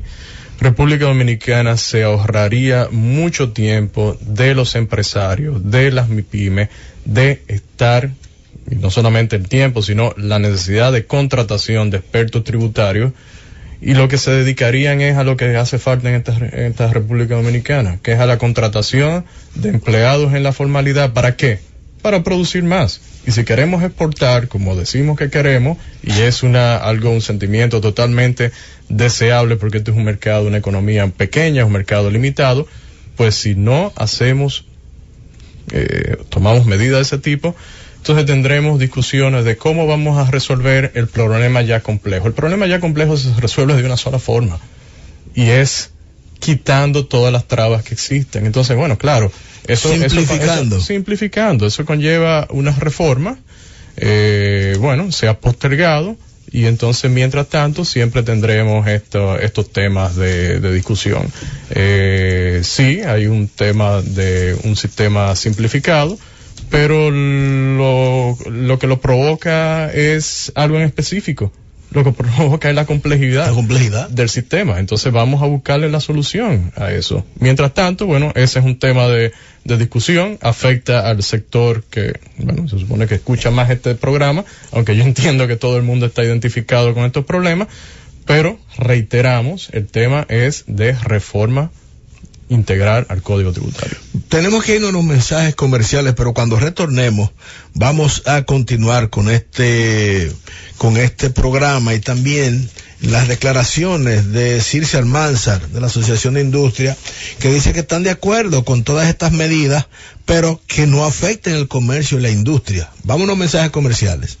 República 0.58 1.04
Dominicana 1.04 1.76
se 1.76 2.04
ahorraría 2.04 2.88
mucho 2.90 3.52
tiempo 3.52 4.16
de 4.22 4.54
los 4.54 4.76
empresarios, 4.76 5.70
de 5.70 5.90
las 5.90 6.08
MIPIMES, 6.08 6.70
de 7.04 7.42
estar, 7.48 8.08
y 8.70 8.76
no 8.76 8.90
solamente 8.90 9.36
el 9.36 9.46
tiempo, 9.46 9.82
sino 9.82 10.14
la 10.16 10.38
necesidad 10.38 10.90
de 10.90 11.04
contratación 11.04 11.90
de 11.90 11.98
expertos 11.98 12.44
tributarios, 12.44 13.12
y 13.80 13.94
lo 13.94 14.08
que 14.08 14.18
se 14.18 14.30
dedicarían 14.30 15.00
es 15.00 15.16
a 15.16 15.24
lo 15.24 15.36
que 15.36 15.56
hace 15.56 15.78
falta 15.78 16.08
en 16.08 16.16
esta, 16.16 16.36
en 16.36 16.64
esta 16.64 16.92
República 16.92 17.34
Dominicana, 17.34 17.98
que 18.02 18.12
es 18.12 18.18
a 18.18 18.26
la 18.26 18.38
contratación 18.38 19.24
de 19.54 19.68
empleados 19.70 20.34
en 20.34 20.42
la 20.42 20.52
formalidad. 20.52 21.12
¿Para 21.12 21.36
qué? 21.36 21.58
Para 22.02 22.22
producir 22.22 22.62
más. 22.62 23.00
Y 23.26 23.32
si 23.32 23.44
queremos 23.44 23.82
exportar, 23.82 24.48
como 24.48 24.76
decimos 24.76 25.18
que 25.18 25.30
queremos, 25.30 25.78
y 26.02 26.20
es 26.20 26.42
una, 26.42 26.76
algo, 26.76 27.10
un 27.10 27.20
sentimiento 27.20 27.80
totalmente 27.80 28.52
deseable 28.88 29.56
porque 29.56 29.78
este 29.78 29.90
es 29.90 29.96
un 29.96 30.04
mercado, 30.04 30.46
una 30.46 30.58
economía 30.58 31.06
pequeña, 31.08 31.64
un 31.64 31.72
mercado 31.72 32.10
limitado, 32.10 32.66
pues 33.16 33.34
si 33.34 33.54
no 33.54 33.92
hacemos, 33.96 34.64
eh, 35.72 36.16
tomamos 36.28 36.66
medidas 36.66 36.98
de 36.98 37.02
ese 37.02 37.18
tipo, 37.18 37.56
entonces 38.06 38.26
tendremos 38.26 38.78
discusiones 38.78 39.44
de 39.44 39.56
cómo 39.56 39.88
vamos 39.88 40.16
a 40.16 40.30
resolver 40.30 40.92
el 40.94 41.08
problema 41.08 41.62
ya 41.62 41.80
complejo. 41.80 42.28
El 42.28 42.34
problema 42.34 42.68
ya 42.68 42.78
complejo 42.78 43.16
se 43.16 43.34
resuelve 43.40 43.74
de 43.74 43.84
una 43.84 43.96
sola 43.96 44.20
forma 44.20 44.60
y 45.34 45.48
es 45.48 45.90
quitando 46.38 47.06
todas 47.06 47.32
las 47.32 47.48
trabas 47.48 47.82
que 47.82 47.94
existen. 47.94 48.46
Entonces, 48.46 48.76
bueno, 48.76 48.96
claro, 48.96 49.32
eso 49.66 49.88
simplificando, 49.88 50.76
eso, 50.76 50.86
simplificando, 50.86 51.66
eso 51.66 51.84
conlleva 51.84 52.46
una 52.50 52.70
reforma, 52.70 53.40
eh, 53.96 54.76
bueno, 54.78 55.10
se 55.10 55.26
ha 55.26 55.40
postergado 55.40 56.16
y 56.52 56.66
entonces 56.66 57.10
mientras 57.10 57.48
tanto 57.48 57.84
siempre 57.84 58.22
tendremos 58.22 58.86
esto, 58.86 59.36
estos 59.36 59.72
temas 59.72 60.14
de, 60.14 60.60
de 60.60 60.72
discusión. 60.72 61.26
Eh, 61.70 62.60
sí, 62.62 63.00
hay 63.00 63.26
un 63.26 63.48
tema 63.48 64.00
de 64.00 64.56
un 64.62 64.76
sistema 64.76 65.34
simplificado, 65.34 66.16
pero 66.70 67.10
lo, 67.10 68.36
lo 68.50 68.78
que 68.78 68.86
lo 68.86 69.00
provoca 69.00 69.92
es 69.92 70.52
algo 70.54 70.76
en 70.76 70.82
específico. 70.82 71.52
Lo 71.92 72.04
que 72.04 72.12
provoca 72.36 72.68
es 72.68 72.74
la 72.74 72.86
complejidad, 72.86 73.46
la 73.46 73.54
complejidad 73.54 74.08
del 74.08 74.28
sistema. 74.28 74.78
Entonces 74.78 75.12
vamos 75.12 75.42
a 75.42 75.46
buscarle 75.46 75.88
la 75.88 76.00
solución 76.00 76.72
a 76.76 76.92
eso. 76.92 77.24
Mientras 77.38 77.72
tanto, 77.74 78.06
bueno, 78.06 78.32
ese 78.34 78.58
es 78.58 78.64
un 78.64 78.78
tema 78.78 79.06
de, 79.08 79.32
de 79.64 79.76
discusión, 79.78 80.38
afecta 80.42 81.08
al 81.08 81.22
sector 81.22 81.84
que, 81.84 82.18
bueno, 82.38 82.68
se 82.68 82.78
supone 82.78 83.06
que 83.06 83.16
escucha 83.16 83.50
más 83.50 83.70
este 83.70 83.94
programa, 83.94 84.44
aunque 84.72 84.96
yo 84.96 85.02
entiendo 85.04 85.46
que 85.46 85.56
todo 85.56 85.76
el 85.76 85.82
mundo 85.82 86.06
está 86.06 86.24
identificado 86.24 86.94
con 86.94 87.04
estos 87.04 87.24
problemas, 87.24 87.68
pero 88.24 88.58
reiteramos, 88.76 89.70
el 89.72 89.86
tema 89.86 90.26
es 90.28 90.64
de 90.66 90.92
reforma 90.92 91.70
integrar 92.48 93.06
al 93.08 93.22
código 93.22 93.52
tributario. 93.52 93.96
Tenemos 94.28 94.64
que 94.64 94.76
irnos 94.76 94.90
a 94.90 94.92
los 94.92 95.04
mensajes 95.04 95.54
comerciales, 95.54 96.14
pero 96.16 96.34
cuando 96.34 96.58
retornemos 96.58 97.30
vamos 97.74 98.22
a 98.26 98.42
continuar 98.42 99.10
con 99.10 99.30
este 99.30 100.32
con 100.78 100.96
este 100.96 101.30
programa 101.30 101.94
y 101.94 102.00
también 102.00 102.68
las 103.00 103.28
declaraciones 103.28 104.32
de 104.32 104.60
Circe 104.60 104.96
Almanzar 104.96 105.68
de 105.68 105.80
la 105.80 105.88
Asociación 105.88 106.34
de 106.34 106.40
Industria 106.40 106.96
que 107.38 107.52
dice 107.52 107.72
que 107.72 107.80
están 107.80 108.02
de 108.02 108.10
acuerdo 108.10 108.64
con 108.64 108.84
todas 108.84 109.08
estas 109.08 109.32
medidas, 109.32 109.86
pero 110.24 110.60
que 110.66 110.86
no 110.86 111.04
afecten 111.04 111.54
el 111.54 111.68
comercio 111.68 112.18
y 112.18 112.22
la 112.22 112.30
industria. 112.30 112.90
Vamos 113.04 113.24
a 113.24 113.28
los 113.28 113.38
mensajes 113.38 113.70
comerciales. 113.70 114.38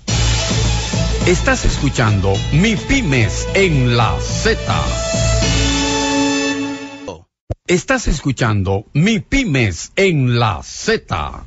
Estás 1.26 1.64
escuchando 1.64 2.34
Mi 2.52 2.76
Pymes 2.76 3.46
en 3.54 3.96
la 3.96 4.16
Z. 4.20 5.25
Estás 7.68 8.06
escuchando 8.06 8.86
Mi 8.92 9.18
Pymes 9.18 9.90
en 9.96 10.38
la 10.38 10.62
Z. 10.62 11.44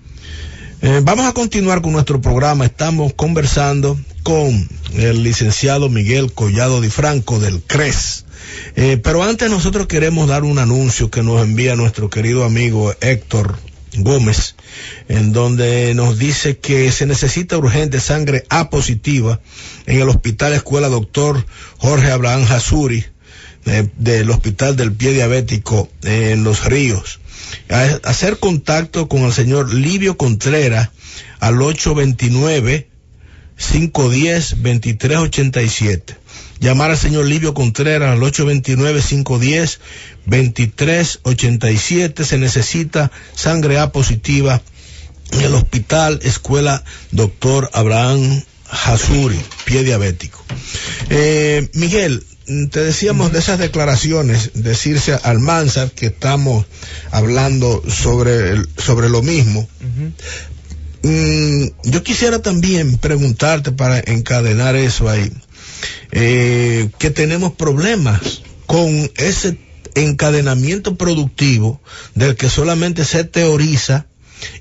Eh, 0.82 1.00
vamos 1.02 1.26
a 1.26 1.32
continuar 1.32 1.82
con 1.82 1.94
nuestro 1.94 2.20
programa. 2.20 2.66
Estamos 2.66 3.14
conversando 3.14 3.98
con 4.24 4.68
el 4.96 5.24
licenciado 5.24 5.88
Miguel 5.88 6.34
Collado 6.34 6.82
Di 6.82 6.90
Franco 6.90 7.40
del 7.40 7.62
CRES. 7.62 8.26
Eh, 8.76 9.00
pero 9.02 9.24
antes 9.24 9.50
nosotros 9.50 9.88
queremos 9.88 10.28
dar 10.28 10.44
un 10.44 10.60
anuncio 10.60 11.10
que 11.10 11.24
nos 11.24 11.42
envía 11.42 11.78
nuestro 11.78 12.10
querido 12.10 12.44
amigo 12.44 12.94
Héctor 13.00 13.58
Gómez, 13.96 14.56
en 15.08 15.32
donde 15.32 15.94
nos 15.94 16.20
dice 16.20 16.58
que 16.58 16.92
se 16.92 17.06
necesita 17.06 17.58
urgente 17.58 18.02
sangre 18.02 18.44
A 18.50 18.70
positiva 18.70 19.40
en 19.86 20.02
el 20.02 20.10
Hospital 20.10 20.52
Escuela 20.52 20.90
Doctor 20.90 21.46
Jorge 21.78 22.12
Abraham 22.12 22.46
Hasuri 22.50 23.06
del 23.66 24.30
Hospital 24.30 24.76
del 24.76 24.94
Pie 24.94 25.14
Diabético 25.14 25.90
eh, 26.04 26.32
en 26.34 26.44
Los 26.44 26.66
Ríos. 26.66 27.20
A, 27.70 28.00
hacer 28.04 28.38
contacto 28.38 29.08
con 29.08 29.22
el 29.24 29.34
señor 29.34 29.74
Livio 29.74 30.18
Contreras 30.18 30.90
al 31.40 31.62
829 31.62 32.88
510 33.58 34.50
2387. 34.62 36.18
Llamar 36.60 36.92
al 36.92 36.98
señor 36.98 37.26
Livio 37.26 37.54
Contreras 37.54 38.12
al 38.12 38.24
829 38.24 39.02
510 39.02 39.80
2387. 40.26 42.24
Se 42.24 42.38
necesita 42.38 43.12
sangre 43.34 43.80
A 43.80 43.92
positiva 43.92 44.62
en 45.32 45.42
el 45.42 45.54
Hospital 45.54 46.20
Escuela 46.24 46.84
Doctor 47.12 47.70
Abraham 47.74 48.42
Hasuri, 48.70 49.40
pie 49.66 49.84
diabético. 49.84 50.44
Eh, 51.10 51.70
Miguel, 51.74 52.24
te 52.72 52.84
decíamos 52.84 53.32
de 53.32 53.40
esas 53.40 53.60
declaraciones, 53.60 54.52
decirse 54.56 55.18
Almanzar, 55.24 55.92
que 55.92 56.08
estamos 56.08 56.66
hablando 57.12 57.84
sobre, 57.88 58.52
el, 58.52 58.70
sobre 58.78 59.10
lo 59.10 59.22
mismo. 59.22 59.68
Uh 59.82 61.08
-huh. 61.08 61.72
mm, 61.84 61.90
yo 61.92 62.04
quisiera 62.04 62.42
también 62.42 62.98
preguntarte 62.98 63.72
para 63.72 64.00
encadenar 64.00 64.76
eso 64.76 65.10
ahí, 65.10 65.32
eh, 66.12 66.90
que 66.98 67.12
tenemos 67.12 67.54
problemas 67.54 68.42
con 68.66 69.12
ese 69.16 69.60
encadenamiento 69.96 70.96
productivo 70.96 71.80
del 72.16 72.36
que 72.36 72.50
solamente 72.50 73.06
se 73.06 73.24
teoriza 73.26 74.08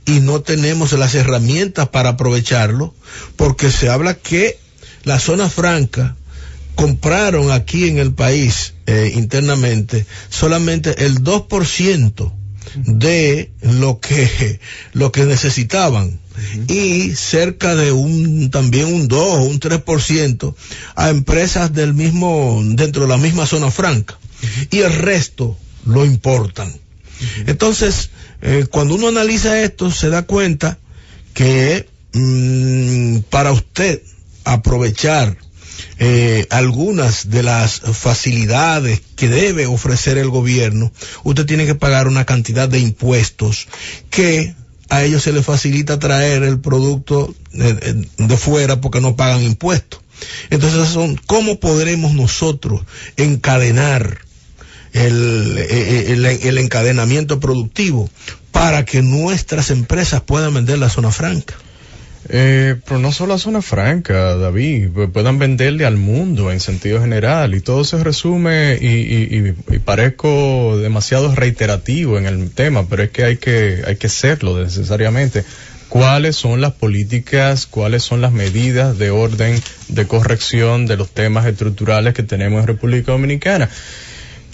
y 0.05 0.21
no 0.21 0.43
tenemos 0.43 0.93
las 0.93 1.15
herramientas 1.15 1.89
para 1.89 2.11
aprovecharlo, 2.11 2.95
porque 3.37 3.71
se 3.71 3.89
habla 3.89 4.15
que 4.15 4.59
la 5.05 5.19
zona 5.19 5.49
franca 5.49 6.17
compraron 6.79 7.51
aquí 7.51 7.89
en 7.89 7.99
el 7.99 8.13
país 8.13 8.75
eh, 8.87 9.11
internamente 9.17 10.07
solamente 10.29 11.05
el 11.07 11.25
2% 11.25 12.33
de 12.77 13.51
lo 13.63 13.99
que 13.99 14.61
lo 14.93 15.11
que 15.11 15.25
necesitaban. 15.25 16.21
Y 16.69 17.17
cerca 17.17 17.75
de 17.75 17.91
un 17.91 18.51
también 18.53 18.95
un 18.95 19.09
2 19.09 19.21
o 19.21 19.41
un 19.43 19.59
3% 19.59 20.55
a 20.95 21.11
empresas 21.11 21.73
del 21.73 21.95
mismo 21.95 22.63
dentro 22.65 23.03
de 23.03 23.09
la 23.09 23.17
misma 23.17 23.45
zona 23.45 23.73
franca. 23.73 24.17
Y 24.71 24.79
el 24.79 24.95
resto 24.95 25.59
lo 25.85 26.05
importan. 26.05 26.73
Entonces, 27.49 28.11
eh, 28.41 28.67
cuando 28.71 28.95
uno 28.95 29.09
analiza 29.09 29.61
esto 29.65 29.91
se 29.91 30.11
da 30.11 30.23
cuenta 30.23 30.79
que 31.35 31.89
mmm, 32.13 33.19
para 33.31 33.51
usted 33.51 34.01
aprovechar 34.45 35.37
eh, 35.99 36.47
algunas 36.51 37.31
de 37.31 37.43
las 37.43 37.81
facilidades 37.81 39.01
que 39.17 39.29
debe 39.29 39.67
ofrecer 39.67 40.19
el 40.19 40.29
gobierno, 40.29 40.93
usted 41.25 41.47
tiene 41.47 41.67
que 41.67 41.75
pagar 41.75 42.09
una 42.09 42.25
cantidad 42.25 42.69
de 42.69 42.81
impuestos 42.81 43.69
que 44.11 44.55
a 44.89 45.05
ellos 45.05 45.23
se 45.23 45.33
les 45.33 45.45
facilita 45.45 45.99
traer 45.99 46.43
el 46.43 46.61
producto 46.61 47.35
de, 47.53 48.07
de 48.17 48.37
fuera 48.37 48.81
porque 48.81 49.01
no 49.01 49.17
pagan 49.17 49.43
impuestos. 49.43 50.01
Entonces, 50.51 50.89
son, 50.89 51.17
¿cómo 51.27 51.61
podremos 51.61 52.13
nosotros 52.13 52.83
encadenar 53.17 54.19
el, 54.93 55.59
el, 55.59 56.59
encadenamiento 56.59 57.41
productivo 57.41 58.11
para 58.53 58.85
que 58.85 59.03
nuestras 59.03 59.71
empresas 59.71 60.23
puedan 60.23 60.55
vender 60.55 60.79
la 60.79 60.91
zona 60.91 61.11
franca? 61.11 61.55
Eh, 62.31 62.77
pero 62.85 63.01
no 63.01 63.11
solo 63.11 63.35
a 63.35 63.39
zona 63.39 63.63
franca, 63.63 64.37
David, 64.37 64.91
puedan 65.13 65.39
venderle 65.39 65.87
al 65.87 65.97
mundo 65.97 66.53
en 66.53 66.61
sentido 66.61 67.01
general 67.01 67.55
y 67.55 67.61
todo 67.61 67.85
se 67.85 68.05
resume 68.05 68.77
y, 68.79 68.87
y, 68.87 69.55
y, 69.71 69.75
y, 69.75 69.79
parezco 69.79 70.77
demasiado 70.79 71.35
reiterativo 71.35 72.19
en 72.19 72.27
el 72.27 72.51
tema, 72.51 72.87
pero 72.87 73.03
es 73.05 73.11
que 73.11 73.25
hay 73.25 73.37
que, 73.39 73.83
hay 73.87 73.97
que 73.97 74.11
serlo 74.11 74.63
necesariamente. 74.63 75.45
cuáles 75.89 76.37
son 76.37 76.61
las 76.61 76.73
políticas, 76.73 77.67
cuáles 77.67 78.03
son 78.03 78.21
las 78.21 78.33
medidas 78.33 78.99
de 78.99 79.11
orden 79.11 79.59
de 79.89 80.07
corrección 80.07 80.85
de 80.85 80.99
los 80.99 81.09
temas 81.11 81.47
estructurales 81.47 82.13
que 82.13 82.23
tenemos 82.23 82.61
en 82.61 82.67
República 82.67 83.13
Dominicana. 83.13 83.71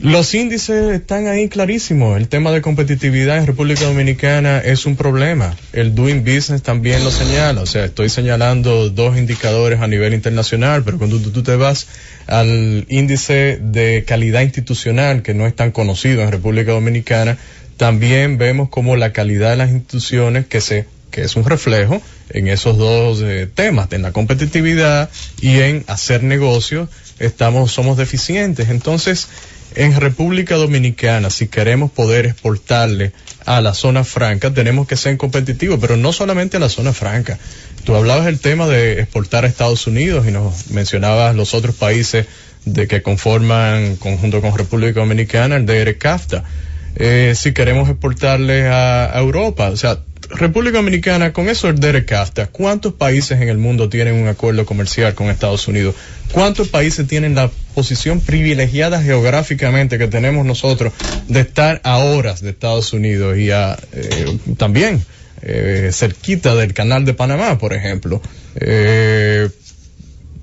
Los 0.05 0.35
índices 0.35 0.93
están 0.93 1.29
ahí 1.29 1.49
clarísimos. 1.49 2.19
El 2.19 2.29
tema 2.29 2.53
de 2.53 2.61
competitividad 2.61 3.39
en 3.39 3.47
República 3.47 3.87
Dominicana 3.87 4.59
es 4.59 4.85
un 4.85 4.97
problema. 4.97 5.57
El 5.73 5.95
doing 5.95 6.23
business 6.23 6.63
también 6.63 7.03
lo 7.03 7.11
señala. 7.11 7.63
O 7.63 7.67
sea, 7.67 7.87
estoy 7.87 8.11
señalando 8.11 8.91
dos 8.91 9.17
indicadores 9.17 9.81
a 9.81 9.87
nivel 9.87 10.13
internacional, 10.13 10.83
pero 10.85 10.99
cuando 10.99 11.19
tú, 11.19 11.43
te 11.43 11.57
vas 11.57 11.87
al 12.27 12.85
índice 12.91 13.59
de 13.63 14.05
calidad 14.07 14.43
institucional, 14.43 15.23
que 15.23 15.33
no 15.33 15.47
es 15.47 15.57
tan 15.57 15.71
conocido 15.71 16.21
en 16.21 16.31
República 16.31 16.73
Dominicana, 16.73 17.39
también 17.79 18.37
vemos 18.37 18.69
como 18.69 18.97
la 18.97 19.15
calidad 19.15 19.53
de 19.53 19.57
las 19.57 19.71
instituciones 19.71 20.45
que 20.45 20.61
se 20.61 20.87
que 21.11 21.23
es 21.23 21.37
un 21.37 21.45
reflejo 21.45 22.03
en 22.31 22.49
esos 22.49 22.77
dos 22.77 23.23
eh, 23.23 23.49
temas, 23.55 23.91
en 23.93 24.03
la 24.03 24.11
competitividad 24.11 25.09
y 25.41 25.61
en 25.61 25.85
hacer 25.87 26.25
negocios, 26.25 26.89
estamos, 27.21 27.71
somos 27.71 27.97
deficientes. 27.97 28.69
Entonces, 28.69 29.29
en 29.75 29.99
República 30.01 30.57
Dominicana, 30.57 31.31
si 31.31 31.49
queremos 31.49 31.91
poder 31.91 32.27
exportarle 32.27 33.13
a 33.45 33.61
la 33.61 33.75
zona 33.75 34.05
franca, 34.05 34.53
tenemos 34.53 34.87
que 34.87 34.97
ser 34.97 35.17
competitivos, 35.17 35.79
pero 35.81 35.97
no 35.97 36.13
solamente 36.13 36.57
a 36.57 36.61
la 36.61 36.69
zona 36.69 36.93
franca. 36.93 37.39
Tú 37.85 37.95
hablabas 37.95 38.25
del 38.25 38.41
tema 38.41 38.67
de 38.67 39.01
exportar 39.01 39.45
a 39.45 39.49
Estados 39.49 39.87
Unidos 39.87 40.27
y 40.27 40.31
nos 40.31 40.71
mencionabas 40.71 41.35
los 41.35 41.55
otros 41.55 41.75
países 41.75 42.27
de 42.65 42.87
que 42.87 43.03
conforman, 43.03 43.97
conjunto 43.97 44.41
con 44.41 44.57
República 44.57 45.01
Dominicana, 45.01 45.57
el 45.57 45.67
DR 45.67 45.99
CAFTA. 45.99 46.45
Eh, 46.97 47.35
si 47.37 47.53
queremos 47.53 47.89
exportarle 47.89 48.69
a, 48.69 49.07
a 49.15 49.19
Europa, 49.19 49.69
o 49.71 49.77
sea, 49.77 49.99
República 50.31 50.79
Dominicana, 50.79 51.33
con 51.33 51.49
eso 51.49 51.69
el 51.69 51.79
DERECAFTA, 51.79 52.49
¿cuántos 52.49 52.95
países 52.95 53.41
en 53.41 53.49
el 53.49 53.59
mundo 53.59 53.89
tienen 53.89 54.15
un 54.15 54.29
acuerdo 54.29 54.65
comercial 54.67 55.15
con 55.15 55.29
Estados 55.29 55.69
Unidos? 55.69 55.95
¿Cuántos 56.33 56.69
países 56.69 57.07
tienen 57.07 57.35
la 57.35 57.51
posición 57.75 58.21
privilegiada 58.21 59.03
geográficamente 59.03 59.99
que 59.99 60.09
tenemos 60.09 60.47
nosotros 60.47 60.93
de 61.29 61.41
estar 61.41 61.81
a 61.85 61.99
horas 61.99 62.41
de 62.41 62.51
Estados 62.51 62.93
Unidos 62.93 63.37
y 63.39 63.51
eh, 63.51 64.39
también 64.57 65.05
eh, 65.43 65.91
cerquita 65.93 66.55
del 66.55 66.73
canal 66.73 67.05
de 67.05 67.15
Panamá, 67.15 67.59
por 67.59 67.73
ejemplo? 67.73 68.23
Eh, 68.57 69.49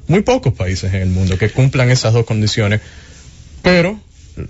muy 0.08 0.22
pocos 0.22 0.54
países 0.54 0.94
en 0.94 1.02
el 1.02 1.10
mundo 1.10 1.38
que 1.38 1.50
cumplan 1.50 1.90
esas 1.90 2.14
dos 2.14 2.26
condiciones, 2.26 2.82
pero 3.62 4.00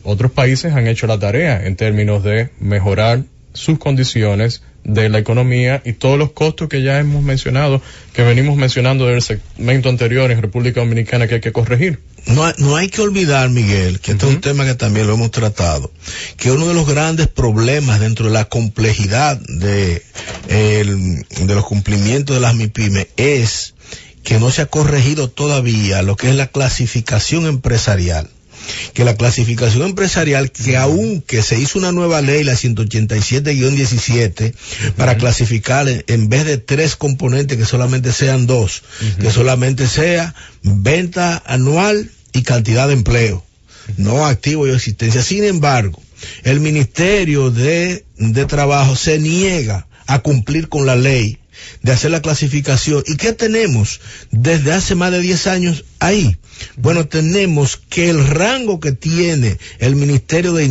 otros 0.03 0.31
países 0.31 0.73
han 0.73 0.87
hecho 0.87 1.07
la 1.07 1.19
tarea 1.19 1.65
en 1.65 1.75
términos 1.75 2.23
de 2.23 2.49
mejorar 2.59 3.23
sus 3.53 3.79
condiciones 3.79 4.63
de 4.83 5.09
la 5.09 5.19
economía 5.19 5.81
y 5.85 5.93
todos 5.93 6.17
los 6.17 6.31
costos 6.31 6.67
que 6.67 6.81
ya 6.81 6.99
hemos 6.99 7.23
mencionado, 7.23 7.81
que 8.13 8.23
venimos 8.23 8.57
mencionando 8.57 9.05
del 9.05 9.21
segmento 9.21 9.89
anterior 9.89 10.31
en 10.31 10.41
República 10.41 10.79
Dominicana 10.79 11.27
que 11.27 11.35
hay 11.35 11.41
que 11.41 11.51
corregir. 11.51 11.99
No, 12.25 12.51
no 12.57 12.75
hay 12.75 12.87
que 12.87 13.01
olvidar, 13.01 13.49
Miguel, 13.49 13.99
que 13.99 14.11
este 14.11 14.27
es 14.27 14.33
un 14.33 14.41
tema 14.41 14.65
que 14.65 14.75
también 14.75 15.07
lo 15.07 15.13
hemos 15.13 15.31
tratado, 15.31 15.91
que 16.37 16.51
uno 16.51 16.67
de 16.67 16.73
los 16.73 16.87
grandes 16.87 17.27
problemas 17.27 17.99
dentro 17.99 18.27
de 18.27 18.31
la 18.31 18.45
complejidad 18.45 19.39
de, 19.39 20.03
de 20.47 21.55
los 21.55 21.65
cumplimientos 21.65 22.35
de 22.35 22.41
las 22.41 22.55
MIPIMES 22.55 23.07
es 23.17 23.73
que 24.23 24.39
no 24.39 24.51
se 24.51 24.61
ha 24.61 24.67
corregido 24.67 25.29
todavía 25.29 26.03
lo 26.03 26.15
que 26.15 26.29
es 26.29 26.35
la 26.35 26.47
clasificación 26.47 27.47
empresarial 27.47 28.29
que 28.93 29.03
la 29.03 29.15
clasificación 29.15 29.83
empresarial, 29.83 30.51
que 30.51 30.77
aunque 30.77 31.41
se 31.41 31.59
hizo 31.59 31.79
una 31.79 31.91
nueva 31.91 32.21
ley, 32.21 32.43
la 32.43 32.53
187-17, 32.53 34.53
para 34.95 35.17
clasificar 35.17 35.87
en 36.07 36.29
vez 36.29 36.45
de 36.45 36.57
tres 36.57 36.95
componentes, 36.95 37.57
que 37.57 37.65
solamente 37.65 38.11
sean 38.11 38.47
dos, 38.47 38.83
que 39.19 39.31
solamente 39.31 39.87
sea 39.87 40.35
venta 40.63 41.41
anual 41.45 42.11
y 42.33 42.43
cantidad 42.43 42.87
de 42.87 42.93
empleo, 42.93 43.43
no 43.97 44.25
activo 44.25 44.67
y 44.67 44.71
existencia. 44.71 45.23
Sin 45.23 45.43
embargo, 45.43 46.01
el 46.43 46.59
Ministerio 46.59 47.51
de, 47.51 48.05
de 48.17 48.45
Trabajo 48.45 48.95
se 48.95 49.19
niega 49.19 49.87
a 50.07 50.19
cumplir 50.19 50.69
con 50.69 50.85
la 50.85 50.95
ley 50.95 51.37
de 51.81 51.91
hacer 51.91 52.11
la 52.11 52.21
clasificación. 52.21 53.03
¿Y 53.07 53.17
qué 53.17 53.33
tenemos 53.33 54.01
desde 54.31 54.73
hace 54.73 54.95
más 54.95 55.11
de 55.11 55.21
10 55.21 55.47
años 55.47 55.85
ahí? 55.99 56.37
Bueno, 56.77 57.07
tenemos 57.07 57.77
que 57.77 58.09
el 58.09 58.27
rango 58.27 58.79
que 58.79 58.91
tiene 58.91 59.57
el 59.79 59.95
Ministerio 59.95 60.53
de, 60.53 60.67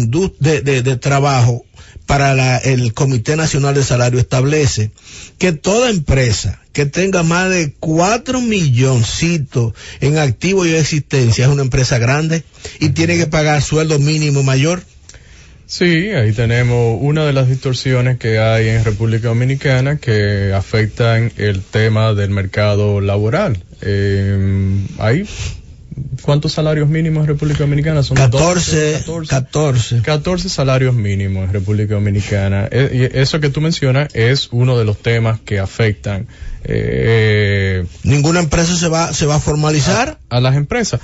de, 0.63 0.97
Trabajo 0.97 1.65
para 2.07 2.59
el 2.59 2.93
Comité 2.93 3.37
Nacional 3.37 3.75
de 3.75 3.85
Salario 3.85 4.21
establece 4.21 4.91
que 5.39 5.53
toda 5.53 5.91
empresa 5.91 6.61
que 6.73 6.87
tenga 6.87 7.23
más 7.23 7.51
de 7.51 7.73
cuatro 7.79 8.41
milloncitos 8.41 9.75
en 10.01 10.19
activo 10.19 10.67
y 10.67 10.75
existencia 10.75 11.45
es 11.45 11.51
una 11.51 11.63
empresa 11.63 11.99
grande 11.99 12.45
y 12.79 12.91
tiene 12.91 13.17
que 13.17 13.27
pagar 13.27 13.63
sueldo 13.63 13.99
mínimo 13.99 14.43
mayor. 14.43 14.83
Sí, 15.71 16.11
ahí 16.11 16.33
tenemos 16.33 16.99
una 17.01 17.25
de 17.25 17.33
las 17.33 17.49
distorsiones 17.49 18.19
que 18.19 18.41
hay 18.41 18.71
en 18.71 18.85
República 18.85 19.29
Dominicana 19.29 19.99
que 19.99 20.53
afectan 20.53 21.31
el 21.37 21.63
tema 21.63 22.13
del 22.13 22.31
mercado 22.31 23.01
laboral. 23.01 23.63
Eh, 23.81 24.85
hay 24.99 25.29
¿Cuántos 26.23 26.53
salarios 26.53 26.89
mínimos 26.89 27.23
en 27.23 27.29
República 27.29 27.61
Dominicana? 27.61 28.03
Son 28.03 28.17
14, 28.17 29.05
14, 29.29 30.03
14. 30.03 30.49
salarios 30.49 30.93
mínimos 30.93 31.45
en 31.45 31.53
República 31.53 31.95
Dominicana. 31.95 32.69
Eh, 32.71 33.13
eso 33.15 33.39
que 33.39 33.49
tú 33.49 33.61
mencionas 33.61 34.09
es 34.15 34.49
uno 34.51 34.77
de 34.77 34.85
los 34.85 34.99
temas 34.99 35.39
que 35.39 35.61
afectan. 35.61 36.27
Eh, 36.65 37.85
¿Ninguna 38.03 38.41
empresa 38.41 38.75
se 38.77 38.89
va, 38.89 39.13
se 39.13 39.27
va 39.27 39.37
a 39.37 39.41
formalizar? 39.41 40.19
a 40.29 40.41
las 40.41 40.57
empresas. 40.57 41.01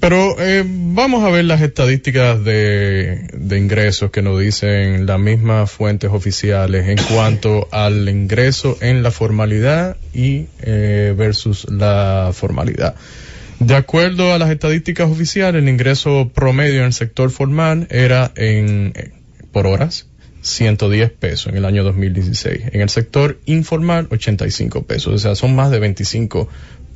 Pero 0.00 0.36
eh, 0.38 0.64
vamos 0.64 1.24
a 1.24 1.30
ver 1.30 1.44
las 1.44 1.60
estadísticas 1.60 2.44
de, 2.44 3.28
de, 3.32 3.58
ingresos 3.58 4.12
que 4.12 4.22
nos 4.22 4.40
dicen 4.40 5.06
las 5.06 5.18
mismas 5.18 5.70
fuentes 5.70 6.10
oficiales 6.12 6.86
en 6.88 6.98
cuanto 7.12 7.66
al 7.72 8.08
ingreso 8.08 8.78
en 8.80 9.02
la 9.02 9.10
formalidad 9.10 9.96
y 10.14 10.46
eh, 10.62 11.14
versus 11.16 11.68
la 11.68 12.30
formalidad. 12.32 12.94
De 13.58 13.74
acuerdo 13.74 14.32
a 14.32 14.38
las 14.38 14.50
estadísticas 14.50 15.10
oficiales, 15.10 15.62
el 15.62 15.68
ingreso 15.68 16.30
promedio 16.32 16.80
en 16.80 16.86
el 16.86 16.92
sector 16.92 17.30
formal 17.30 17.88
era 17.90 18.30
en 18.36 18.92
por 19.50 19.66
horas 19.66 20.06
110 20.42 21.10
pesos 21.10 21.48
en 21.48 21.56
el 21.56 21.64
año 21.64 21.82
2016. 21.82 22.66
En 22.72 22.80
el 22.80 22.88
sector 22.88 23.40
informal 23.46 24.06
85 24.10 24.82
pesos, 24.84 25.14
o 25.14 25.18
sea, 25.18 25.34
son 25.34 25.56
más 25.56 25.70
de 25.70 25.80
25 25.80 26.48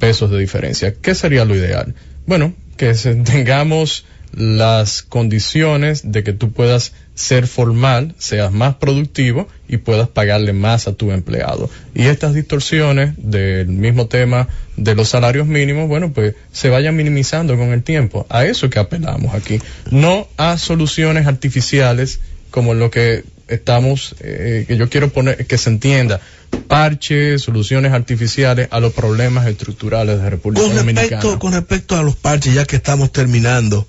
pesos 0.03 0.32
de 0.32 0.38
diferencia. 0.40 0.94
¿Qué 1.00 1.14
sería 1.14 1.44
lo 1.44 1.55
ideal? 1.55 1.94
Bueno, 2.26 2.55
que 2.76 2.92
tengamos 3.24 4.05
las 4.32 5.03
condiciones 5.03 6.11
de 6.11 6.24
que 6.24 6.32
tú 6.32 6.50
puedas 6.50 6.92
ser 7.14 7.46
formal, 7.46 8.12
seas 8.18 8.50
más 8.50 8.74
productivo 8.74 9.46
y 9.68 9.76
puedas 9.76 10.09
pagarle 10.09 10.55
más 10.55 10.88
a 10.88 10.94
tu 10.94 11.12
empleado. 11.12 11.70
Y 11.94 12.07
estas 12.07 12.34
distorsiones 12.34 13.14
del 13.16 13.68
mismo 13.68 14.09
tema 14.09 14.48
de 14.76 14.96
los 14.96 15.09
salarios 15.09 15.46
mínimos, 15.46 15.86
bueno, 15.86 16.12
pues 16.12 16.34
se 16.50 16.68
vayan 16.68 16.96
minimizando 16.96 17.57
con 17.57 17.68
el 17.68 17.84
tiempo. 17.84 18.26
A 18.28 18.44
eso 18.44 18.70
que 18.70 18.80
apelamos 18.80 19.36
aquí. 19.36 19.61
No 19.92 20.26
a 20.36 20.59
soluciones 20.59 21.28
artificiales 21.28 22.18
como 22.50 22.74
lo 22.74 22.90
que 22.90 23.22
estamos, 23.46 24.16
eh, 24.18 24.64
que 24.66 24.76
yo 24.76 24.88
quiero 24.88 25.11
poner, 25.11 25.46
que 25.46 25.59
se 25.59 25.70
entienda 25.70 26.20
parches, 26.66 27.42
soluciones 27.42 27.92
artificiales 27.92 28.68
a 28.70 28.80
los 28.80 28.92
problemas 28.92 29.46
estructurales 29.46 30.20
de 30.20 30.30
República 30.30 30.64
con 30.66 30.74
Dominicana. 30.74 31.38
con 31.38 31.53
respecto 31.53 31.96
a 31.96 32.03
los 32.03 32.16
parches, 32.16 32.55
ya 32.55 32.64
que 32.64 32.76
estamos 32.76 33.12
terminando, 33.12 33.86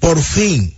por 0.00 0.20
fin 0.20 0.74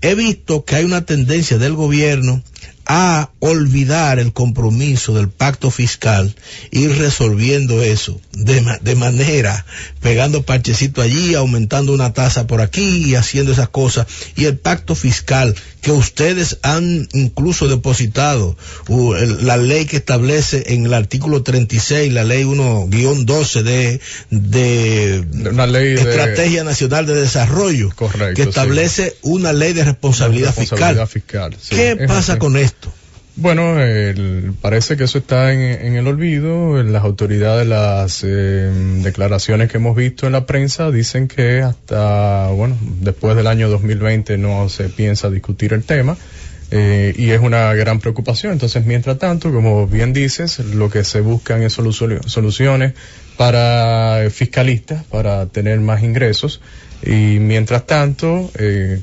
he 0.00 0.14
visto 0.14 0.64
que 0.64 0.76
hay 0.76 0.84
una 0.84 1.04
tendencia 1.04 1.58
del 1.58 1.74
gobierno 1.74 2.42
a 2.90 3.28
olvidar 3.40 4.18
el 4.18 4.32
compromiso 4.32 5.14
del 5.14 5.28
pacto 5.28 5.70
fiscal, 5.70 6.34
ir 6.70 6.96
resolviendo 6.96 7.82
eso 7.82 8.18
de, 8.32 8.64
de 8.80 8.94
manera, 8.94 9.66
pegando 10.00 10.42
parchecito 10.42 11.02
allí, 11.02 11.34
aumentando 11.34 11.92
una 11.92 12.14
tasa 12.14 12.46
por 12.46 12.62
aquí 12.62 13.04
y 13.04 13.14
haciendo 13.14 13.52
esas 13.52 13.68
cosas. 13.68 14.06
Y 14.36 14.46
el 14.46 14.56
pacto 14.56 14.94
fiscal 14.94 15.54
que 15.82 15.92
ustedes 15.92 16.58
han 16.62 17.08
incluso 17.12 17.68
depositado, 17.68 18.56
la 18.88 19.56
ley 19.56 19.84
que 19.84 19.98
establece 19.98 20.74
en 20.74 20.86
el 20.86 20.94
artículo 20.94 21.42
36, 21.42 22.12
la 22.12 22.24
ley 22.24 22.44
1-12 22.44 23.62
de, 23.62 24.00
de, 24.30 25.24
una 25.50 25.66
ley 25.66 25.94
Estrategia 25.94 26.64
Nacional 26.64 27.06
de 27.06 27.14
Desarrollo, 27.14 27.90
Correcto, 27.94 28.34
que 28.34 28.48
establece 28.48 29.16
una 29.22 29.52
ley 29.52 29.72
de 29.72 29.84
responsabilidad, 29.84 30.54
fiscal. 30.54 31.08
¿Qué 31.68 31.96
pasa 32.06 32.38
con 32.38 32.47
esto? 32.56 32.92
Bueno, 33.40 33.76
parece 34.60 34.96
que 34.96 35.04
eso 35.04 35.18
está 35.18 35.52
en, 35.52 35.94
el 35.94 36.08
olvido. 36.08 36.82
Las 36.82 37.04
autoridades, 37.04 37.68
las 37.68 38.24
eh, 38.24 38.68
declaraciones 39.04 39.70
que 39.70 39.76
hemos 39.76 39.96
visto 39.96 40.26
en 40.26 40.32
la 40.32 40.44
prensa 40.44 40.90
dicen 40.90 41.28
que 41.28 41.62
hasta, 41.62 42.48
bueno, 42.48 42.76
después 43.00 43.36
del 43.36 43.46
año 43.46 43.68
2020 43.68 44.38
no 44.38 44.68
se 44.68 44.88
piensa 44.88 45.30
discutir 45.30 45.72
el 45.72 45.84
tema. 45.84 46.16
Eh, 46.70 47.14
y 47.16 47.30
es 47.30 47.40
una 47.40 47.72
gran 47.74 48.00
preocupación. 48.00 48.54
Entonces, 48.54 48.84
mientras 48.84 49.18
tanto, 49.18 49.52
como 49.52 49.86
bien 49.86 50.12
dices, 50.12 50.58
lo 50.58 50.90
que 50.90 51.04
se 51.04 51.20
buscan 51.20 51.62
es 51.62 51.72
soluciones 51.74 52.94
para 53.36 54.28
fiscalistas, 54.30 55.04
para 55.04 55.46
tener 55.46 55.78
más 55.78 56.02
ingresos. 56.02 56.60
Y 57.04 57.38
mientras 57.38 57.86
tanto, 57.86 58.50
eh, 58.58 59.00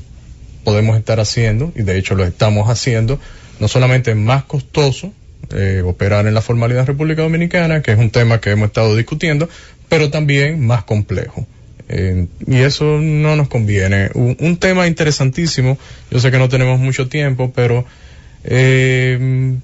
podemos 0.66 0.98
estar 0.98 1.20
haciendo, 1.20 1.72
y 1.76 1.82
de 1.82 1.96
hecho 1.96 2.16
lo 2.16 2.24
estamos 2.24 2.68
haciendo, 2.68 3.20
no 3.60 3.68
solamente 3.68 4.16
más 4.16 4.42
costoso 4.42 5.12
eh, 5.54 5.80
operar 5.86 6.26
en 6.26 6.34
la 6.34 6.42
formalidad 6.42 6.86
República 6.86 7.22
Dominicana, 7.22 7.82
que 7.82 7.92
es 7.92 7.98
un 7.98 8.10
tema 8.10 8.40
que 8.40 8.50
hemos 8.50 8.66
estado 8.66 8.96
discutiendo, 8.96 9.48
pero 9.88 10.10
también 10.10 10.66
más 10.66 10.82
complejo. 10.82 11.46
Y 11.88 12.56
eso 12.56 12.98
no 13.00 13.36
nos 13.36 13.46
conviene. 13.46 14.10
Un, 14.14 14.56
tema 14.56 14.88
interesantísimo, 14.88 15.78
yo 16.10 16.18
sé 16.18 16.32
que 16.32 16.38
no 16.38 16.48
tenemos 16.48 16.80
mucho 16.80 17.08
tiempo, 17.08 17.52
pero 17.54 17.84
eh, 18.42 19.56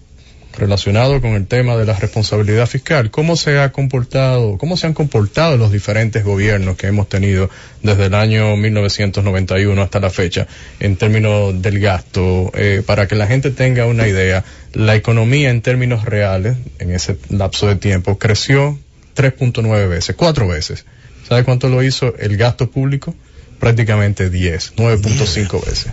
relacionado 0.57 1.20
con 1.20 1.32
el 1.32 1.46
tema 1.46 1.76
de 1.76 1.86
la 1.86 1.94
responsabilidad 1.98 2.66
fiscal, 2.66 3.11
cómo 3.11 3.36
se 3.36 3.59
ha 3.59 3.72
comportado, 3.72 4.59
cómo 4.59 4.76
se 4.76 4.86
han 4.86 4.94
comportado 4.94 5.57
los 5.57 5.72
diferentes 5.72 6.24
gobiernos 6.24 6.76
que 6.76 6.86
hemos 6.86 7.09
tenido 7.09 7.50
desde 7.82 8.07
el 8.07 8.14
año 8.14 8.57
1991 8.57 9.82
hasta 9.82 10.00
la 10.00 10.11
fecha 10.11 10.46
en 10.80 10.96
términos 10.96 11.61
del 11.61 11.80
gasto, 11.80 12.50
eh, 12.55 12.82
para 12.84 13.09
que 13.09 13.14
la 13.14 13.26
gente 13.26 13.50
tenga 13.50 13.86
una 13.86 14.07
idea, 14.07 14.44
la 14.72 14.94
economía 14.94 15.50
en 15.50 15.62
términos 15.62 16.05
reales 16.05 16.57
en 16.78 16.92
ese 16.92 17.16
lapso 17.30 17.66
de 17.66 17.76
tiempo 17.76 18.18
creció 18.18 18.78
3.9 19.16 19.88
veces, 19.88 20.16
cuatro 20.16 20.48
veces. 20.48 20.84
¿Sabe 21.28 21.44
cuánto 21.44 21.68
lo 21.68 21.82
hizo 21.82 22.14
el 22.18 22.36
gasto 22.36 22.70
público? 22.70 23.14
Prácticamente 23.59 24.28
10, 24.28 24.74
9.5 24.76 25.64
veces. 25.64 25.92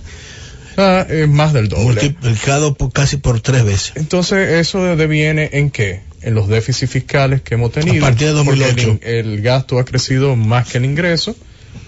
Es 0.79 1.29
más 1.29 1.53
del 1.53 1.69
doble. 1.69 2.01
Multiplicado 2.01 2.73
por, 2.75 2.91
casi 2.91 3.17
por 3.17 3.41
tres 3.41 3.63
veces. 3.63 3.93
Entonces, 3.95 4.49
¿eso 4.49 4.95
deviene 4.95 5.49
en 5.53 5.71
qué? 5.71 6.01
En 6.21 6.35
los 6.35 6.47
déficits 6.47 6.91
fiscales 6.91 7.41
que 7.41 7.55
hemos 7.55 7.71
tenido. 7.71 8.05
A 8.05 8.09
partir 8.09 8.27
de 8.27 8.33
2008. 8.33 8.99
El, 9.01 9.41
gasto 9.41 9.79
ha 9.79 9.85
crecido 9.85 10.35
más 10.35 10.67
que 10.67 10.77
el 10.77 10.85
ingreso. 10.85 11.35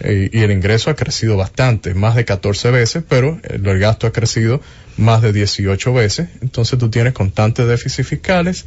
Eh, 0.01 0.29
y 0.31 0.39
el 0.39 0.51
ingreso 0.51 0.89
ha 0.91 0.95
crecido 0.95 1.37
bastante, 1.37 1.95
más 1.95 2.15
de 2.15 2.23
14 2.23 2.69
veces, 2.69 3.03
pero 3.07 3.39
el, 3.43 3.67
el 3.67 3.79
gasto 3.79 4.05
ha 4.05 4.11
crecido 4.11 4.61
más 4.97 5.21
de 5.21 5.33
18 5.33 5.93
veces. 5.93 6.29
Entonces 6.41 6.77
tú 6.77 6.89
tienes 6.89 7.13
constantes 7.13 7.67
déficits 7.67 8.07
fiscales, 8.07 8.65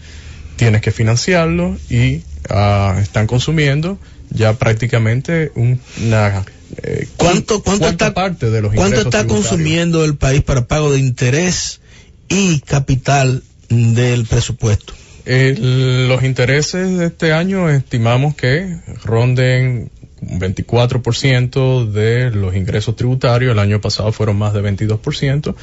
tienes 0.56 0.80
que 0.82 0.90
financiarlo 0.90 1.76
y 1.88 2.22
uh, 2.50 2.98
están 2.98 3.26
consumiendo 3.26 3.98
ya 4.30 4.54
prácticamente 4.54 5.52
una 5.54 6.44
eh, 6.82 7.08
¿Cuánto, 7.16 7.62
cuánto 7.62 7.88
está, 7.88 8.14
parte 8.14 8.50
de 8.50 8.62
los 8.62 8.74
¿cuánto 8.74 9.00
está 9.00 9.26
consumiendo 9.26 10.04
el 10.04 10.16
país 10.16 10.42
para 10.42 10.66
pago 10.66 10.92
de 10.92 10.98
interés 10.98 11.80
y 12.28 12.60
capital 12.60 13.42
del 13.68 14.26
presupuesto? 14.26 14.94
los 15.26 16.22
intereses 16.22 16.98
de 16.98 17.06
este 17.06 17.32
año 17.32 17.70
estimamos 17.70 18.34
que 18.34 18.76
ronden 19.04 19.90
un 20.30 20.40
24% 20.40 21.90
de 21.90 22.30
los 22.30 22.54
ingresos 22.54 22.96
tributarios, 22.96 23.52
el 23.52 23.58
año 23.58 23.80
pasado 23.80 24.12
fueron 24.12 24.36
más 24.36 24.52
de 24.52 24.62
22%, 24.62 25.54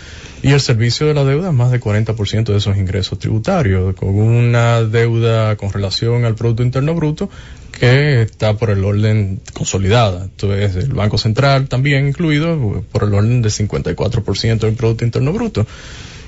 y 0.43 0.51
el 0.51 0.62
servicio 0.62 1.07
de 1.07 1.14
la 1.14 1.24
deuda 1.24 1.51
más 1.51 1.72
de 1.72 1.80
40% 1.80 2.43
de 2.45 2.57
esos 2.57 2.78
ingresos 2.78 3.20
tributarios, 3.20 3.95
con 3.95 4.09
una 4.09 4.82
deuda 4.84 5.55
con 5.55 5.72
relación 5.72 6.26
al 6.26 6.36
Producto 6.36 6.64
Interno 6.64 6.93
Bruto 6.95 7.30
que 7.72 8.22
está 8.22 8.57
por 8.57 8.70
el 8.70 8.84
orden 8.84 9.41
consolidada. 9.53 10.26
Entonces, 10.26 10.76
el 10.76 10.93
Banco 10.93 11.18
Central 11.18 11.68
también 11.68 12.07
incluido 12.07 12.84
por 12.91 13.03
el 13.03 13.14
orden 13.14 13.41
del 13.41 13.51
54% 13.51 14.59
del 14.59 14.76
Producto 14.76 15.05
Interno 15.05 15.34
Bruto. 15.34 15.66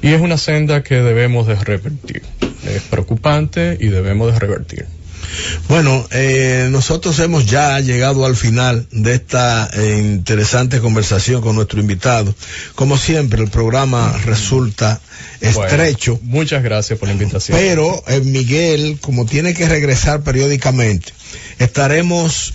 Y 0.02 0.14
es 0.14 0.22
una 0.22 0.38
senda 0.38 0.84
que 0.84 0.96
debemos 0.96 1.48
de 1.48 1.56
revertir. 1.56 2.24
Es 2.66 2.82
preocupante 2.84 3.78
y 3.80 3.88
debemos 3.88 4.34
de 4.34 4.40
revertir. 4.40 4.86
Bueno, 5.68 6.06
eh, 6.12 6.68
nosotros 6.70 7.18
hemos 7.20 7.46
ya 7.46 7.80
llegado 7.80 8.26
al 8.26 8.36
final 8.36 8.88
de 8.92 9.16
esta 9.16 9.70
eh, 9.74 9.98
interesante 10.00 10.80
conversación 10.80 11.42
con 11.42 11.56
nuestro 11.56 11.80
invitado. 11.80 12.34
Como 12.76 12.98
siempre, 12.98 13.42
el 13.42 13.50
programa 13.50 14.16
resulta 14.26 15.02
estrecho. 15.42 16.20
muchas 16.24 16.64
gracias 16.64 17.00
por 17.00 17.08
la 17.08 17.14
invitación. 17.14 17.58
Pero 17.58 18.04
eh, 18.08 18.22
Miguel, 18.22 19.00
como 19.02 19.26
tiene 19.26 19.54
que 19.54 19.68
regresar 19.68 20.22
periódicamente, 20.22 21.14
estaremos 21.60 22.54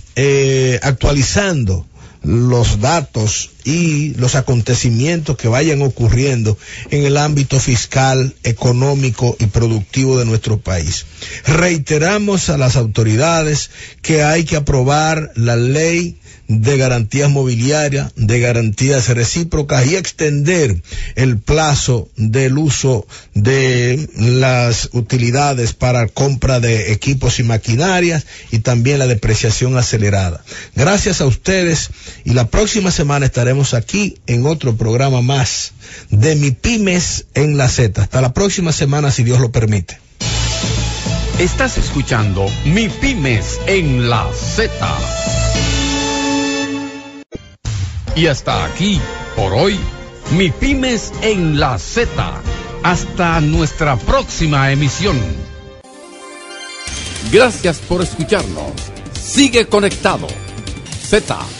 actualizando 0.82 1.86
los 2.22 2.80
datos 2.80 3.50
y 3.64 4.14
los 4.14 4.34
acontecimientos 4.34 5.36
que 5.36 5.48
vayan 5.48 5.82
ocurriendo 5.82 6.58
en 6.90 7.04
el 7.04 7.16
ámbito 7.16 7.60
fiscal, 7.60 8.34
económico 8.42 9.36
y 9.38 9.46
productivo 9.46 10.18
de 10.18 10.24
nuestro 10.24 10.58
país. 10.58 11.06
Reiteramos 11.46 12.48
a 12.48 12.58
las 12.58 12.76
autoridades 12.76 13.70
que 14.02 14.22
hay 14.22 14.44
que 14.44 14.56
aprobar 14.56 15.32
la 15.36 15.56
ley 15.56 16.18
de 16.48 16.78
garantías 16.78 17.30
mobiliarias, 17.30 18.10
de 18.16 18.40
garantías 18.40 19.08
recíprocas 19.08 19.86
y 19.86 19.96
extender 19.96 20.82
el 21.14 21.38
plazo 21.38 22.08
del 22.16 22.56
uso 22.56 23.06
de 23.34 24.08
las 24.16 24.88
utilidades 24.92 25.74
para 25.74 26.08
compra 26.08 26.58
de 26.58 26.92
equipos 26.92 27.38
y 27.38 27.44
maquinarias 27.44 28.26
y 28.50 28.60
también 28.60 28.98
la 28.98 29.06
depreciación 29.06 29.76
acelerada. 29.76 30.42
Gracias 30.74 31.20
a 31.20 31.26
ustedes 31.26 31.90
y 32.24 32.32
la 32.32 32.48
próxima 32.48 32.90
semana 32.90 33.26
estaremos 33.26 33.74
aquí 33.74 34.16
en 34.26 34.46
otro 34.46 34.74
programa 34.76 35.20
más 35.20 35.72
de 36.10 36.34
Mi 36.34 36.50
Pymes 36.50 37.26
en 37.34 37.58
la 37.58 37.68
Z. 37.68 38.02
Hasta 38.02 38.22
la 38.22 38.32
próxima 38.32 38.72
semana 38.72 39.10
si 39.10 39.22
Dios 39.22 39.38
lo 39.38 39.52
permite. 39.52 39.98
Estás 41.38 41.78
escuchando 41.78 42.46
Mi 42.64 42.88
Pymes 42.88 43.60
en 43.66 44.08
la 44.08 44.26
Z. 44.32 45.47
Y 48.16 48.26
hasta 48.26 48.64
aquí, 48.64 49.00
por 49.36 49.52
hoy, 49.52 49.78
mi 50.36 50.50
pymes 50.50 51.12
en 51.22 51.58
la 51.58 51.78
Z. 51.78 52.08
Hasta 52.82 53.40
nuestra 53.40 53.96
próxima 53.96 54.70
emisión. 54.70 55.18
Gracias 57.30 57.78
por 57.78 58.02
escucharnos. 58.02 58.72
Sigue 59.12 59.66
conectado. 59.66 60.26
Z 61.02 61.57